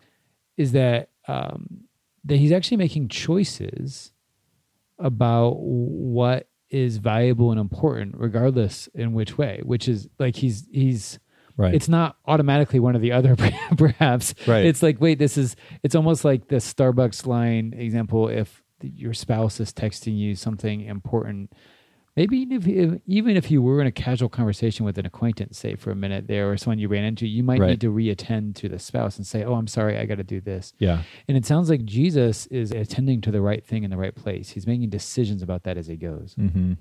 is 0.57 0.71
that 0.73 1.09
um, 1.27 1.85
that 2.25 2.37
he's 2.37 2.51
actually 2.51 2.77
making 2.77 3.07
choices 3.09 4.11
about 4.99 5.57
what 5.59 6.47
is 6.69 6.97
valuable 6.97 7.51
and 7.51 7.59
important, 7.59 8.15
regardless 8.17 8.87
in 8.93 9.13
which 9.13 9.37
way. 9.37 9.61
Which 9.63 9.87
is 9.87 10.07
like 10.19 10.35
he's 10.37 10.67
he's 10.71 11.19
Right. 11.57 11.73
it's 11.75 11.87
not 11.89 12.17
automatically 12.25 12.79
one 12.79 12.95
or 12.95 12.99
the 12.99 13.11
other 13.11 13.35
perhaps 13.77 14.33
Right. 14.47 14.65
it's 14.65 14.81
like 14.81 14.99
wait 14.99 15.19
this 15.19 15.37
is 15.37 15.55
it's 15.83 15.95
almost 15.95 16.25
like 16.25 16.47
the 16.47 16.55
starbucks 16.57 17.25
line 17.27 17.73
example 17.77 18.27
if 18.29 18.63
your 18.81 19.13
spouse 19.13 19.59
is 19.59 19.71
texting 19.71 20.17
you 20.17 20.35
something 20.35 20.81
important 20.81 21.53
maybe 22.15 22.37
even 22.37 22.57
if, 22.57 22.67
if 22.67 23.01
even 23.07 23.37
if 23.37 23.49
you 23.49 23.61
were 23.61 23.81
in 23.81 23.87
a 23.87 23.91
casual 23.91 24.29
conversation 24.29 24.85
with 24.85 24.97
an 24.97 25.05
acquaintance 25.05 25.57
say 25.57 25.75
for 25.75 25.89
a 25.91 25.95
minute 25.95 26.27
there 26.27 26.51
or 26.51 26.57
someone 26.57 26.79
you 26.79 26.87
ran 26.87 27.03
into 27.03 27.25
you 27.27 27.43
might 27.43 27.59
Right. 27.59 27.69
need 27.69 27.81
to 27.81 27.91
reattend 27.91 28.55
to 28.55 28.67
the 28.69 28.79
spouse 28.79 29.17
and 29.17 29.25
say 29.25 29.43
oh 29.43 29.53
i'm 29.53 29.67
sorry 29.67 29.97
i 29.97 30.05
got 30.05 30.17
to 30.17 30.23
do 30.23 30.41
this 30.41 30.73
yeah. 30.79 31.03
and 31.27 31.37
it 31.37 31.45
sounds 31.45 31.69
like 31.69 31.85
jesus 31.85 32.45
is 32.47 32.71
attending 32.71 33.21
to 33.21 33.31
the 33.31 33.41
right 33.41 33.65
thing 33.65 33.83
in 33.83 33.89
the 33.91 33.97
right 33.97 34.15
place 34.15 34.49
he's 34.49 34.67
making 34.67 34.89
decisions 34.89 35.41
about 35.41 35.63
that 35.63 35.77
as 35.77 35.87
he 35.87 35.95
goes 35.97 36.33
hmm 36.33 36.73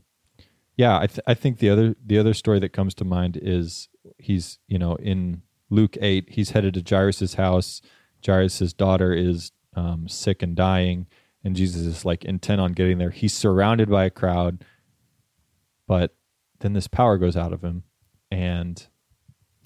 Yeah, 0.77 0.99
I, 0.99 1.07
th- 1.07 1.21
I 1.27 1.35
think 1.35 1.59
the 1.59 1.69
other 1.71 1.95
the 2.05 2.19
other 2.19 2.33
story 2.35 2.59
that 2.61 2.73
comes 2.73 2.95
to 2.97 3.05
mind 3.05 3.39
is 3.41 3.89
he's 4.19 4.59
you 4.69 4.79
know 4.79 4.97
in 4.97 5.43
Luke 5.71 5.97
eight 6.01 6.29
he's 6.31 6.51
headed 6.51 6.75
to 6.75 6.83
Jairus's 6.83 7.35
house. 7.35 7.81
Jairus's 8.25 8.73
daughter 8.73 9.12
is 9.12 9.53
um, 9.75 10.09
sick 10.09 10.43
and 10.43 10.55
dying, 10.55 11.07
and 11.45 11.57
Jesus 11.57 11.83
is 11.83 12.05
like 12.05 12.25
intent 12.25 12.61
on 12.61 12.73
getting 12.73 12.99
there. 12.99 13.11
He's 13.11 13.35
surrounded 13.35 13.91
by 13.91 14.05
a 14.05 14.11
crowd, 14.11 14.65
but 15.87 16.15
then 16.61 16.73
this 16.73 16.87
power 16.87 17.19
goes 17.19 17.37
out 17.37 17.53
of 17.53 17.62
him, 17.62 17.83
and 18.31 18.87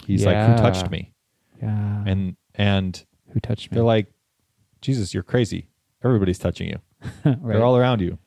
he's 0.04 0.24
like, 0.24 0.36
"Who 0.36 0.56
touched 0.56 0.90
me?" 0.90 1.12
yeah 1.60 2.04
And 2.06 2.36
and 2.54 3.04
who 3.32 3.40
touched 3.40 3.70
me 3.70 3.76
they're 3.76 3.84
like, 3.84 4.12
"Jesus, 4.80 5.12
you're 5.12 5.22
crazy. 5.22 5.68
Everybody's 6.02 6.38
touching 6.38 6.68
you." 6.68 6.78
right. 7.24 7.38
They're 7.42 7.64
all 7.64 7.76
around 7.76 8.00
you. 8.00 8.18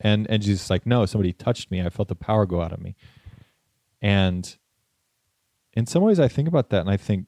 And 0.00 0.28
and 0.28 0.42
Jesus 0.42 0.64
is 0.64 0.70
like, 0.70 0.86
no, 0.86 1.06
somebody 1.06 1.32
touched 1.32 1.70
me. 1.70 1.80
I 1.82 1.88
felt 1.88 2.08
the 2.08 2.14
power 2.14 2.46
go 2.46 2.60
out 2.60 2.72
of 2.72 2.80
me. 2.80 2.94
And 4.02 4.56
in 5.74 5.86
some 5.86 6.02
ways 6.02 6.20
I 6.20 6.28
think 6.28 6.48
about 6.48 6.70
that 6.70 6.80
and 6.80 6.90
I 6.90 6.96
think, 6.96 7.26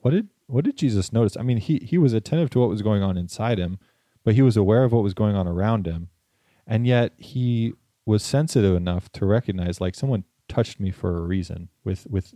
what 0.00 0.10
did 0.10 0.28
what 0.46 0.64
did 0.64 0.76
Jesus 0.76 1.12
notice? 1.12 1.36
I 1.36 1.42
mean, 1.42 1.58
he 1.58 1.78
he 1.78 1.98
was 1.98 2.12
attentive 2.12 2.50
to 2.50 2.60
what 2.60 2.68
was 2.68 2.82
going 2.82 3.02
on 3.02 3.16
inside 3.16 3.58
him, 3.58 3.78
but 4.24 4.34
he 4.34 4.42
was 4.42 4.56
aware 4.56 4.84
of 4.84 4.92
what 4.92 5.02
was 5.02 5.14
going 5.14 5.36
on 5.36 5.48
around 5.48 5.86
him. 5.86 6.08
And 6.66 6.86
yet 6.86 7.12
he 7.18 7.74
was 8.06 8.22
sensitive 8.22 8.76
enough 8.76 9.10
to 9.12 9.26
recognize 9.26 9.80
like 9.80 9.94
someone 9.94 10.24
touched 10.48 10.80
me 10.80 10.90
for 10.90 11.16
a 11.16 11.22
reason 11.22 11.68
with 11.84 12.06
with 12.08 12.34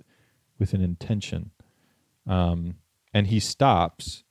with 0.59 0.73
an 0.73 0.81
intention. 0.81 1.51
Um 2.27 2.77
and 3.13 3.29
he 3.29 3.41
stops 3.41 4.25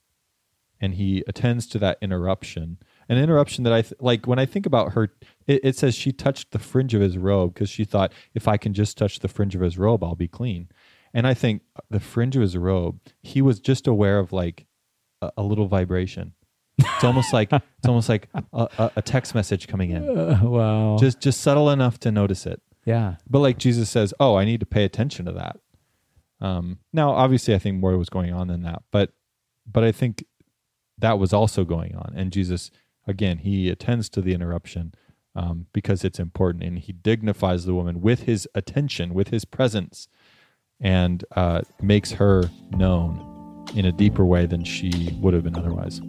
and 0.80 0.96
he 0.96 1.24
attends 1.28 1.68
to 1.68 1.80
that 1.80 1.98
interruption 2.02 2.78
an 3.10 3.18
interruption 3.18 3.64
that 3.64 3.74
i 3.74 3.82
th- 3.82 3.94
like 4.00 4.28
when 4.28 4.40
i 4.40 4.46
think 4.46 4.66
about 4.66 4.94
her 4.94 5.10
it, 5.46 5.62
it 5.64 5.76
says 5.76 5.96
she 5.96 6.12
touched 6.12 6.52
the 6.52 6.60
fringe 6.60 6.94
of 6.94 7.02
his 7.02 7.18
robe 7.18 7.54
because 7.54 7.70
she 7.70 7.84
thought 7.84 8.12
if 8.34 8.48
i 8.48 8.58
can 8.58 8.74
just 8.74 8.98
touch 8.98 9.20
the 9.20 9.28
fringe 9.28 9.56
of 9.56 9.62
his 9.62 9.78
robe 9.78 10.04
i'll 10.04 10.16
be 10.16 10.28
clean 10.28 10.68
and 11.18 11.28
i 11.28 11.34
think 11.34 11.62
the 11.90 12.00
fringe 12.00 12.36
of 12.36 12.42
his 12.42 12.56
robe 12.56 13.00
he 13.22 13.42
was 13.42 13.60
just 13.60 13.88
aware 13.88 14.20
of 14.20 14.32
like 14.32 14.68
a, 15.22 15.32
a 15.38 15.44
little 15.44 15.68
vibration. 15.68 16.34
It's 16.78 17.04
almost 17.04 17.34
like 17.34 17.52
it's 17.52 17.66
almost 17.88 18.10
like 18.10 18.30
a, 18.34 18.44
a, 18.54 18.92
a 18.98 19.02
text 19.02 19.34
message 19.34 19.68
coming 19.68 19.92
in. 19.92 20.08
Uh, 20.08 20.40
wow. 20.44 20.98
Just 21.00 21.20
just 21.20 21.42
subtle 21.42 21.70
enough 21.70 22.00
to 22.02 22.12
notice 22.12 22.46
it. 22.46 22.62
Yeah. 22.86 23.16
But 23.30 23.40
like 23.40 23.58
Jesus 23.58 23.90
says, 23.90 24.14
"Oh, 24.20 24.36
I 24.36 24.46
need 24.46 24.60
to 24.60 24.66
pay 24.66 24.84
attention 24.84 25.26
to 25.26 25.32
that." 25.34 25.58
Um, 26.40 26.80
now, 26.94 27.12
obviously, 27.12 27.56
I 27.56 27.60
think 27.60 27.78
more 27.80 27.98
was 27.98 28.10
going 28.10 28.34
on 28.34 28.48
than 28.48 28.62
that, 28.64 28.84
but 28.92 29.12
but 29.66 29.84
I 29.84 29.92
think 29.92 30.24
that 31.00 31.20
was 31.20 31.34
also 31.34 31.64
going 31.66 31.96
on, 31.96 32.14
and 32.16 32.32
Jesus, 32.32 32.72
again, 33.08 33.40
he 33.40 33.70
attends 33.70 34.08
to 34.10 34.22
the 34.22 34.34
interruption 34.34 34.94
um, 35.36 35.66
because 35.74 36.04
it's 36.04 36.20
important, 36.20 36.64
and 36.64 36.78
he 36.78 36.94
dignifies 36.94 37.66
the 37.66 37.74
woman 37.74 38.02
with 38.02 38.24
his 38.24 38.48
attention, 38.54 39.14
with 39.16 39.30
his 39.30 39.46
presence, 39.46 40.08
and 40.82 41.24
uh, 41.36 41.62
makes 41.82 42.12
her 42.12 42.50
known 42.72 43.66
in 43.76 43.86
a 43.86 43.92
deeper 43.92 44.26
way 44.26 44.46
than 44.46 44.64
she 44.64 45.18
would 45.20 45.34
have 45.34 45.44
been 45.44 45.56
otherwise. 45.56 46.02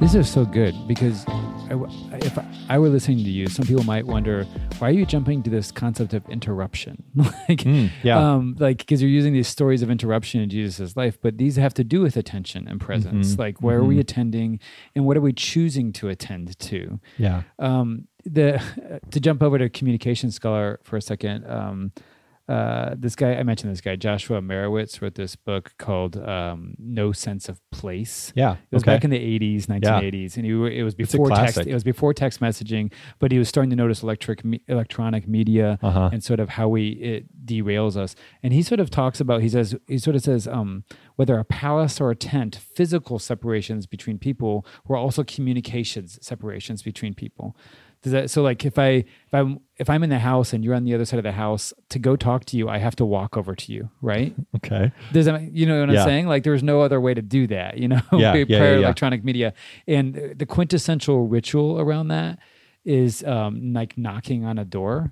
This 0.00 0.14
is 0.14 0.30
so 0.30 0.44
good 0.44 0.74
because 0.86 1.24
I, 1.70 2.16
if 2.18 2.38
I 2.68 2.78
were 2.78 2.88
listening 2.88 3.18
to 3.18 3.30
you, 3.30 3.48
some 3.48 3.66
people 3.66 3.82
might 3.84 4.06
wonder 4.06 4.44
why 4.78 4.88
are 4.88 4.92
you 4.92 5.04
jumping 5.06 5.42
to 5.44 5.50
this 5.50 5.72
concept 5.72 6.14
of 6.14 6.28
interruption? 6.28 7.02
like, 7.16 7.60
Mm, 7.64 7.90
yeah. 8.02 8.18
um, 8.34 8.56
like 8.58 8.78
because 8.78 9.00
you're 9.02 9.10
using 9.10 9.32
these 9.32 9.48
stories 9.48 9.82
of 9.82 9.90
interruption 9.90 10.40
in 10.40 10.48
Jesus' 10.50 10.96
life, 10.96 11.18
but 11.20 11.38
these 11.38 11.56
have 11.56 11.74
to 11.74 11.84
do 11.84 12.00
with 12.00 12.16
attention 12.16 12.68
and 12.68 12.80
presence. 12.80 13.34
Mhm, 13.34 13.38
Like, 13.38 13.62
where 13.62 13.78
are 13.78 13.84
we 13.84 13.96
mhm. 13.96 14.00
attending, 14.00 14.60
and 14.94 15.04
what 15.06 15.16
are 15.16 15.20
we 15.20 15.32
choosing 15.32 15.92
to 15.94 16.08
attend 16.08 16.58
to? 16.58 17.00
Yeah. 17.18 17.42
um, 17.58 18.06
the 18.24 18.60
to 19.10 19.20
jump 19.20 19.42
over 19.42 19.56
to 19.58 19.68
communication 19.68 20.30
scholar 20.30 20.80
for 20.82 20.96
a 20.96 21.02
second. 21.02 21.46
Um, 21.46 21.92
uh, 22.48 22.94
this 22.96 23.16
guy 23.16 23.34
I 23.34 23.42
mentioned 23.42 23.72
this 23.72 23.80
guy 23.80 23.96
Joshua 23.96 24.40
Meyrowitz 24.40 25.02
wrote 25.02 25.16
this 25.16 25.34
book 25.34 25.72
called 25.78 26.16
um, 26.16 26.74
No 26.78 27.10
Sense 27.10 27.48
of 27.48 27.60
Place. 27.72 28.32
Yeah. 28.36 28.52
It 28.52 28.74
was 28.74 28.82
okay. 28.84 28.92
back 28.92 29.04
in 29.04 29.10
the 29.10 29.18
80s, 29.18 29.66
1980s, 29.66 30.36
and 30.36 30.44
he, 30.44 30.78
it 30.78 30.82
was 30.84 30.94
before 30.94 31.30
text. 31.30 31.58
It 31.58 31.74
was 31.74 31.82
before 31.82 32.14
text 32.14 32.40
messaging, 32.40 32.92
but 33.18 33.32
he 33.32 33.38
was 33.38 33.48
starting 33.48 33.70
to 33.70 33.76
notice 33.76 34.02
electric 34.02 34.44
me- 34.44 34.62
electronic 34.68 35.26
media 35.26 35.78
uh-huh. 35.82 36.10
and 36.12 36.22
sort 36.22 36.38
of 36.38 36.50
how 36.50 36.68
we 36.68 36.90
it 36.90 37.44
derails 37.44 37.96
us. 37.96 38.14
And 38.42 38.52
he 38.52 38.62
sort 38.62 38.78
of 38.78 38.90
talks 38.90 39.20
about 39.20 39.42
he 39.42 39.48
says 39.48 39.74
he 39.88 39.98
sort 39.98 40.14
of 40.14 40.22
says 40.22 40.46
um, 40.46 40.84
whether 41.16 41.38
a 41.38 41.44
palace 41.44 42.00
or 42.00 42.10
a 42.12 42.16
tent, 42.16 42.54
physical 42.54 43.18
separations 43.18 43.86
between 43.86 44.18
people 44.18 44.64
were 44.86 44.96
also 44.96 45.24
communications 45.24 46.18
separations 46.22 46.82
between 46.82 47.12
people. 47.12 47.56
Does 48.06 48.12
that 48.12 48.30
so 48.30 48.40
like 48.40 48.64
if 48.64 48.78
I 48.78 48.88
if 49.26 49.32
I'm 49.34 49.58
if 49.78 49.90
I'm 49.90 50.04
in 50.04 50.10
the 50.10 50.20
house 50.20 50.52
and 50.52 50.64
you're 50.64 50.76
on 50.76 50.84
the 50.84 50.94
other 50.94 51.04
side 51.04 51.18
of 51.18 51.24
the 51.24 51.32
house 51.32 51.72
to 51.88 51.98
go 51.98 52.14
talk 52.14 52.44
to 52.46 52.56
you, 52.56 52.68
I 52.68 52.78
have 52.78 52.94
to 52.96 53.04
walk 53.04 53.36
over 53.36 53.56
to 53.56 53.72
you, 53.72 53.90
right? 54.00 54.32
Okay. 54.58 54.92
Does 55.12 55.26
that 55.26 55.42
you 55.52 55.66
know 55.66 55.80
what 55.80 55.90
Yeah. 55.90 56.02
I'm 56.02 56.06
saying? 56.06 56.26
Like 56.28 56.44
there's 56.44 56.62
no 56.62 56.82
other 56.82 57.00
way 57.00 57.14
to 57.14 57.22
do 57.22 57.48
that, 57.48 57.78
you 57.78 57.88
know, 57.88 58.00
Yeah, 58.12 58.34
yeah, 58.34 58.44
yeah, 58.48 58.58
yeah. 58.58 58.76
electronic 58.78 59.24
media. 59.24 59.54
And 59.88 60.34
the 60.38 60.46
quintessential 60.46 61.26
ritual 61.26 61.80
around 61.80 62.06
that 62.08 62.38
is 62.84 63.24
um, 63.24 63.72
like 63.72 63.98
knocking 63.98 64.44
on 64.44 64.56
a 64.58 64.64
door. 64.64 65.10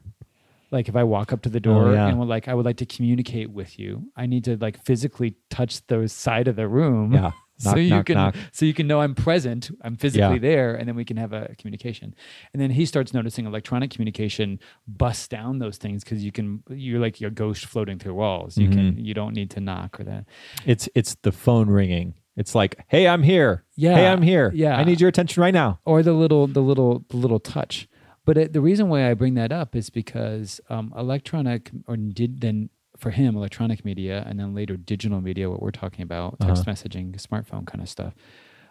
Like 0.70 0.88
if 0.88 0.94
I 0.94 1.02
walk 1.02 1.33
up 1.33 1.42
to 1.42 1.48
the 1.48 1.59
door 1.61 1.88
Oh, 1.88 1.92
yeah. 1.94 2.07
and 2.09 2.20
like 2.28 2.46
I 2.46 2.54
would 2.54 2.64
like 2.64 2.76
to 2.76 2.87
communicate 2.87 3.50
with 3.50 3.76
you, 3.78 4.04
I 4.16 4.26
need 4.26 4.44
to 4.44 4.57
like 4.57 4.76
physically 4.85 5.35
touch 5.50 5.85
the 5.88 6.07
side 6.09 6.46
of 6.46 6.54
the 6.54 6.68
room. 6.68 7.12
Yeah. 7.12 7.33
So 7.57 7.77
you 7.77 7.90
knock, 7.90 8.07
can 8.07 8.14
knock. 8.17 8.37
so 8.53 8.64
you 8.67 8.75
can 8.75 8.87
know 8.87 9.01
I'm 9.01 9.14
present, 9.14 9.71
I'm 9.83 9.97
physically 9.97 10.35
Yeah. 10.35 10.38
there, 10.40 10.75
and 10.75 10.88
then 10.88 10.97
we 10.97 11.05
can 11.05 11.17
have 11.17 11.33
a 11.33 11.55
communication. 11.59 12.14
And 12.53 12.61
then 12.61 12.71
he 12.71 12.85
starts 12.87 13.14
noticing 13.14 13.47
electronic 13.47 13.90
communication 13.90 14.59
busts 14.88 15.29
down 15.29 15.59
those 15.61 15.77
things 15.79 16.03
because 16.05 16.25
you 16.25 16.33
can 16.33 16.62
you're 16.69 17.01
like 17.01 17.21
your 17.21 17.31
ghost 17.31 17.67
floating 17.67 17.99
through 17.99 18.14
walls. 18.14 18.57
You 18.59 18.69
can 18.69 18.99
you 18.99 19.14
don't 19.14 19.35
need 19.35 19.51
to 19.51 19.61
knock 19.61 19.99
or 20.01 20.05
that. 20.05 20.25
It's 20.67 20.88
it's 20.95 21.17
the 21.23 21.33
phone 21.33 21.69
ringing. 21.71 22.14
It's 22.37 22.55
like, 22.55 22.85
hey, 22.88 23.07
I'm 23.07 23.23
here. 23.23 23.64
Yeah. 23.77 23.95
Hey, 23.95 24.07
I'm 24.09 24.23
here. 24.23 24.51
Yeah. 24.55 24.77
I 24.77 24.83
need 24.83 25.01
your 25.01 25.09
attention 25.09 25.40
right 25.40 25.55
now. 25.55 25.79
or 25.85 26.03
the 26.03 26.12
little 26.12 26.49
the 26.49 26.61
little 26.61 27.05
the 27.09 27.17
little 27.17 27.38
touch. 27.38 27.87
But 28.27 28.38
it, 28.38 28.53
the 28.55 28.61
reason 28.62 28.88
why 28.88 29.09
I 29.11 29.14
bring 29.14 29.35
that 29.35 29.53
up 29.53 29.77
is 29.77 29.90
because 29.90 30.61
um, 30.71 30.93
electronic 30.97 31.71
or 31.87 31.97
did 31.97 32.40
then 32.40 32.71
for 32.96 33.11
him 33.11 33.37
electronic 33.37 33.85
media 33.85 34.24
and 34.26 34.38
then 34.38 34.54
later 34.54 34.76
digital 34.76 35.20
media, 35.20 35.50
what 35.50 35.61
we're 35.62 35.70
talking 35.70 36.02
about, 36.02 36.38
text 36.40 36.62
Uh-huh. 36.62 36.72
messaging, 36.72 37.12
smartphone 37.20 37.66
kind 37.66 37.83
of 37.83 37.88
stuff. 37.88 38.14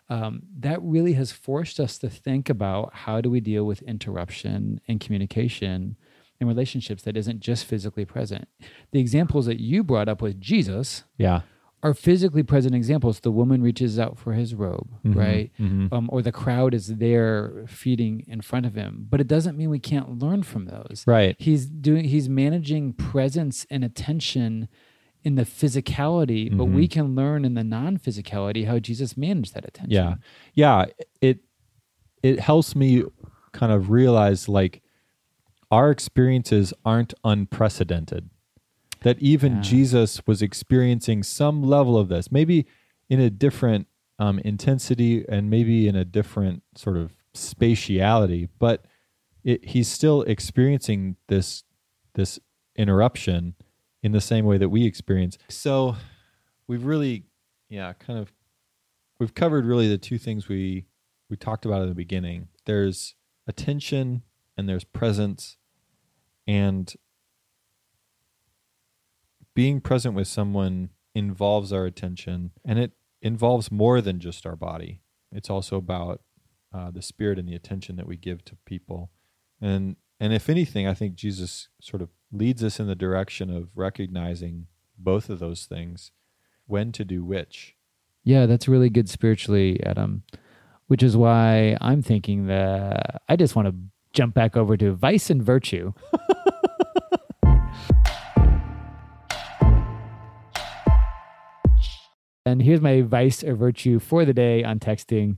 Um, 0.09 0.43
that 0.59 0.81
really 0.81 1.13
has 1.13 1.31
forced 1.31 1.79
us 1.79 1.97
to 1.99 2.09
think 2.09 2.49
about 2.49 2.93
how 2.93 3.21
do 3.21 3.29
we 3.29 3.39
deal 3.39 3.65
with 3.65 3.81
interruption 3.83 4.81
and 4.87 4.99
communication 4.99 5.95
in 6.39 6.47
relationships 6.47 7.03
that 7.03 7.15
isn't 7.15 7.39
just 7.39 7.63
physically 7.65 8.03
present. 8.05 8.47
The 8.91 8.99
examples 8.99 9.45
that 9.45 9.59
you 9.61 9.83
brought 9.83 10.09
up 10.09 10.21
with 10.21 10.39
Jesus 10.41 11.03
Yeah. 11.17 11.41
Are 11.83 11.93
physically 11.93 12.43
present 12.43 12.73
examples. 12.73 13.19
The 13.19 13.31
woman 13.31 13.61
reaches 13.61 13.99
out 13.99 14.17
for 14.17 14.33
his 14.33 14.55
robe, 14.55 14.87
Mhm, 15.05 15.15
right? 15.15 15.51
mhm. 15.59 15.91
um, 15.91 16.09
or 16.13 16.21
the 16.21 16.31
crowd 16.31 16.73
is 16.73 16.87
there 16.87 17.65
feeding 17.67 18.23
in 18.27 18.39
front 18.41 18.65
of 18.65 18.73
him. 18.73 19.05
But 19.09 19.19
it 19.19 19.27
doesn't 19.27 19.57
mean 19.57 19.69
we 19.69 19.79
can't 19.79 20.17
learn 20.19 20.43
from 20.43 20.65
those. 20.65 21.03
Right. 21.05 21.35
He's 21.39 21.65
doing. 21.65 22.05
He's 22.05 22.29
managing 22.29 22.93
presence 22.93 23.67
and 23.69 23.83
attention 23.83 24.69
in 25.25 25.35
the 25.35 25.43
physicality, 25.43 26.49
but 26.49 26.65
Mm-hmm. 26.65 26.75
we 26.75 26.87
can 26.87 27.15
learn 27.15 27.45
in 27.45 27.53
the 27.53 27.63
non-physicality 27.63 28.65
how 28.65 28.79
Jesus 28.79 29.15
managed 29.15 29.53
that 29.53 29.65
attention. 29.65 29.91
Yeah. 29.91 30.15
Yeah. 30.53 30.85
It 31.21 31.39
it 32.21 32.39
helps 32.39 32.75
me 32.75 33.03
kind 33.51 33.71
of 33.73 33.89
realize 33.91 34.47
like 34.47 34.81
our 35.69 35.91
experiences 35.91 36.73
aren't 36.85 37.13
unprecedented. 37.25 38.29
That 39.03 39.19
even 39.19 39.55
Yeah. 39.55 39.61
Jesus 39.61 40.21
was 40.25 40.41
experiencing 40.41 41.23
some 41.23 41.63
level 41.63 41.97
of 41.97 42.09
this, 42.09 42.31
maybe 42.31 42.65
in 43.09 43.19
a 43.19 43.29
different 43.29 43.87
um, 44.19 44.39
intensity 44.39 45.25
and 45.27 45.49
maybe 45.49 45.87
in 45.87 45.95
a 45.95 46.05
different 46.05 46.63
sort 46.75 46.97
of 46.97 47.13
spatiality, 47.35 48.49
but 48.59 48.85
it, 49.43 49.65
he's 49.65 49.87
still 49.87 50.21
experiencing 50.23 51.17
this 51.27 51.63
this 52.15 52.39
interruption 52.75 53.55
in 54.01 54.11
the 54.11 54.21
same 54.21 54.45
way 54.45 54.57
that 54.57 54.69
we 54.69 54.85
experience. 54.85 55.37
So 55.49 55.95
we've 56.67 56.85
really, 56.85 57.23
yeah, 57.69 57.93
kind 57.93 58.19
of 58.19 58.31
we've 59.19 59.33
covered 59.33 59.65
really 59.65 59.87
the 59.87 59.97
two 59.97 60.17
things 60.17 60.47
we 60.47 60.85
we 61.29 61.37
talked 61.37 61.65
about 61.65 61.81
in 61.81 61.89
the 61.89 61.95
beginning. 61.95 62.49
There's 62.65 63.15
attention 63.47 64.23
and 64.57 64.69
there's 64.69 64.83
presence 64.83 65.57
and 66.45 66.93
being 69.53 69.81
present 69.81 70.15
with 70.15 70.27
someone 70.27 70.89
involves 71.15 71.71
our 71.71 71.85
attention 71.85 72.51
and 72.65 72.79
it 72.79 72.91
involves 73.21 73.71
more 73.71 74.01
than 74.01 74.19
just 74.19 74.45
our 74.45 74.55
body. 74.55 75.01
It's 75.31 75.49
also 75.49 75.77
about 75.77 76.21
uh, 76.73 76.91
the 76.91 77.01
spirit 77.01 77.39
and 77.39 77.47
the 77.47 77.55
attention 77.55 77.95
that 77.95 78.07
we 78.07 78.17
give 78.17 78.43
to 78.45 78.57
people. 78.65 79.11
And 79.61 79.95
and 80.19 80.33
if 80.33 80.49
anything, 80.49 80.87
I 80.87 80.93
think 80.93 81.15
Jesus 81.15 81.67
sort 81.81 82.01
of 82.01 82.09
leads 82.31 82.63
us 82.63 82.79
in 82.79 82.87
the 82.87 82.95
direction 82.95 83.49
of 83.49 83.69
recognizing 83.75 84.67
both 84.97 85.29
of 85.29 85.39
those 85.39 85.65
things, 85.65 86.11
when 86.65 86.91
to 86.93 87.03
do 87.03 87.25
which. 87.25 87.75
yeah, 88.23 88.45
that's 88.45 88.67
really 88.67 88.89
good 88.89 89.09
spiritually, 89.09 89.81
Adam. 89.85 90.23
Which 90.87 91.03
is 91.03 91.17
why 91.17 91.77
I'm 91.81 92.01
thinking 92.01 92.47
that 92.47 93.21
I 93.27 93.35
just 93.35 93.55
want 93.55 93.67
to 93.67 93.75
jump 94.13 94.33
back 94.33 94.55
over 94.55 94.77
to 94.77 94.93
vice 94.93 95.29
and 95.29 95.41
virtue. 95.41 95.93
And 102.45 102.61
here's 102.61 102.81
my 102.81 103.01
vice 103.01 103.43
or 103.43 103.55
virtue 103.55 103.99
for 103.99 104.25
the 104.25 104.33
day 104.33 104.63
on 104.63 104.79
texting. 104.79 105.37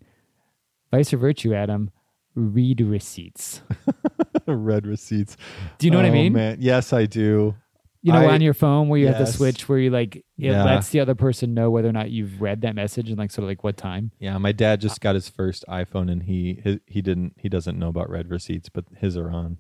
Vice 0.92 1.14
or 1.14 1.18
virtue, 1.18 1.54
Adam, 1.54 1.92
read 2.36 2.82
receipts. 2.82 3.62
Read 4.48 4.86
receipts. 4.86 5.38
Do 5.80 5.88
you 5.88 5.92
know 5.92 5.98
what 5.98 6.06
I 6.06 6.10
Oh, 6.10 6.14
mean? 6.14 6.34
Man. 6.34 6.58
Yes, 6.60 6.94
I 6.94 7.06
do. 7.08 7.56
You 8.04 8.14
know, 8.14 8.20
I- 8.20 8.34
on 8.36 8.42
your 8.42 8.54
phone 8.54 8.90
where 8.90 9.00
you 9.00 9.08
have 9.08 9.18
the 9.18 9.26
switch 9.26 9.68
where 9.68 9.80
you 9.80 9.90
like, 9.90 10.18
it 10.18 10.24
Yeah. 10.38 10.64
lets 10.64 10.90
the 10.90 11.00
other 11.00 11.16
person 11.16 11.56
know 11.56 11.72
whether 11.72 11.90
or 11.90 11.94
not 11.94 12.12
you've 12.12 12.40
read 12.40 12.62
that 12.62 12.76
message 12.76 13.10
and 13.10 13.18
like 13.18 13.32
sort 13.32 13.44
of 13.46 13.50
like 13.50 13.64
what 13.64 13.76
time. 13.78 14.12
Yeah, 14.20 14.38
my 14.38 14.52
dad 14.52 14.82
just 14.82 15.02
got 15.02 15.16
his 15.16 15.28
first 15.30 15.66
iPhone, 15.68 16.12
and 16.12 16.22
he 16.24 16.60
his, 16.64 16.78
he 16.86 17.02
didn't 17.02 17.34
he 17.40 17.50
doesn't 17.50 17.80
know 17.80 17.88
about 17.88 18.08
read 18.12 18.30
receipts, 18.30 18.70
but 18.70 18.86
his 18.98 19.18
are 19.18 19.32
on. 19.32 19.58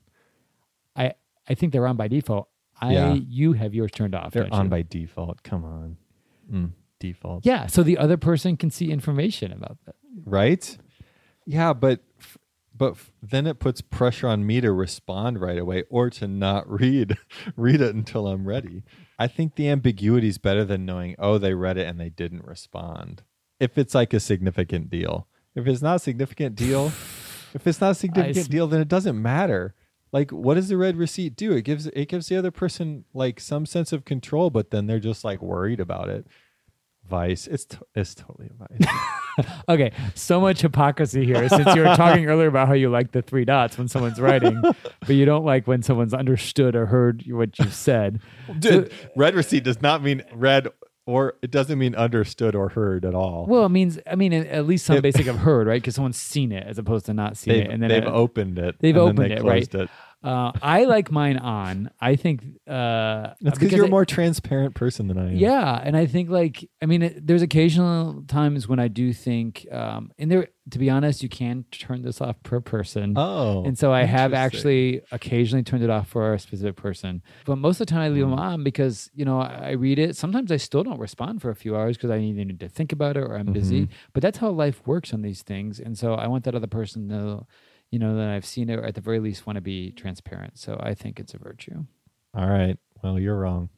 I, 0.95 1.13
I 1.49 1.55
think 1.55 1.73
they're 1.73 1.87
on 1.87 1.97
by 1.97 2.07
default. 2.07 2.47
I, 2.79 2.93
Yeah. 2.93 3.13
you 3.13 3.53
have 3.53 3.73
yours 3.73 3.89
turned 3.91 4.13
off. 4.13 4.33
They're 4.33 4.47
on 4.53 4.65
you? 4.65 4.69
by 4.69 4.83
default. 4.83 5.41
Come 5.41 5.65
on, 5.65 5.97
mm, 6.51 6.71
default. 6.99 7.45
Yeah. 7.45 7.67
So 7.67 7.83
the 7.83 7.97
other 7.97 8.17
person 8.17 8.57
can 8.57 8.71
see 8.71 8.91
information 8.91 9.51
about 9.51 9.77
that. 9.85 9.95
right. 10.25 10.77
Yeah, 11.45 11.73
but 11.73 11.99
but 12.77 12.95
then 13.21 13.47
it 13.47 13.59
puts 13.59 13.79
pressure 13.79 14.27
on 14.27 14.45
me 14.45 14.59
to 14.61 14.71
respond 14.71 15.39
right 15.39 15.57
away 15.57 15.83
or 15.89 16.09
to 16.09 16.27
not 16.27 16.69
read 16.81 17.17
read 17.55 17.81
it 17.81 17.95
until 17.95 18.27
I'm 18.27 18.47
ready. 18.47 18.83
I 19.17 19.27
think 19.27 19.55
the 19.55 19.69
ambiguity 19.69 20.27
is 20.27 20.37
better 20.37 20.65
than 20.65 20.85
knowing 20.85 21.15
oh 21.19 21.37
they 21.37 21.53
read 21.53 21.77
it 21.77 21.87
and 21.87 21.99
they 21.99 22.09
didn't 22.09 22.45
respond. 22.45 23.23
If 23.59 23.77
it's 23.77 23.95
like 23.95 24.13
a 24.13 24.19
significant 24.19 24.89
deal. 24.89 25.27
If 25.55 25.67
it's 25.67 25.81
not 25.81 25.95
a 25.95 25.99
significant 25.99 26.55
deal, 26.55 26.87
if 27.53 27.65
it's 27.65 27.79
not 27.79 27.91
a 27.91 27.95
significant 28.05 28.37
s- 28.45 28.47
deal 28.47 28.67
then 28.67 28.81
it 28.81 28.87
doesn't 28.89 29.21
matter. 29.21 29.75
Like 30.11 30.31
what 30.31 30.55
does 30.55 30.69
the 30.69 30.77
read 30.77 30.97
receipt 30.97 31.35
do? 31.35 31.53
It 31.53 31.61
gives 31.61 31.87
it 31.87 32.09
gives 32.09 32.27
the 32.27 32.35
other 32.37 32.51
person 32.51 33.05
like 33.13 33.39
some 33.39 33.65
sense 33.65 33.93
of 33.93 34.03
control 34.03 34.49
but 34.49 34.71
then 34.71 34.87
they're 34.87 34.99
just 34.99 35.23
like 35.23 35.41
worried 35.41 35.79
about 35.79 36.09
it. 36.09 36.25
Vice. 37.09 37.47
It's 37.47 37.65
to- 37.65 37.85
it's 37.95 38.15
totally 38.15 38.49
a 38.49 38.67
vice. 38.67 38.95
Okay. 39.67 39.91
So 40.13 40.39
much 40.39 40.61
hypocrisy 40.61 41.25
here 41.25 41.49
since 41.49 41.75
you 41.75 41.81
were 41.81 41.93
talking 41.97 42.25
earlier 42.27 42.47
about 42.47 42.69
how 42.69 42.73
you 42.73 42.89
like 42.89 43.11
the 43.11 43.21
three 43.21 43.43
dots 43.43 43.77
when 43.77 43.89
someone's 43.89 44.21
writing, 44.21 44.61
but 45.01 45.09
you 45.09 45.25
don't 45.25 45.43
like 45.43 45.67
when 45.67 45.81
someone's 45.81 46.13
understood 46.13 46.73
or 46.73 46.85
heard 46.85 47.21
what 47.27 47.59
you've 47.59 47.73
said. 47.73 48.21
Dude, 48.59 48.93
read 49.17 49.35
receipt 49.35 49.65
does 49.65 49.81
not 49.81 50.01
mean 50.01 50.23
read 50.33 50.69
or 51.05 51.33
it 51.41 51.51
doesn't 51.51 51.77
mean 51.77 51.95
understood 51.95 52.55
or 52.55 52.69
heard 52.69 53.03
at 53.03 53.13
all. 53.13 53.45
Well, 53.47 53.65
it 53.65 53.69
means 53.69 53.99
I 54.09 54.15
mean 54.15 54.31
at 54.31 54.65
least 54.65 54.85
some 54.85 54.95
It- 54.97 55.01
basic 55.01 55.27
of 55.27 55.35
heard, 55.39 55.67
right? 55.67 55.81
Because 55.81 55.95
someone's 55.95 56.17
seen 56.19 56.53
it 56.53 56.65
as 56.65 56.77
opposed 56.77 57.05
to 57.07 57.13
not 57.13 57.35
seen 57.35 57.55
it, 57.55 57.69
and 57.69 57.83
then 57.83 57.89
they've 57.89 58.03
it- 58.03 58.07
opened 58.07 58.57
it. 58.57 58.75
they've 58.79 58.95
and 58.95 59.17
then 59.17 59.25
opened 59.25 59.31
they 59.31 59.35
it, 59.35 59.43
right? 59.43 59.69
closed 59.69 59.75
It. 59.75 59.89
Uh, 60.23 60.51
I 60.61 60.85
like 60.85 61.11
mine 61.11 61.37
on. 61.37 61.91
I 62.01 62.15
think 62.15 62.41
uh, 62.67 63.33
That's 63.41 63.59
because 63.59 63.73
you're 63.73 63.85
a 63.85 63.89
more 63.89 64.05
transparent 64.05 64.73
person 64.73 65.07
than 65.07 65.19
I 65.19 65.27
am. 65.29 65.35
Yeah, 65.35 65.79
and 65.83 65.95
I 65.95 66.07
think 66.07 66.29
like 66.31 66.67
I 66.81 66.87
mean, 66.87 67.03
it, 67.03 67.27
there's 67.27 67.43
occasional 67.43 68.23
times 68.27 68.67
when 68.67 68.79
I 68.79 68.87
do 68.87 69.13
think, 69.13 69.67
um, 69.71 70.11
and 70.17 70.31
there, 70.31 70.47
to 70.71 70.79
be 70.79 70.89
honest, 70.89 71.21
you 71.21 71.29
can 71.29 71.63
turn 71.69 72.01
this 72.01 72.21
off 72.21 72.41
per 72.41 72.59
person. 72.59 73.13
Oh. 73.15 73.63
and 73.65 73.77
so 73.77 73.91
I 73.93 74.03
have 74.05 74.33
actually 74.33 75.01
occasionally 75.11 75.63
turned 75.63 75.83
it 75.83 75.91
off 75.91 76.07
for 76.07 76.33
a 76.33 76.39
specific 76.39 76.75
person, 76.75 77.21
but 77.45 77.57
most 77.57 77.79
of 77.79 77.85
the 77.85 77.91
time 77.91 78.01
I 78.01 78.09
leave 78.09 78.21
them 78.23 78.31
Hmm. 78.33 78.39
on 78.39 78.63
because 78.63 79.11
you 79.13 79.25
know 79.25 79.39
I 79.41 79.69
I 79.69 79.71
read 79.71 79.99
it. 79.99 80.15
Sometimes 80.15 80.51
I 80.51 80.57
still 80.57 80.83
don't 80.83 80.99
respond 80.99 81.41
for 81.43 81.51
a 81.51 81.55
few 81.55 81.75
hours 81.77 81.97
because 81.97 82.09
I 82.09 82.17
need 82.17 82.59
to 82.61 82.67
think 82.69 82.91
about 82.91 83.15
it 83.15 83.21
or 83.21 83.35
I'm 83.37 83.53
busy. 83.53 83.81
Mm-hmm. 83.83 83.93
But 84.13 84.23
that's 84.23 84.39
how 84.39 84.49
life 84.49 84.81
works 84.87 85.13
on 85.13 85.21
these 85.21 85.43
things, 85.43 85.79
and 85.79 85.95
so 85.95 86.15
I 86.15 86.25
want 86.25 86.45
that 86.45 86.55
other 86.55 86.65
person 86.67 87.09
to, 87.09 87.45
you 87.95 87.99
know, 87.99 88.17
that 88.17 88.27
I've 88.27 88.45
seen 88.45 88.69
it, 88.69 88.77
or 88.77 88.83
at 88.83 88.93
the 88.93 88.99
very 88.99 89.21
least 89.21 89.47
want 89.47 89.55
to 89.55 89.61
be 89.61 89.91
transparent. 89.91 90.59
So 90.59 90.77
I 90.83 90.93
think 90.95 91.17
it's 91.17 91.33
a 91.33 91.37
virtue. 91.37 91.85
All 92.33 92.45
right. 92.45 92.77
Well, 93.01 93.17
you're 93.17 93.39
wrong. 93.39 93.69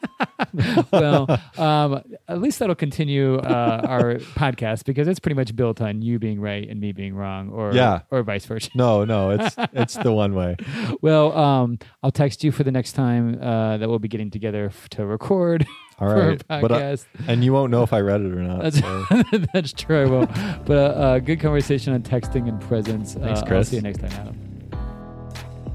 well, 0.92 1.40
um, 1.58 2.02
at 2.28 2.40
least 2.40 2.58
that'll 2.58 2.74
continue 2.74 3.36
uh, 3.36 3.80
our 3.86 4.14
podcast 4.16 4.84
because 4.84 5.08
it's 5.08 5.20
pretty 5.20 5.34
much 5.34 5.54
built 5.56 5.80
on 5.80 6.02
you 6.02 6.18
being 6.18 6.40
right 6.40 6.68
and 6.68 6.80
me 6.80 6.92
being 6.92 7.14
wrong, 7.14 7.50
or 7.50 7.72
Yeah. 7.72 8.00
or 8.10 8.22
vice 8.22 8.44
versa. 8.46 8.70
No, 8.74 9.04
no, 9.04 9.30
it's 9.30 9.54
it's 9.72 9.94
the 9.94 10.12
one 10.12 10.34
way. 10.34 10.56
Well, 11.00 11.36
um, 11.36 11.78
I'll 12.02 12.10
text 12.10 12.44
you 12.44 12.52
for 12.52 12.64
the 12.64 12.72
next 12.72 12.92
time 12.92 13.40
uh, 13.42 13.78
that 13.78 13.88
we'll 13.88 13.98
be 13.98 14.08
getting 14.08 14.30
together 14.30 14.66
f- 14.66 14.88
to 14.90 15.06
record 15.06 15.66
All 15.98 16.08
right, 16.08 16.14
for 16.14 16.28
right. 16.28 16.42
a 16.50 16.60
But 16.60 16.72
uh, 16.72 16.96
and 17.28 17.44
you 17.44 17.52
won't 17.52 17.70
know 17.70 17.82
if 17.82 17.92
I 17.92 18.00
read 18.00 18.20
it 18.20 18.32
or 18.32 18.42
not. 18.42 18.62
That's, 18.62 18.78
so. 18.80 19.06
that's 19.54 19.72
true. 19.72 20.02
I 20.02 20.06
won't. 20.06 20.30
But 20.66 20.76
uh, 20.76 20.80
uh, 21.00 21.18
good 21.20 21.40
conversation 21.40 21.92
on 21.94 22.02
texting 22.02 22.48
and 22.48 22.60
presence. 22.60 23.14
Thanks, 23.14 23.40
uh, 23.40 23.42
I'll 23.42 23.46
Chris. 23.48 23.68
see 23.68 23.76
you 23.76 23.82
next 23.82 23.98
time, 24.00 24.10
Adam. 24.12 24.36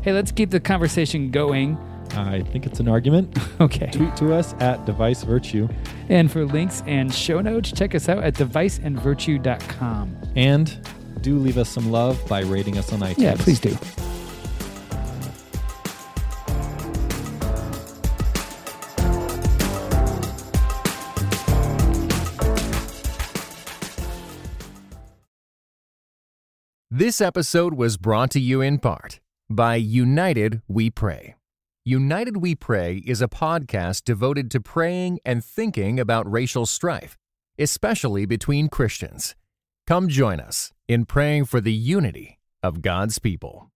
Hey, 0.02 0.14
let's 0.14 0.32
keep 0.32 0.52
the 0.52 0.60
conversation 0.60 1.32
going. 1.32 1.78
I 2.16 2.42
think 2.42 2.66
it's 2.66 2.80
an 2.80 2.88
argument. 2.88 3.38
Okay. 3.60 3.90
Tweet 3.92 4.16
to 4.18 4.34
us 4.36 4.54
at 4.60 4.86
Device 4.86 5.24
Virtue. 5.24 5.68
And 6.10 6.32
for 6.32 6.46
links 6.46 6.84
and 6.86 7.12
show 7.12 7.42
notes, 7.42 7.72
check 7.72 7.96
us 7.96 8.08
out 8.08 8.24
at 8.24 8.36
deviceandvirtue.com. 8.36 10.16
And 10.36 10.88
do 11.22 11.40
leave 11.40 11.58
us 11.58 11.68
some 11.68 11.92
love 11.92 12.24
by 12.28 12.42
rating 12.42 12.78
us 12.78 12.94
on 12.94 13.00
iTunes. 13.00 13.18
Yeah, 13.18 13.36
please 13.36 13.60
do. 13.60 13.76
This 26.90 27.22
episode 27.22 27.74
was 27.74 27.98
brought 27.98 28.32
to 28.32 28.40
you 28.40 28.62
in 28.62 28.80
part 28.80 29.20
by 29.50 29.76
United 29.76 30.62
We 30.68 30.90
Pray. 30.90 31.36
United 31.88 32.36
We 32.36 32.54
Pray 32.54 33.02
is 33.06 33.22
a 33.22 33.30
podcast 33.30 34.04
devoted 34.04 34.52
to 34.52 34.60
praying 34.60 35.20
and 35.24 35.42
thinking 35.42 36.02
about 36.02 36.30
racial 36.30 36.66
strife, 36.66 37.16
especially 37.58 38.26
between 38.26 38.68
Christians. 38.68 39.38
Come 39.88 40.10
join 40.10 40.42
us 40.42 40.74
in 40.90 41.06
praying 41.06 41.46
for 41.46 41.62
the 41.62 41.72
unity 41.72 42.40
of 42.62 42.82
God's 42.82 43.20
people. 43.20 43.72